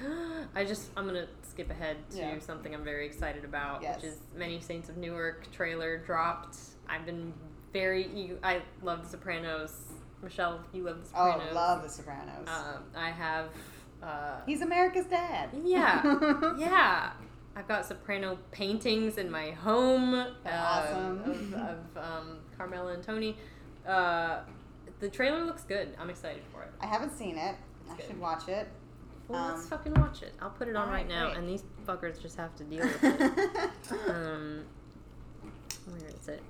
I 0.54 0.64
just 0.64 0.90
I'm 0.96 1.06
gonna 1.06 1.26
skip 1.42 1.70
ahead 1.70 1.96
to 2.12 2.18
Yeah. 2.18 2.38
something 2.38 2.72
I'm 2.74 2.84
very 2.84 3.04
excited 3.06 3.44
about, 3.44 3.82
Yes. 3.82 3.96
which 3.96 4.04
is 4.12 4.18
Many 4.36 4.60
Saints 4.60 4.88
of 4.88 4.96
Newark 4.96 5.50
trailer 5.52 5.98
dropped. 5.98 6.56
I've 6.88 7.04
been 7.04 7.32
very 7.72 8.08
eager. 8.14 8.38
I 8.42 8.62
love 8.82 9.02
The 9.04 9.10
Sopranos. 9.10 9.72
Michelle, 10.22 10.60
you 10.72 10.82
love 10.84 11.00
The 11.02 11.08
Sopranos. 11.08 11.42
Oh, 11.50 11.54
love 11.54 11.82
The 11.82 11.88
Sopranos. 11.88 12.48
Um, 12.48 12.82
I 12.96 13.10
have. 13.10 13.46
Uh, 14.02 14.40
He's 14.46 14.62
America's 14.62 15.06
dad. 15.06 15.50
Yeah. 15.64 16.54
yeah. 16.58 17.10
I've 17.60 17.68
got 17.68 17.84
soprano 17.84 18.38
paintings 18.52 19.18
in 19.18 19.30
my 19.30 19.50
home 19.50 20.14
uh, 20.14 20.26
Awesome. 20.50 21.20
of, 21.30 21.52
of 21.54 21.78
um, 21.94 22.38
Carmela 22.56 22.94
and 22.94 23.02
Tony. 23.02 23.36
Uh, 23.86 24.38
the 24.98 25.10
trailer 25.10 25.44
looks 25.44 25.64
good. 25.64 25.94
I'm 26.00 26.08
excited 26.08 26.42
for 26.54 26.62
it. 26.62 26.70
I 26.80 26.86
haven't 26.86 27.12
seen 27.12 27.36
it. 27.36 27.54
I 27.90 27.96
Good. 27.96 28.06
should 28.06 28.18
watch 28.18 28.48
it. 28.48 28.66
Well, 29.28 29.44
Um, 29.44 29.56
let's 29.56 29.68
fucking 29.68 29.92
watch 29.92 30.22
it. 30.22 30.32
I'll 30.40 30.48
put 30.48 30.68
it 30.68 30.74
on 30.76 30.88
right 30.88 31.00
right, 31.00 31.08
now, 31.08 31.26
great. 31.26 31.36
and 31.36 31.48
these 31.50 31.62
fuckers 31.86 32.18
just 32.22 32.38
have 32.38 32.54
to 32.56 32.64
deal 32.64 32.80
with 32.86 33.04
it. 33.04 33.70
um, 34.08 34.64
where 35.84 36.08
is 36.18 36.28
it? 36.28 36.42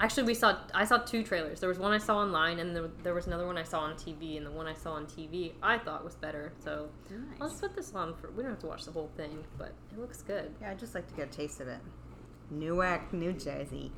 Actually, 0.00 0.24
we 0.24 0.34
saw. 0.34 0.58
I 0.74 0.84
saw 0.84 0.98
two 0.98 1.22
trailers. 1.22 1.60
There 1.60 1.68
was 1.68 1.78
one 1.78 1.92
I 1.92 1.98
saw 1.98 2.18
online, 2.18 2.58
and 2.58 2.74
there, 2.74 2.88
there 3.02 3.14
was 3.14 3.26
another 3.26 3.46
one 3.46 3.56
I 3.56 3.62
saw 3.62 3.80
on 3.80 3.94
TV. 3.94 4.36
And 4.36 4.44
the 4.44 4.50
one 4.50 4.66
I 4.66 4.74
saw 4.74 4.92
on 4.92 5.06
TV, 5.06 5.52
I 5.62 5.78
thought 5.78 6.04
was 6.04 6.16
better. 6.16 6.52
So 6.62 6.88
nice. 7.10 7.40
let's 7.40 7.60
put 7.60 7.74
this 7.76 7.94
on 7.94 8.14
for. 8.14 8.30
We 8.30 8.42
don't 8.42 8.50
have 8.52 8.60
to 8.60 8.66
watch 8.66 8.84
the 8.84 8.92
whole 8.92 9.10
thing, 9.16 9.44
but 9.56 9.72
it 9.92 9.98
looks 9.98 10.22
good. 10.22 10.54
Yeah, 10.60 10.70
I'd 10.72 10.78
just 10.78 10.94
like 10.94 11.06
to 11.08 11.14
get 11.14 11.28
a 11.28 11.36
taste 11.36 11.60
of 11.60 11.68
it. 11.68 11.78
Newark, 12.50 13.12
New 13.12 13.32
Jersey. 13.32 13.92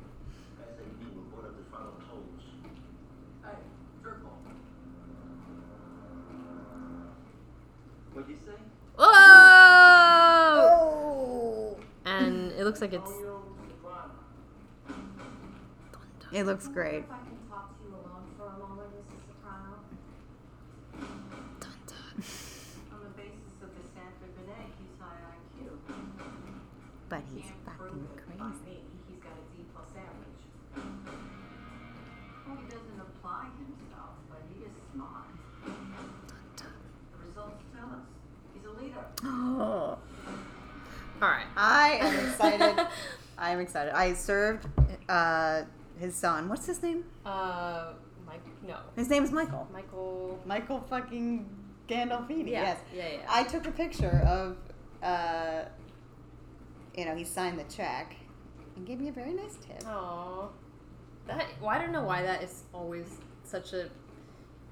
SAP 0.57 0.85
report 1.15 1.45
of 1.45 1.57
the 1.57 1.63
final 1.71 1.93
tolls. 2.07 2.41
Hey, 3.43 3.57
Turkle. 4.03 4.37
What'd 8.13 8.29
you 8.29 8.37
say? 8.45 8.51
Whoa! 8.97 9.05
Oh! 10.59 11.77
And 12.05 12.51
it 12.53 12.63
looks 12.63 12.81
like 12.81 12.93
it's. 12.93 13.11
Romeo 16.27 16.35
Soprano. 16.35 16.39
It 16.39 16.43
looks 16.45 16.67
great. 16.67 17.03
If 17.03 17.11
I 17.11 17.17
can 17.17 17.37
talk 17.49 17.77
to 17.77 17.83
you 17.83 17.95
alone 17.95 18.27
for 18.37 18.47
a 18.47 18.57
moment, 18.59 18.89
Mrs. 18.91 19.21
Soprano. 19.27 19.79
On 22.93 22.99
the 23.03 23.13
basis 23.15 23.55
of 23.63 23.69
the 23.71 23.83
Stanford 23.87 24.35
Binet, 24.35 24.71
he's 24.77 24.95
high 24.99 25.23
IQ. 25.31 25.79
But 27.09 27.21
he's 27.33 27.45
Can't 27.45 27.63
fucking 27.65 27.87
prove 27.87 28.03
it 28.17 28.39
by 28.39 28.45
crazy. 28.45 28.83
He's 29.07 29.19
got 29.23 29.31
a 29.31 29.45
D 29.55 29.63
plus 29.73 29.91
average. 29.95 30.43
Well, 32.47 32.57
he 32.57 32.65
doesn't 32.67 32.99
apply 32.99 33.47
himself, 33.55 34.19
but 34.29 34.41
he 34.51 34.63
is 34.65 34.75
smart. 34.93 35.31
The 36.57 37.17
results 37.25 37.63
tell 37.75 37.87
us 37.87 38.07
he's 38.53 38.65
a 38.65 38.71
leader. 38.81 39.05
Oh. 39.23 39.97
All 41.21 41.29
right. 41.29 41.47
I 41.55 41.97
am 42.01 42.27
excited. 42.29 42.87
I 43.39 43.51
am 43.51 43.59
excited. 43.59 43.93
I 43.93 44.13
served 44.13 44.67
uh, 45.09 45.61
his 45.99 46.15
son. 46.15 46.49
What's 46.49 46.65
his 46.65 46.81
name? 46.81 47.03
Uh, 47.25 47.93
Mike. 48.25 48.41
No. 48.67 48.77
His 48.95 49.09
name 49.09 49.23
is 49.23 49.31
Michael. 49.31 49.67
Michael. 49.71 50.39
Michael 50.45 50.81
fucking 50.89 51.49
Gandolfini. 51.87 52.51
Yeah. 52.51 52.61
Yes. 52.61 52.79
Yeah. 52.95 53.07
Yeah. 53.09 53.17
I 53.29 53.43
took 53.43 53.67
a 53.67 53.71
picture 53.71 54.21
of, 54.25 54.57
uh, 55.03 55.63
you 56.95 57.05
know, 57.05 57.15
he 57.15 57.23
signed 57.23 57.59
the 57.59 57.63
check 57.65 58.15
and 58.75 58.85
gave 58.85 58.99
me 58.99 59.09
a 59.09 59.11
very 59.11 59.33
nice 59.33 59.55
tip. 59.55 59.83
Aww. 59.83 60.49
That. 61.27 61.45
Well, 61.59 61.69
I 61.69 61.77
don't 61.77 61.91
know 61.91 62.03
why 62.03 62.21
that 62.23 62.43
is 62.43 62.63
always 62.73 63.07
such 63.43 63.73
a 63.73 63.89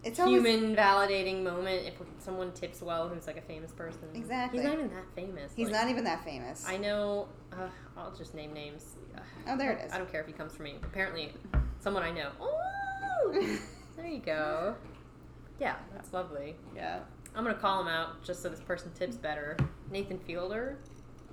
It's 0.06 0.20
always 0.20 0.44
human 0.44 0.76
validating 0.76 1.42
moment 1.44 1.88
if 1.88 1.96
someone 2.20 2.52
tips 2.52 2.82
well 2.82 3.10
who's 3.10 3.26
like 3.26 3.38
a 3.38 3.42
famous 3.42 3.72
person. 3.72 4.04
Exactly. 4.14 4.60
He's 4.60 4.68
not 4.68 4.74
even 4.76 4.90
that 4.90 5.06
famous. 5.16 5.52
He's 5.56 5.66
like, 5.70 5.82
not 5.82 5.90
even 5.90 6.04
that 6.04 6.24
famous. 6.24 6.64
I 6.68 6.78
know. 6.78 7.28
Uh, 7.52 7.68
I'll 7.98 8.14
just 8.16 8.36
name 8.36 8.54
names. 8.54 8.96
Oh, 9.48 9.58
there 9.58 9.72
it 9.72 9.86
is. 9.86 9.92
I 9.92 9.98
don't 9.98 10.12
care 10.12 10.22
if 10.22 10.28
he 10.28 10.34
comes 10.34 10.54
for 10.54 10.62
me. 10.62 10.76
Apparently, 10.84 11.34
someone 11.80 12.04
I 12.04 12.12
know. 12.12 12.30
Oh, 12.40 13.32
there 13.98 14.06
you 14.06 14.20
go. 14.20 14.76
Yeah, 15.60 15.76
that's 15.94 16.14
lovely. 16.14 16.56
yeah. 16.76 17.00
I'm 17.36 17.44
gonna 17.44 17.56
call 17.58 17.82
him 17.82 17.88
out 17.88 18.24
just 18.24 18.42
so 18.42 18.48
this 18.50 18.62
person 18.62 18.92
tips 18.94 19.18
better. 19.18 19.58
Nathan 19.92 20.20
Fielder, 20.20 20.78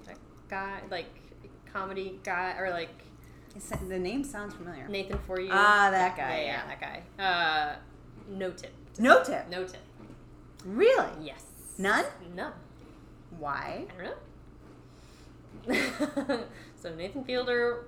that 0.06 0.16
guy, 0.48 0.80
like 0.90 1.06
comedy 1.72 2.18
guy, 2.24 2.56
or 2.58 2.70
like 2.70 2.90
the 3.88 3.98
name 3.98 4.24
sounds 4.24 4.54
familiar. 4.54 4.88
Nathan 4.88 5.18
for 5.26 5.40
you. 5.40 5.50
Ah, 5.52 5.88
that 5.90 6.16
guy, 6.16 6.40
Yeah, 6.40 6.44
yeah, 6.44 6.44
yeah. 6.44 6.66
that 6.66 6.80
guy. 7.18 7.22
Uh, 7.22 7.76
no 8.28 8.50
tip. 8.50 8.72
No 8.98 9.22
tip. 9.24 9.48
No 9.50 9.64
tip. 9.64 9.80
Really? 10.64 11.06
Yes. 11.22 11.44
None? 11.78 12.04
No. 12.36 12.50
Why? 13.38 13.86
I 13.98 14.02
don't 14.02 14.04
know. 15.68 16.44
so 16.82 16.94
Nathan 16.94 17.24
Fielder, 17.24 17.86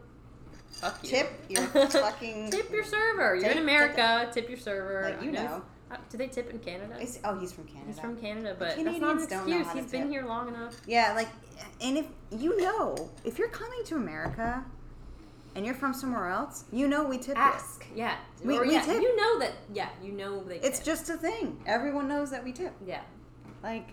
fuck 0.72 1.02
you. 1.02 1.10
Tip 1.10 1.32
your 1.48 1.62
fucking- 1.66 2.50
tip 2.50 2.70
your 2.72 2.84
server. 2.84 3.36
You're 3.36 3.50
in 3.50 3.58
America. 3.58 4.30
Tip 4.32 4.48
your 4.48 4.58
server. 4.58 5.10
Like, 5.10 5.22
you 5.22 5.30
I 5.30 5.32
know. 5.32 5.62
Uh, 5.90 5.96
do 6.10 6.16
they 6.16 6.28
tip 6.28 6.50
in 6.50 6.58
Canada? 6.60 6.98
Is- 7.00 7.18
oh, 7.24 7.38
he's 7.38 7.52
from 7.52 7.64
Canada. 7.64 7.86
He's 7.88 7.98
from 8.00 8.16
Canada, 8.16 8.56
but 8.58 8.64
that's 8.68 8.74
Canadians 8.76 9.00
not 9.02 9.10
an 9.22 9.28
don't 9.28 9.48
know 9.50 9.60
excuse. 9.60 9.82
He's 9.82 9.92
been 9.92 10.08
here 10.10 10.24
long 10.24 10.48
enough. 10.48 10.80
Yeah, 10.86 11.12
like, 11.14 11.28
and 11.80 11.98
if 11.98 12.06
you 12.36 12.56
know, 12.60 13.10
if 13.24 13.38
you're 13.38 13.48
coming 13.48 13.80
to 13.86 13.96
America 13.96 14.64
and 15.54 15.64
you're 15.64 15.74
from 15.74 15.92
somewhere 15.94 16.28
else, 16.28 16.64
you 16.72 16.88
know 16.88 17.04
we 17.04 17.18
tip 17.18 17.36
Ask. 17.38 17.86
Yeah. 17.94 18.16
We- 18.42 18.58
or 18.58 18.62
we 18.62 18.72
yeah, 18.72 18.82
tip. 18.82 19.00
you 19.00 19.16
know 19.16 19.38
that. 19.38 19.52
Yeah, 19.72 19.88
you 20.02 20.12
know 20.12 20.42
they. 20.42 20.58
It's 20.60 20.78
tip. 20.78 20.86
just 20.86 21.10
a 21.10 21.16
thing. 21.16 21.58
Everyone 21.66 22.08
knows 22.08 22.30
that 22.30 22.42
we 22.42 22.52
tip. 22.52 22.72
Yeah. 22.86 23.02
Like, 23.62 23.88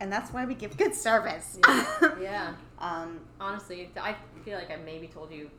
and 0.00 0.12
that's 0.12 0.32
why 0.32 0.44
we 0.46 0.54
give 0.54 0.76
good 0.76 0.94
service. 0.94 1.58
Yeah. 1.66 2.14
yeah. 2.20 2.54
um, 2.78 3.20
Honestly, 3.40 3.90
I 4.00 4.14
feel 4.44 4.58
like 4.58 4.70
I 4.70 4.76
maybe 4.76 5.06
told 5.06 5.32
you 5.32 5.50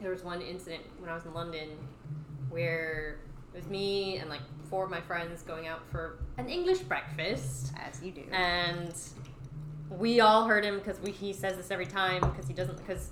there 0.00 0.10
was 0.10 0.24
one 0.24 0.42
incident 0.42 0.82
when 0.98 1.10
I 1.10 1.14
was 1.14 1.24
in 1.24 1.32
London 1.34 1.70
where 2.50 3.18
it 3.54 3.58
was 3.58 3.66
me 3.68 4.18
and 4.18 4.28
like 4.28 4.42
four 4.68 4.84
of 4.84 4.90
my 4.90 5.00
friends 5.00 5.42
going 5.42 5.66
out 5.66 5.80
for 5.90 6.18
an 6.38 6.48
English 6.48 6.80
breakfast. 6.80 7.72
as 7.76 8.02
you 8.02 8.12
do. 8.12 8.24
and 8.32 8.94
we 9.90 10.20
all 10.20 10.44
heard 10.46 10.64
him 10.64 10.78
because 10.78 11.00
we 11.00 11.10
he 11.12 11.32
says 11.32 11.56
this 11.56 11.70
every 11.70 11.86
time 11.86 12.20
because 12.20 12.46
he 12.48 12.52
doesn't 12.54 12.76
because 12.78 13.10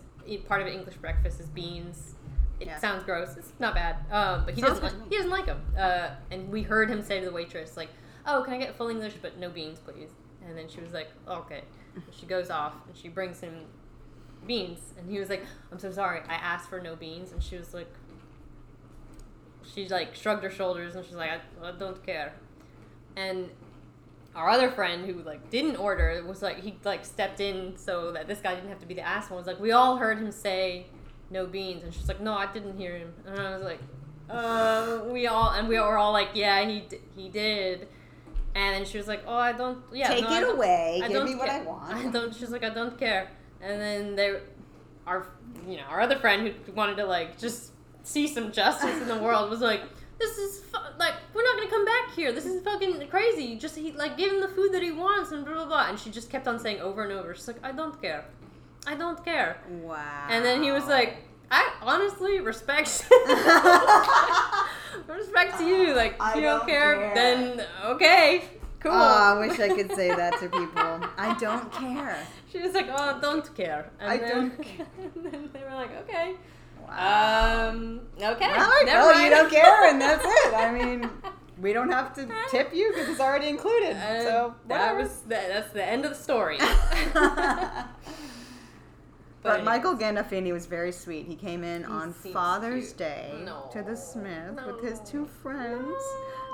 part 0.49 0.61
of 0.61 0.67
an 0.67 0.73
English 0.75 0.97
breakfast 0.97 1.41
is 1.41 1.47
beans. 1.49 2.15
It 2.61 2.69
Yeah. 2.69 2.79
sounds 2.79 3.03
gross. 3.05 3.37
It's 3.37 3.53
not 3.59 3.75
bad, 3.75 3.97
um, 4.13 4.45
but 4.45 4.55
he 4.55 4.61
Sounds 4.61 4.79
doesn't. 4.81 4.99
Like, 5.01 5.09
he 5.11 5.17
doesn't 5.17 5.31
like 5.31 5.47
them. 5.47 5.63
Uh, 5.77 6.11
and 6.31 6.51
we 6.51 6.63
heard 6.63 6.89
him 6.89 7.03
say 7.03 7.19
to 7.21 7.27
the 7.27 7.33
waitress 7.33 7.77
like, 7.77 7.89
"Oh, 8.27 8.43
can 8.43 8.55
I 8.55 8.59
get 8.59 8.77
full 8.77 8.89
English 8.89 9.15
but 9.21 9.37
no 9.39 9.51
beans, 9.51 9.81
please?" 9.81 10.11
And 10.47 10.57
then 10.57 10.69
she 10.69 10.81
was 10.81 10.93
like, 10.93 11.09
"Okay." 11.29 11.63
And 11.95 12.05
she 12.13 12.27
goes 12.27 12.51
off 12.51 12.75
and 12.87 12.97
she 12.97 13.09
brings 13.09 13.41
him 13.41 13.55
beans, 14.47 14.95
and 14.99 15.11
he 15.11 15.19
was 15.19 15.29
like, 15.31 15.45
"I'm 15.73 15.79
so 15.79 15.91
sorry. 15.91 16.21
I 16.29 16.35
asked 16.35 16.69
for 16.69 16.81
no 16.81 16.95
beans," 16.97 17.33
and 17.33 17.43
she 17.43 17.57
was 17.57 17.75
like. 17.75 17.93
She 19.67 19.89
like 19.89 20.15
shrugged 20.15 20.45
her 20.45 20.51
shoulders 20.51 20.95
and 20.95 21.05
she's 21.05 21.15
like, 21.17 21.31
I, 21.31 21.69
I 21.69 21.73
don't 21.73 22.01
care. 22.05 22.35
And 23.17 23.49
our 24.35 24.49
other 24.49 24.71
friend 24.71 25.07
who 25.07 25.23
like 25.23 25.51
didn't 25.51 25.77
order 25.77 26.23
was 26.27 26.43
like 26.43 26.61
he 26.61 26.77
like 26.85 27.05
stepped 27.05 27.41
in 27.41 27.77
so 27.77 28.13
that 28.13 28.27
this 28.27 28.41
guy 28.41 28.55
didn't 28.55 28.69
have 28.71 28.81
to 28.81 28.87
be 28.87 28.95
the 28.95 29.03
asshole. 29.07 29.39
Was 29.39 29.47
like 29.47 29.61
we 29.61 29.73
all 29.73 29.97
heard 29.97 30.19
him 30.19 30.33
say 30.33 30.87
no 31.31 31.47
beans, 31.47 31.83
and 31.85 31.93
she's 31.95 32.09
like, 32.09 32.21
no, 32.21 32.35
I 32.35 32.47
didn't 32.53 32.77
hear 32.79 32.97
him. 32.97 33.13
And 33.27 33.39
I 33.41 33.57
was 33.57 33.65
like, 33.65 33.81
uh, 34.31 35.01
we 35.11 35.27
all 35.27 35.51
and 35.51 35.69
we 35.69 35.79
were 35.79 35.99
all 35.99 36.13
like, 36.13 36.31
yeah, 36.35 36.65
he 36.69 36.81
d- 36.81 36.99
he 37.17 37.29
did. 37.29 37.89
And 38.57 38.75
then 38.77 38.85
she 38.85 38.99
was 38.99 39.09
like, 39.09 39.25
oh, 39.27 39.35
I 39.37 39.53
don't, 39.53 39.79
yeah, 39.93 40.07
Take 40.09 40.23
no, 40.25 40.31
I 40.31 40.39
it 40.39 40.41
don't- 40.43 40.57
away. 40.57 41.01
I 41.03 41.09
Give 41.09 41.25
me 41.25 41.35
what 41.35 41.49
care. 41.49 41.61
I 41.61 41.65
want. 41.65 41.95
I 41.95 42.07
don't. 42.09 42.35
She's 42.35 42.51
like, 42.51 42.63
I 42.65 42.69
don't 42.71 42.97
care. 42.99 43.29
And 43.61 43.81
then 43.81 44.15
they, 44.15 44.37
our, 45.09 45.27
you 45.67 45.77
know, 45.79 45.83
our 45.89 46.01
other 46.01 46.17
friend 46.21 46.55
who 46.65 46.73
wanted 46.73 46.97
to 46.99 47.05
like 47.07 47.37
just 47.39 47.73
see 48.05 48.29
some 48.29 48.53
justice 48.53 49.01
in 49.03 49.09
the 49.09 49.19
world 49.19 49.51
was 49.51 49.61
like, 49.61 49.83
this 50.19 50.39
is 50.39 50.61
fu- 50.65 50.99
like 50.99 51.15
we're 51.35 51.43
not 51.43 51.57
gonna 51.57 51.71
come 51.71 51.85
back 51.85 52.15
here. 52.15 52.33
This 52.33 52.47
is 52.47 52.63
fucking 52.63 53.07
crazy. 53.09 53.57
Just 53.57 53.77
he 53.77 53.93
like 53.93 54.17
give 54.17 54.33
him 54.33 54.41
the 54.41 54.49
food 54.49 54.73
that 54.73 54.83
he 54.83 54.93
wants 54.93 55.33
and 55.33 55.45
blah 55.45 55.55
blah 55.55 55.67
blah. 55.67 55.89
And 55.89 55.99
she 55.99 56.11
just 56.11 56.31
kept 56.31 56.49
on 56.49 56.59
saying 56.59 56.81
over 56.81 57.03
and 57.03 57.13
over. 57.13 57.35
She's 57.35 57.47
like, 57.47 57.63
I 57.65 57.73
don't 57.73 58.01
care. 58.01 58.25
I 58.87 58.95
don't 58.95 59.23
care. 59.25 59.59
Wow. 59.83 60.27
And 60.31 60.45
then 60.45 60.63
he 60.63 60.71
was 60.71 60.87
like, 60.87 61.17
I 61.51 61.71
honestly 61.83 62.41
respect 62.41 63.07
respect 65.07 65.59
to 65.59 65.65
you. 65.67 65.95
Like, 65.95 66.15
if 66.15 66.21
I 66.21 66.35
you 66.37 66.41
don't, 66.43 66.59
don't 66.61 66.69
care, 66.69 66.95
care. 66.97 67.15
then 67.15 67.65
okay, 67.85 68.45
cool. 68.81 68.93
Oh, 68.93 69.37
I 69.37 69.47
wish 69.47 69.59
I 69.61 69.69
could 69.69 69.93
say 69.95 70.09
that 70.09 70.39
to 70.41 70.49
people. 70.49 71.01
I 71.17 71.37
don't 71.41 71.71
care. 71.73 72.19
She 72.51 72.61
was 72.61 72.73
like, 72.73 72.87
"Oh, 72.91 73.19
don't 73.21 73.53
care." 73.55 73.91
And 73.99 74.11
I 74.11 74.17
then, 74.19 74.49
don't 74.51 74.63
care. 74.63 74.87
and 75.15 75.25
then 75.27 75.51
they 75.53 75.61
were 75.61 75.75
like, 75.75 75.91
"Okay, 76.03 76.35
Wow. 76.89 77.69
um, 77.71 78.01
okay, 78.17 78.45
All 78.45 78.51
right, 78.57 78.83
never 78.87 78.99
well, 79.07 79.13
mind." 79.15 79.25
you 79.25 79.31
don't 79.31 79.51
care, 79.51 79.89
and 79.91 80.01
that's 80.01 80.25
it. 80.25 80.55
I 80.55 80.71
mean, 80.73 81.11
we 81.61 81.73
don't 81.73 81.91
have 81.91 82.15
to 82.15 82.29
tip 82.51 82.75
you 82.75 82.91
because 82.93 83.09
it's 83.09 83.21
already 83.21 83.49
included. 83.49 83.97
And 83.97 84.23
so 84.23 84.55
that 84.69 84.81
whatever. 84.93 84.99
was 85.03 85.19
the, 85.21 85.29
that's 85.29 85.73
the 85.73 85.85
end 85.85 86.05
of 86.05 86.11
the 86.11 86.17
story. 86.17 86.59
But 89.43 89.59
But- 89.59 89.65
Michael 89.65 89.95
Gandolfini 89.95 90.53
was 90.55 90.65
very 90.65 90.91
sweet. 90.91 91.27
He 91.27 91.37
came 91.37 91.65
in 91.65 91.83
He 91.83 91.87
on 91.91 92.13
Father's 92.15 92.87
cute. 92.89 92.97
Day 92.97 93.43
No. 93.45 93.69
to 93.73 93.83
the 93.83 93.95
Smith 93.95 94.59
with 94.67 94.83
his 94.83 95.01
two 95.01 95.27
friends, 95.27 95.87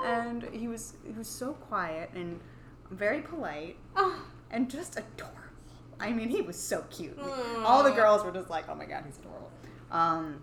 No. 0.01 0.03
and 0.07 0.43
he 0.51 0.67
was 0.67 0.95
he 1.05 1.13
was 1.13 1.29
so 1.29 1.53
quiet 1.53 2.09
and 2.15 2.41
very 2.89 3.21
polite 3.21 3.77
oh, 3.95 4.21
and 4.49 4.69
just 4.69 4.97
adorable. 4.97 5.37
I 6.01 6.11
mean, 6.11 6.27
he 6.29 6.41
was 6.41 6.57
so 6.57 6.83
cute. 6.89 7.17
All 7.63 7.81
the 7.83 7.91
girls 7.91 8.25
were 8.25 8.31
just 8.33 8.49
like, 8.49 8.67
"Oh 8.67 8.75
my 8.75 8.85
god, 8.85 9.03
he's 9.05 9.17
adorable." 9.19 9.50
Um, 9.91 10.41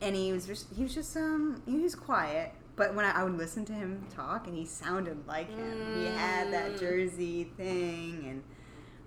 and 0.00 0.16
he 0.16 0.32
was 0.32 0.46
just 0.46 0.66
he 0.74 0.82
was 0.82 0.94
just 0.94 1.16
um 1.16 1.62
he 1.66 1.78
was 1.78 1.94
quiet. 1.94 2.52
But 2.74 2.94
when 2.94 3.04
I, 3.04 3.20
I 3.20 3.24
would 3.24 3.36
listen 3.36 3.64
to 3.66 3.72
him 3.72 4.04
talk, 4.14 4.46
and 4.46 4.56
he 4.56 4.64
sounded 4.64 5.26
like 5.28 5.50
him. 5.50 5.94
He 5.94 6.06
had 6.06 6.52
that 6.52 6.72
Mm. 6.72 6.80
Jersey 6.80 7.44
thing, 7.56 8.26
and 8.28 8.42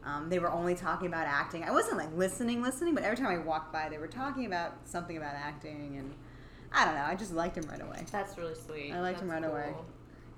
um, 0.05 0.29
they 0.29 0.37
were 0.37 0.51
only 0.51 0.75
talking 0.75 1.07
about 1.07 1.25
acting. 1.25 1.63
I 1.63 1.71
wasn't 1.71 1.97
like 1.97 2.15
listening, 2.15 2.61
listening, 2.61 2.93
but 2.93 3.03
every 3.03 3.17
time 3.17 3.27
I 3.27 3.39
walked 3.39 3.73
by, 3.73 3.89
they 3.89 3.97
were 3.97 4.07
talking 4.07 4.45
about 4.45 4.73
something 4.85 5.17
about 5.17 5.33
acting, 5.33 5.95
and 5.97 6.13
I 6.71 6.85
don't 6.85 6.93
know. 6.93 7.01
I 7.05 7.15
just 7.15 7.33
liked 7.33 7.57
him 7.57 7.65
right 7.69 7.81
away 7.81 8.05
that's 8.11 8.37
really 8.37 8.53
sweet. 8.55 8.91
I 8.93 9.01
liked 9.01 9.19
him 9.19 9.29
That's 9.29 9.41
right 9.43 9.51
away. 9.51 9.73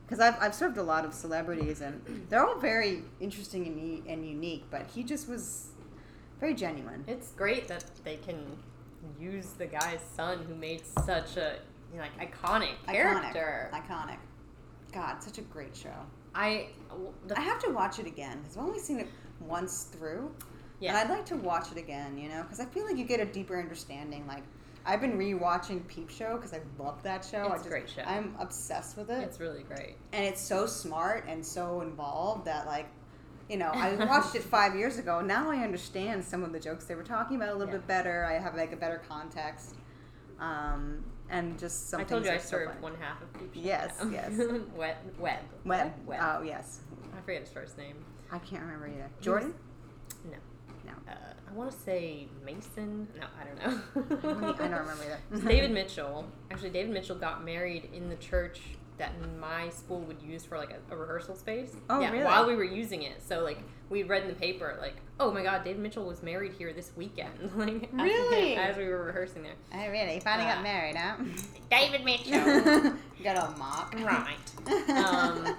because 0.05 0.21
I've 0.21 0.41
I've 0.41 0.55
served 0.55 0.78
a 0.78 0.84
lot 0.84 1.03
of 1.03 1.13
celebrities, 1.13 1.82
and 1.82 2.01
they're 2.30 2.45
all 2.47 2.57
very 2.59 3.03
interesting 3.19 3.67
and, 3.67 4.07
and 4.07 4.25
unique. 4.28 4.63
But 4.71 4.88
he 4.95 5.03
just 5.03 5.28
was 5.28 5.67
very 6.39 6.53
genuine. 6.55 7.03
It's 7.07 7.32
great 7.32 7.67
that 7.67 7.84
they 8.05 8.15
can 8.15 8.38
use 9.19 9.47
the 9.57 9.65
guy's 9.65 10.01
son 10.15 10.43
who 10.47 10.55
made 10.55 10.83
such 11.05 11.37
a 11.37 11.59
you 11.91 11.97
know, 11.99 12.03
like 12.03 12.31
iconic 12.31 12.73
character. 12.85 13.71
Iconic. 13.73 13.87
Iconic. 13.89 14.17
God, 14.93 15.21
such 15.23 15.37
a 15.37 15.41
great 15.41 15.75
show. 15.75 15.93
I 16.35 16.67
the 17.27 17.37
I 17.37 17.41
have 17.41 17.59
to 17.63 17.71
watch 17.71 17.99
it 17.99 18.07
again 18.07 18.39
because 18.41 18.57
I've 18.57 18.63
only 18.63 18.79
seen 18.79 18.99
it 18.99 19.07
once 19.39 19.83
through. 19.83 20.31
yeah. 20.79 20.89
And 20.89 20.97
I'd 20.97 21.09
like 21.15 21.25
to 21.27 21.35
watch 21.37 21.71
it 21.71 21.77
again, 21.77 22.17
you 22.17 22.29
know, 22.29 22.43
because 22.43 22.59
I 22.59 22.65
feel 22.65 22.85
like 22.85 22.97
you 22.97 23.05
get 23.05 23.19
a 23.19 23.25
deeper 23.25 23.59
understanding. 23.59 24.25
Like, 24.27 24.43
I've 24.85 25.01
been 25.01 25.17
rewatching 25.17 25.85
Peep 25.87 26.09
Show 26.09 26.35
because 26.37 26.53
I 26.53 26.61
love 26.79 27.03
that 27.03 27.25
show. 27.25 27.47
I 27.51 27.55
It's 27.55 27.65
a 27.65 27.69
great 27.69 27.89
show. 27.89 28.01
I'm 28.03 28.35
obsessed 28.39 28.97
with 28.97 29.09
it. 29.09 29.21
it's 29.23 29.39
really 29.39 29.63
great. 29.63 29.95
and 30.13 30.23
it's 30.23 30.41
so 30.41 30.65
smart 30.65 31.25
and 31.27 31.45
so 31.45 31.81
involved 31.81 32.45
that, 32.45 32.65
like, 32.67 32.87
you 33.49 33.57
know, 33.57 33.69
I 33.73 33.95
watched 34.05 34.35
it 34.35 34.43
five 34.43 34.75
years 34.75 34.97
ago. 34.97 35.21
Now 35.21 35.49
I 35.49 35.57
understand 35.57 36.23
some 36.23 36.43
of 36.43 36.51
the 36.51 36.59
jokes 36.59 36.85
they 36.85 36.95
were 36.95 37.03
talking 37.03 37.37
about 37.37 37.49
a 37.49 37.53
little 37.55 37.73
Yeah. 37.73 37.79
bit 37.79 37.87
better. 37.87 38.25
I 38.25 38.33
have, 38.39 38.55
like, 38.55 38.73
a 38.73 38.75
better 38.77 39.01
context. 39.07 39.75
Um, 40.39 41.03
and 41.29 41.57
just 41.59 41.89
some 41.89 42.01
I 42.01 42.03
told 42.03 42.25
you 42.25 42.31
I 42.31 42.37
so 42.37 42.49
served 42.49 42.81
one 42.81 42.95
half 42.99 43.21
of 43.21 43.33
Peep. 43.33 43.51
Yes, 43.53 43.93
yes. 44.11 44.31
Webb. 44.75 44.97
Webb. 45.19 45.39
Webb. 45.65 45.93
Webb. 46.05 46.19
Oh, 46.21 46.41
yes. 46.41 46.79
I 47.17 47.21
forget 47.21 47.41
his 47.41 47.49
first 47.49 47.77
name. 47.77 47.95
I 48.31 48.39
can't 48.39 48.61
remember 48.61 48.87
either. 48.87 49.09
Jordan? 49.21 49.53
No. 50.25 50.37
No. 50.85 50.91
Uh, 51.11 51.15
I 51.49 51.53
want 51.53 51.71
to 51.71 51.77
say 51.77 52.27
Mason. 52.45 53.07
No, 53.19 53.25
I 53.39 53.45
don't 53.45 53.57
know. 53.57 53.81
I 54.29 54.67
don't 54.67 54.79
remember 54.79 55.03
either. 55.31 55.47
David 55.47 55.71
Mitchell. 55.71 56.25
Actually, 56.51 56.69
David 56.69 56.93
Mitchell 56.93 57.15
got 57.15 57.43
married 57.43 57.89
in 57.93 58.09
the 58.09 58.15
church 58.17 58.61
that 58.97 59.13
my 59.39 59.69
school 59.69 59.99
would 60.01 60.21
use 60.21 60.43
for 60.43 60.57
like 60.57 60.71
a, 60.71 60.93
a 60.93 60.97
rehearsal 60.97 61.35
space. 61.35 61.75
Oh, 61.89 61.99
yeah, 61.99 62.11
really? 62.11 62.25
While 62.25 62.47
we 62.47 62.55
were 62.55 62.63
using 62.63 63.03
it, 63.03 63.21
so 63.21 63.41
like 63.43 63.59
we 63.89 64.03
read 64.03 64.23
in 64.23 64.27
the 64.27 64.33
paper, 64.35 64.75
like, 64.81 64.95
oh 65.19 65.31
my 65.31 65.43
God, 65.43 65.63
David 65.63 65.81
Mitchell 65.81 66.05
was 66.05 66.23
married 66.23 66.53
here 66.53 66.73
this 66.73 66.91
weekend. 66.95 67.31
like, 67.55 67.83
as- 67.83 67.89
Really? 68.01 68.55
As, 68.55 68.75
we 68.77 68.85
were 68.87 69.03
rehearsing 69.03 69.43
there. 69.43 69.53
I 69.71 69.85
really 69.87 70.19
finally 70.19 70.49
Uh, 70.49 70.55
got 70.55 70.63
married, 70.63 70.95
huh? 70.95 71.15
David 71.71 72.03
Mitchell. 72.03 72.93
got 73.23 73.37
a 73.37 73.57
mock. 73.57 73.93
right. 73.99 74.37
Um, 74.89 75.55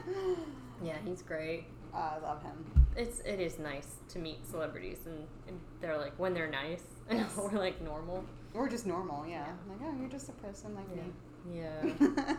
Yeah, 0.82 0.96
he's 1.04 1.22
great. 1.22 1.64
Oh, 1.94 1.98
I 1.98 2.18
love 2.22 2.42
him. 2.42 2.64
It's 2.96 3.20
it 3.20 3.40
is 3.40 3.58
nice 3.58 3.96
to 4.10 4.18
meet 4.18 4.44
celebrities 4.48 4.98
and, 5.06 5.26
and 5.48 5.58
they're 5.80 5.96
like 5.98 6.12
when 6.18 6.34
they're 6.34 6.50
nice 6.50 6.82
and 7.08 7.20
Yes. 7.20 7.36
we're 7.36 7.58
like 7.58 7.80
normal. 7.82 8.24
We're 8.52 8.68
just 8.68 8.86
normal, 8.86 9.26
yeah. 9.28 9.46
Like, 9.68 9.78
oh, 9.84 9.94
you're 10.00 10.08
just 10.10 10.28
a 10.28 10.32
person 10.32 10.74
like 10.74 10.88
me. 10.94 11.02
Yeah. 11.60 11.82
me. 11.82 12.34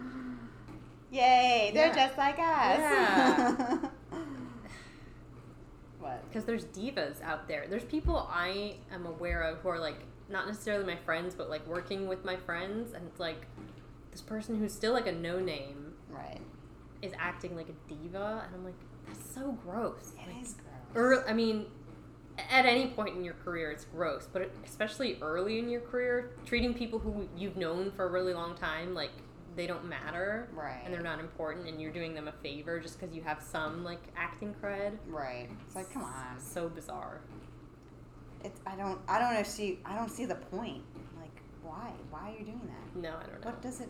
Yay, 1.10 1.70
they're 1.74 1.88
Yeah. 1.88 2.06
just 2.06 2.18
like 2.18 2.38
us. 2.38 2.78
Yeah. 2.78 3.78
What? 6.00 6.24
because 6.28 6.44
there's 6.44 6.64
divas 6.66 7.20
out 7.22 7.48
there. 7.48 7.66
There's 7.68 7.84
people 7.84 8.28
I 8.30 8.76
am 8.92 9.04
aware 9.06 9.42
of 9.42 9.58
who 9.58 9.68
are 9.68 9.80
like 9.80 9.98
not 10.28 10.46
necessarily 10.46 10.84
my 10.84 10.96
friends, 10.96 11.34
but 11.34 11.50
like 11.50 11.66
working 11.66 12.06
with 12.06 12.24
my 12.24 12.36
friends, 12.36 12.92
and 12.92 13.04
it's 13.08 13.18
like 13.18 13.46
this 14.12 14.20
person 14.20 14.58
who's 14.58 14.72
still 14.72 14.92
like 14.92 15.06
a 15.06 15.12
no 15.12 15.40
name 15.40 15.94
Right. 16.08 16.40
is 17.02 17.12
acting 17.18 17.56
like 17.56 17.68
a 17.68 17.92
diva, 17.92 18.44
and 18.46 18.54
I'm 18.54 18.64
like, 18.64 18.74
that's 19.06 19.34
so 19.34 19.52
gross. 19.66 20.12
It 20.22 20.32
Like, 20.32 20.42
is 20.42 20.54
gross. 20.54 20.94
Or 20.94 21.28
I 21.28 21.32
mean, 21.32 21.66
at 22.50 22.64
any 22.64 22.88
point 22.90 23.16
in 23.16 23.24
your 23.24 23.34
career, 23.34 23.72
it's 23.72 23.84
gross, 23.86 24.28
but 24.32 24.50
especially 24.64 25.18
early 25.20 25.58
in 25.58 25.68
your 25.68 25.80
career, 25.80 26.30
treating 26.46 26.74
people 26.74 27.00
who 27.00 27.28
you've 27.36 27.56
known 27.56 27.90
for 27.90 28.04
a 28.06 28.10
really 28.10 28.34
long 28.34 28.54
time 28.54 28.94
like 28.94 29.10
they 29.56 29.66
don't 29.66 29.84
matter 29.86 30.48
Right. 30.54 30.80
and 30.84 30.92
they're 30.94 31.02
not 31.02 31.18
important, 31.20 31.66
and 31.68 31.80
you're 31.80 31.92
doing 31.92 32.14
them 32.14 32.28
a 32.28 32.32
favor 32.32 32.78
just 32.78 32.98
because 33.00 33.14
you 33.14 33.22
have 33.22 33.42
some 33.42 33.82
like 33.84 34.02
acting 34.16 34.54
cred. 34.62 34.92
Right. 35.08 35.48
It's 35.66 35.74
like, 35.76 35.92
come 35.92 36.04
on. 36.04 36.38
So 36.38 36.68
bizarre. 36.68 37.20
It's 38.44 38.60
I 38.66 38.76
don't 38.76 39.00
I 39.08 39.18
don't 39.18 39.34
know 39.34 39.42
see 39.42 39.80
I 39.84 39.96
don't 39.96 40.10
see 40.10 40.24
the 40.24 40.36
point. 40.36 40.82
Like, 41.20 41.42
why? 41.62 41.90
Why 42.10 42.30
are 42.30 42.38
you 42.38 42.44
doing 42.44 42.60
that? 42.68 43.00
No, 43.00 43.08
I 43.16 43.22
don't 43.26 43.40
know. 43.40 43.46
What 43.50 43.62
does 43.62 43.80
it? 43.80 43.88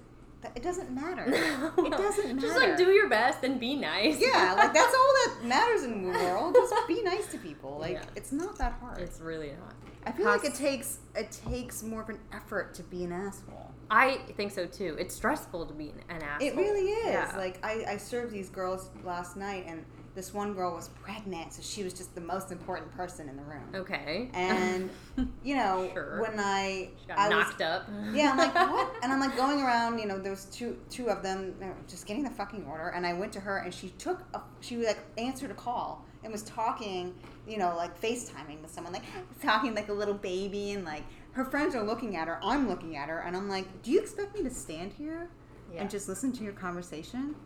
It 0.55 0.63
doesn't 0.63 0.91
matter. 0.93 1.27
No. 1.77 1.85
It 1.87 1.91
doesn't 1.93 2.37
matter. 2.37 2.41
Just 2.47 2.57
like 2.57 2.77
do 2.77 2.91
your 2.91 3.09
best 3.09 3.43
and 3.45 3.59
be 3.61 3.75
nice. 3.75 4.19
Yeah, 4.21 4.55
like 4.57 4.73
that's 4.73 4.95
all 4.95 5.15
that 5.27 5.39
matters 5.45 5.83
in 5.83 6.03
the 6.05 6.11
world. 6.19 6.55
Just 6.55 6.75
be 6.89 7.03
nice 7.03 7.27
to 7.33 7.39
people. 7.39 7.77
Like 7.81 7.95
Yeah. 7.95 8.05
it's 8.17 8.33
not 8.33 8.57
that 8.59 8.73
hard. 8.81 8.99
It's 9.01 9.21
really 9.21 9.49
not. 9.51 9.75
I 10.07 10.13
feel 10.13 10.27
like 10.27 10.45
it 10.45 10.55
takes 10.55 10.99
it 11.15 11.37
takes 11.47 11.83
more 11.83 12.01
of 12.03 12.09
an 12.09 12.21
effort 12.33 12.73
to 12.75 12.83
be 12.85 13.05
an 13.05 13.13
asshole. 13.13 13.68
I 13.91 14.19
think 14.37 14.53
so 14.53 14.67
too. 14.67 14.97
It's 14.99 15.15
stressful 15.15 15.67
to 15.67 15.75
be 15.75 15.93
an, 16.09 16.23
asshole. 16.23 16.49
It 16.49 16.57
really 16.57 16.91
is. 16.91 17.07
Yeah. 17.13 17.33
Like 17.37 17.65
I, 17.65 17.85
I 17.89 17.97
served 17.97 18.33
these 18.33 18.49
girls 18.51 18.91
last 19.05 19.37
night, 19.37 19.65
and 19.67 19.85
this 20.15 20.35
one 20.35 20.53
girl 20.53 20.75
was 20.75 20.89
pregnant, 21.03 21.53
so 21.53 21.63
she 21.63 21.85
was 21.85 21.95
just 21.95 22.13
the 22.15 22.21
most 22.21 22.51
important 22.51 22.91
person 22.97 23.29
in 23.29 23.37
the 23.37 23.43
room. 23.45 23.63
okay. 23.75 24.29
And 24.35 24.91
you 25.45 25.55
know, 25.57 25.89
Sure. 25.95 26.21
when 26.23 26.39
I 26.41 26.91
She 27.01 27.07
got 27.09 27.19
I 27.19 27.29
was 27.29 27.47
knocked 27.47 27.63
up. 27.63 27.89
yeah, 28.13 28.31
I'm 28.33 28.37
like, 28.39 28.55
what? 28.55 28.93
And 29.03 29.13
I'm 29.13 29.21
like 29.21 29.37
going 29.37 29.63
around, 29.63 29.99
you 30.01 30.07
know, 30.07 30.19
there 30.19 30.33
was 30.33 30.47
two 30.47 30.77
two 30.91 31.09
of 31.09 31.23
them 31.23 31.55
just 31.89 32.05
getting 32.07 32.25
the 32.25 32.31
fucking 32.31 32.65
order, 32.67 32.89
and 32.89 33.07
I 33.07 33.13
went 33.13 33.33
to 33.35 33.41
her, 33.41 33.59
and 33.59 33.73
she 33.73 33.91
took 33.91 34.21
a, 34.35 34.41
she 34.61 34.77
like 34.85 34.99
answered 35.19 35.51
a 35.51 35.55
call 35.55 36.05
and 36.25 36.33
was 36.33 36.43
talking, 36.43 37.15
you 37.47 37.57
know, 37.59 37.77
like 37.77 37.99
FaceTiming 38.01 38.61
with 38.61 38.73
someone, 38.73 38.93
like 38.93 39.05
talking 39.43 39.75
like 39.75 39.89
a 39.89 39.93
little 39.93 40.15
baby, 40.15 40.73
and 40.73 40.85
like 40.85 41.05
her 41.39 41.45
friends 41.45 41.77
are 41.77 41.85
looking 41.85 42.17
at 42.17 42.27
her, 42.27 42.41
I'm 42.43 42.69
looking 42.69 42.97
at 42.97 43.09
her, 43.09 43.21
and 43.21 43.37
I'm 43.37 43.49
like, 43.49 43.83
do 43.85 43.93
you 43.93 44.01
expect 44.01 44.35
me 44.35 44.43
to 44.43 44.51
stand 44.51 44.93
here 44.93 45.31
Yeah. 45.73 45.83
and 45.83 45.89
just 45.89 46.09
listen 46.09 46.33
to 46.33 46.43
your 46.43 46.53
conversation? 46.53 47.37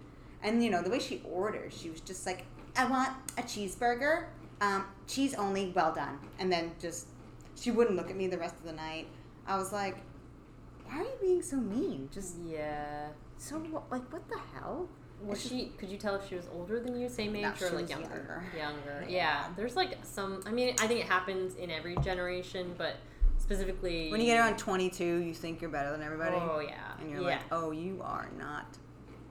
And 0.42 0.64
you 0.64 0.70
know, 0.70 0.80
the 0.82 0.88
way 0.88 0.98
she 0.98 1.20
orders, 1.30 1.76
she 1.78 1.90
was 1.90 2.00
just 2.00 2.24
like, 2.24 2.46
I 2.74 2.86
want 2.86 3.10
a 3.36 3.42
cheeseburger, 3.42 4.24
um, 4.62 4.86
cheese 5.06 5.34
only, 5.34 5.72
well 5.76 5.92
done, 5.92 6.18
and 6.38 6.50
then 6.50 6.72
just 6.80 7.08
she 7.54 7.70
wouldn't 7.70 7.96
look 7.96 8.08
at 8.08 8.16
me 8.16 8.28
the 8.28 8.38
rest 8.38 8.54
of 8.56 8.64
the 8.64 8.72
night. 8.72 9.08
I 9.46 9.58
was 9.58 9.74
like, 9.74 9.98
why 10.86 11.00
are 11.00 11.02
you 11.02 11.10
being 11.20 11.42
so 11.42 11.56
mean? 11.56 12.08
Just 12.14 12.36
yeah. 12.46 13.08
so 13.36 13.58
like 13.90 14.10
what 14.10 14.26
the 14.30 14.38
hell? 14.54 14.88
Was 15.22 15.38
It's 15.40 15.48
she? 15.50 15.66
Could 15.76 15.90
you 15.90 15.98
tell 15.98 16.14
if 16.14 16.26
she 16.30 16.34
was 16.34 16.48
older 16.56 16.80
than 16.80 16.98
you, 16.98 17.10
same 17.10 17.36
age, 17.36 17.42
No, 17.60 17.66
or 17.66 17.70
like 17.72 17.90
younger? 17.90 18.08
younger. 18.08 18.44
Younger. 18.56 19.04
Yeah. 19.06 19.16
Yeah. 19.16 19.44
There's 19.54 19.76
like 19.76 19.98
some. 20.02 20.40
I 20.46 20.50
mean, 20.50 20.74
I 20.80 20.86
think 20.86 21.00
it 21.00 21.06
happens 21.06 21.56
in 21.56 21.70
every 21.70 21.96
generation, 21.96 22.74
but 22.78 22.96
specifically 23.52 24.10
When 24.10 24.20
you 24.20 24.26
get 24.26 24.38
around 24.38 24.58
22, 24.58 25.04
you 25.04 25.34
think 25.34 25.60
you're 25.60 25.70
better 25.70 25.90
than 25.90 26.02
everybody, 26.02 26.36
Oh 26.36 26.60
yeah. 26.60 26.74
and 27.00 27.10
you're 27.10 27.20
yeah. 27.20 27.26
like, 27.26 27.40
oh, 27.50 27.70
you 27.70 28.00
are 28.02 28.28
not 28.38 28.66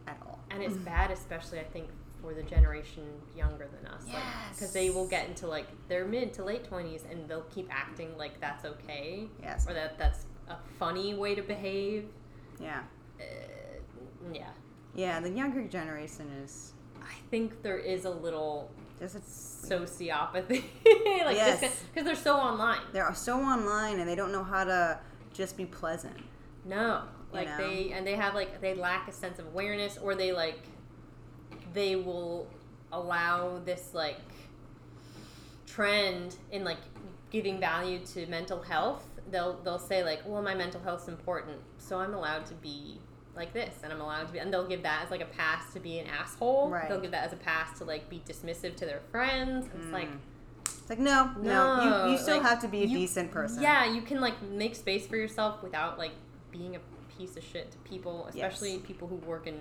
at 0.07 0.17
all. 0.25 0.39
and 0.51 0.61
it's 0.63 0.75
bad, 0.77 1.11
especially 1.11 1.59
I 1.59 1.63
think 1.63 1.87
for 2.21 2.33
the 2.35 2.43
generation 2.43 3.03
younger 3.35 3.67
than 3.67 3.91
us, 3.91 4.03
because 4.53 4.71
they 4.73 4.91
will 4.91 5.07
get 5.07 5.27
into 5.27 5.47
like 5.47 5.65
their 5.87 6.05
mid 6.05 6.33
to 6.35 6.43
late 6.43 6.63
twenties, 6.63 7.03
and 7.09 7.27
they'll 7.27 7.41
keep 7.55 7.67
acting 7.71 8.15
like 8.17 8.39
that's 8.39 8.63
okay, 8.65 9.27
Yes. 9.41 9.65
or 9.67 9.73
that 9.73 9.97
that's 9.97 10.25
a 10.49 10.57
funny 10.77 11.13
way 11.15 11.33
to 11.33 11.41
behave. 11.41 12.05
Yeah, 12.59 12.81
Uh, 13.19 13.23
yeah, 14.31 14.49
yeah. 14.93 15.19
The 15.19 15.31
younger 15.31 15.63
generation 15.67 16.29
is 16.43 16.73
I 17.01 17.15
think 17.31 17.63
there 17.63 17.79
is 17.79 18.05
a 18.05 18.11
little 18.11 18.69
a 19.01 19.19
sociopathy, 19.19 20.63
like 21.25 21.35
Yes. 21.35 21.59
because 21.93 22.05
they're 22.05 22.15
so 22.15 22.35
online. 22.35 22.79
they're 22.93 23.13
so 23.15 23.39
online 23.41 23.99
and 23.99 24.07
they 24.07 24.15
don't 24.15 24.31
know 24.31 24.43
how 24.43 24.63
to 24.63 24.99
just 25.33 25.57
be 25.57 25.65
pleasant. 25.65 26.15
No, 26.65 27.03
You 27.31 27.37
like 27.39 27.47
know? 27.47 27.57
they 27.57 27.91
and 27.91 28.05
they 28.05 28.15
have 28.15 28.35
like 28.35 28.61
they 28.61 28.73
lack 28.75 29.07
a 29.07 29.11
sense 29.11 29.39
of 29.39 29.47
awareness, 29.47 29.97
or 29.97 30.13
they 30.15 30.31
like 30.31 30.59
they 31.73 31.95
will 31.95 32.47
allow 32.91 33.59
this 33.65 33.91
like 33.93 34.19
trend 35.65 36.35
in 36.51 36.63
like 36.63 36.77
giving 37.31 37.59
value 37.59 37.99
to 38.13 38.25
mental 38.27 38.61
health. 38.61 39.07
They'll 39.31 39.53
they'll 39.63 39.79
say 39.79 40.03
like, 40.03 40.21
well, 40.25 40.41
my 40.41 40.53
mental 40.55 40.81
health's 40.81 41.07
important, 41.07 41.57
so 41.77 41.97
I'm 41.99 42.13
allowed 42.13 42.45
to 42.47 42.53
be 42.55 42.99
like 43.35 43.53
this, 43.53 43.73
and 43.83 43.91
I'm 43.93 44.01
allowed 44.01 44.27
to 44.27 44.33
be, 44.33 44.39
and 44.39 44.51
they'll 44.53 44.67
give 44.67 44.83
that 44.83 45.03
as 45.05 45.11
like 45.11 45.21
a 45.21 45.25
pass 45.25 45.71
to 45.73 45.79
be 45.79 45.99
an 45.99 46.07
asshole. 46.07 46.69
Right. 46.69 46.89
They'll 46.89 46.99
give 47.01 47.11
that 47.11 47.25
as 47.25 47.33
a 47.33 47.37
pass 47.37 47.77
to 47.79 47.85
like 47.85 48.09
be 48.09 48.21
dismissive 48.27 48.75
to 48.77 48.85
their 48.85 49.01
friends. 49.11 49.67
And 49.73 49.83
It's 49.83 49.91
like 49.93 50.09
Mm. 50.09 50.17
It's 50.65 50.89
like 50.89 50.99
no, 50.99 51.31
no, 51.39 51.77
No, 51.89 52.05
you, 52.05 52.11
you 52.13 52.17
still 52.17 52.37
like, 52.37 52.45
have 52.45 52.59
to 52.61 52.67
be 52.67 52.83
a 52.83 52.85
you- 52.85 52.97
decent 52.97 53.31
person. 53.31 53.61
Yeah, 53.61 53.85
you 53.85 54.01
can 54.01 54.19
like 54.19 54.41
make 54.43 54.75
space 54.75 55.07
for 55.07 55.15
yourself 55.15 55.61
without 55.63 55.97
like 55.97 56.11
being 56.51 56.75
a 56.75 56.79
piece 57.17 57.37
of 57.37 57.43
shit 57.43 57.71
to 57.71 57.77
people, 57.79 58.25
especially 58.27 58.73
Yes. 58.73 58.81
people 58.85 59.07
who 59.07 59.15
work 59.17 59.47
in 59.47 59.59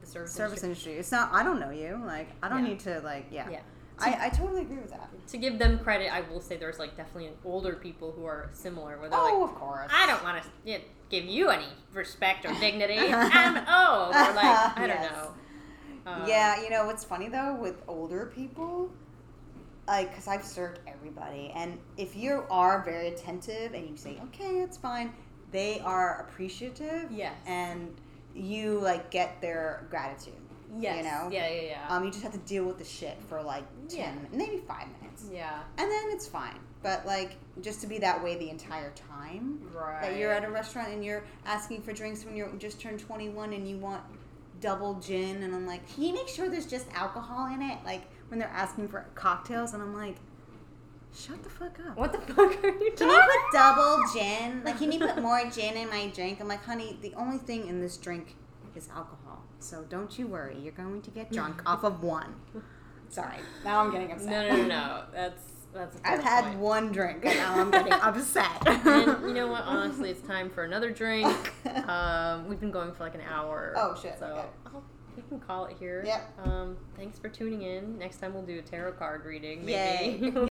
the 0.00 0.06
service, 0.06 0.32
Service 0.32 0.62
industry. 0.62 0.92
industry. 0.92 1.00
It's 1.00 1.12
not. 1.12 1.32
I 1.32 1.42
don't 1.42 1.58
know 1.60 1.70
you. 1.70 2.00
Like 2.04 2.28
I 2.42 2.48
don't 2.48 2.64
Yeah. 2.64 2.70
need 2.70 2.80
to. 2.80 3.00
Like 3.00 3.26
yeah. 3.30 3.48
Yeah. 3.50 3.60
I, 4.00 4.26
I 4.26 4.28
totally 4.28 4.62
agree 4.62 4.76
with 4.76 4.90
that. 4.90 5.08
To 5.28 5.38
give 5.38 5.58
them 5.58 5.80
credit, 5.80 6.12
I 6.12 6.20
will 6.20 6.40
say 6.40 6.56
there's 6.56 6.78
like 6.78 6.96
definitely 6.96 7.30
older 7.44 7.72
people 7.74 8.12
who 8.12 8.24
are 8.26 8.48
similar, 8.52 8.96
where 8.98 9.08
they're 9.08 9.18
Oh, 9.18 9.40
like, 9.40 9.50
of 9.50 9.56
course. 9.56 9.90
I 9.92 10.06
don't 10.06 10.22
want 10.22 10.40
to 10.40 10.48
give 11.08 11.24
you 11.24 11.48
any 11.50 11.66
respect 11.92 12.44
or 12.44 12.52
dignity. 12.60 12.98
I'm 13.12 13.56
old, 13.56 14.14
or 14.14 14.34
like 14.34 14.44
I 14.44 14.72
don't 14.78 14.88
Yes. 14.88 15.10
know. 15.12 15.34
Um, 16.06 16.22
yeah, 16.26 16.62
you 16.62 16.70
know 16.70 16.86
what's 16.86 17.04
funny 17.04 17.28
though 17.28 17.54
with 17.54 17.82
older 17.86 18.32
people, 18.34 18.90
like 19.86 20.10
because 20.10 20.26
I've 20.28 20.44
served 20.44 20.80
everybody, 20.86 21.52
and 21.54 21.78
if 21.96 22.16
you 22.16 22.44
are 22.50 22.82
very 22.82 23.08
attentive 23.08 23.74
and 23.74 23.88
you 23.88 23.96
say 23.96 24.18
okay, 24.26 24.60
it's 24.60 24.76
fine, 24.78 25.12
they 25.50 25.80
are 25.80 26.26
appreciative. 26.28 27.10
Yes. 27.10 27.34
And 27.46 27.94
you 28.34 28.78
like 28.80 29.10
get 29.10 29.40
their 29.40 29.86
gratitude. 29.90 30.34
Yes. 30.78 30.98
You 30.98 31.02
know. 31.10 31.28
Yeah, 31.32 31.48
yeah, 31.50 31.60
yeah. 31.62 31.86
Um, 31.88 32.04
you 32.04 32.10
just 32.10 32.22
have 32.22 32.32
to 32.32 32.38
deal 32.38 32.64
with 32.64 32.78
the 32.78 32.84
shit 32.84 33.16
for 33.28 33.42
like 33.42 33.64
ten, 33.88 33.98
Yeah. 34.30 34.36
maybe 34.38 34.58
five 34.58 34.86
minutes, 35.00 35.24
yeah. 35.32 35.60
and 35.78 35.90
then 35.90 36.04
it's 36.10 36.26
fine. 36.26 36.58
But 36.82 37.06
like 37.06 37.36
just 37.60 37.80
to 37.80 37.86
be 37.86 37.98
that 37.98 38.22
way 38.22 38.36
the 38.36 38.50
entire 38.50 38.92
time 38.92 39.60
Right. 39.74 40.00
that 40.02 40.16
you're 40.18 40.32
at 40.32 40.44
a 40.44 40.50
restaurant 40.50 40.88
and 40.90 41.04
you're 41.04 41.24
asking 41.44 41.82
for 41.82 41.92
drinks 41.92 42.24
when 42.24 42.36
you're 42.36 42.48
just 42.58 42.80
turned 42.80 43.00
21 43.00 43.52
and 43.52 43.68
you 43.68 43.76
want 43.78 44.02
double 44.60 44.94
gin 44.94 45.42
and 45.42 45.54
I'm 45.54 45.66
like, 45.66 45.92
can 45.92 46.04
you 46.04 46.14
make 46.14 46.28
sure 46.28 46.48
there's 46.48 46.66
just 46.66 46.86
alcohol 46.94 47.52
in 47.52 47.62
it? 47.62 47.78
Like 47.84 48.02
when 48.28 48.38
they're 48.38 48.48
asking 48.48 48.88
for 48.88 49.06
cocktails 49.14 49.74
and 49.74 49.82
I'm 49.82 49.94
like, 49.94 50.16
shut 51.16 51.42
the 51.42 51.50
fuck 51.50 51.78
up. 51.88 51.96
What 51.96 52.12
the 52.12 52.18
fuck 52.32 52.62
are 52.62 52.68
you 52.68 52.92
Can 52.96 53.08
you 53.08 53.20
put 53.20 53.52
double 53.52 53.98
gin? 54.14 54.62
Like, 54.64 54.78
can 54.78 54.92
you 54.92 54.98
put 55.00 55.20
more 55.20 55.42
gin 55.50 55.76
in 55.76 55.88
my 55.90 56.08
drink? 56.08 56.40
I'm 56.40 56.48
like, 56.48 56.64
honey, 56.64 56.96
the 57.02 57.12
only 57.14 57.38
thing 57.38 57.66
in 57.66 57.80
this 57.80 57.96
drink 57.96 58.36
is 58.76 58.88
alcohol. 58.88 59.42
So 59.60 59.84
don't 59.88 60.16
you 60.18 60.26
worry. 60.28 60.56
You're 60.62 60.72
going 60.72 61.02
to 61.02 61.10
get 61.10 61.32
drunk 61.32 61.62
off 61.66 61.82
of 61.84 62.02
one. 62.02 62.34
Sorry. 63.08 63.38
Now 63.64 63.80
I'm 63.80 63.90
getting 63.90 64.12
upset. 64.12 64.30
No, 64.30 64.56
no, 64.56 64.62
no, 64.62 64.68
no. 64.68 65.02
That's 65.12 65.42
that's. 65.72 65.96
I've 66.04 66.22
had 66.22 66.44
point. 66.44 66.58
one 66.58 66.92
drink 66.92 67.24
and 67.24 67.36
now 67.36 67.58
I'm 67.58 67.70
getting 67.70 67.92
upset. 68.02 68.66
and 68.66 69.22
you 69.28 69.34
know 69.34 69.48
what? 69.48 69.64
Honestly, 69.64 70.10
it's 70.10 70.26
time 70.26 70.50
for 70.50 70.64
another 70.64 70.90
drink. 70.90 71.52
Um, 71.88 72.48
we've 72.48 72.60
been 72.60 72.70
going 72.70 72.92
for 72.92 73.04
like 73.04 73.14
an 73.14 73.22
hour. 73.22 73.72
Oh, 73.76 73.94
shit, 74.00 74.18
So 74.18 74.26
okay. 74.26 74.46
I'll, 74.66 74.82
we 75.16 75.22
can 75.28 75.40
call 75.40 75.64
it 75.66 75.76
here. 75.78 76.02
Yep. 76.04 76.38
Um, 76.44 76.76
thanks 76.96 77.18
for 77.18 77.28
tuning 77.28 77.62
in. 77.62 77.98
Next 77.98 78.18
time 78.18 78.34
we'll 78.34 78.42
do 78.42 78.58
a 78.58 78.62
tarot 78.62 78.92
card 78.92 79.24
reading. 79.24 79.66
Yay. 79.68 80.18
Maybe. 80.20 80.48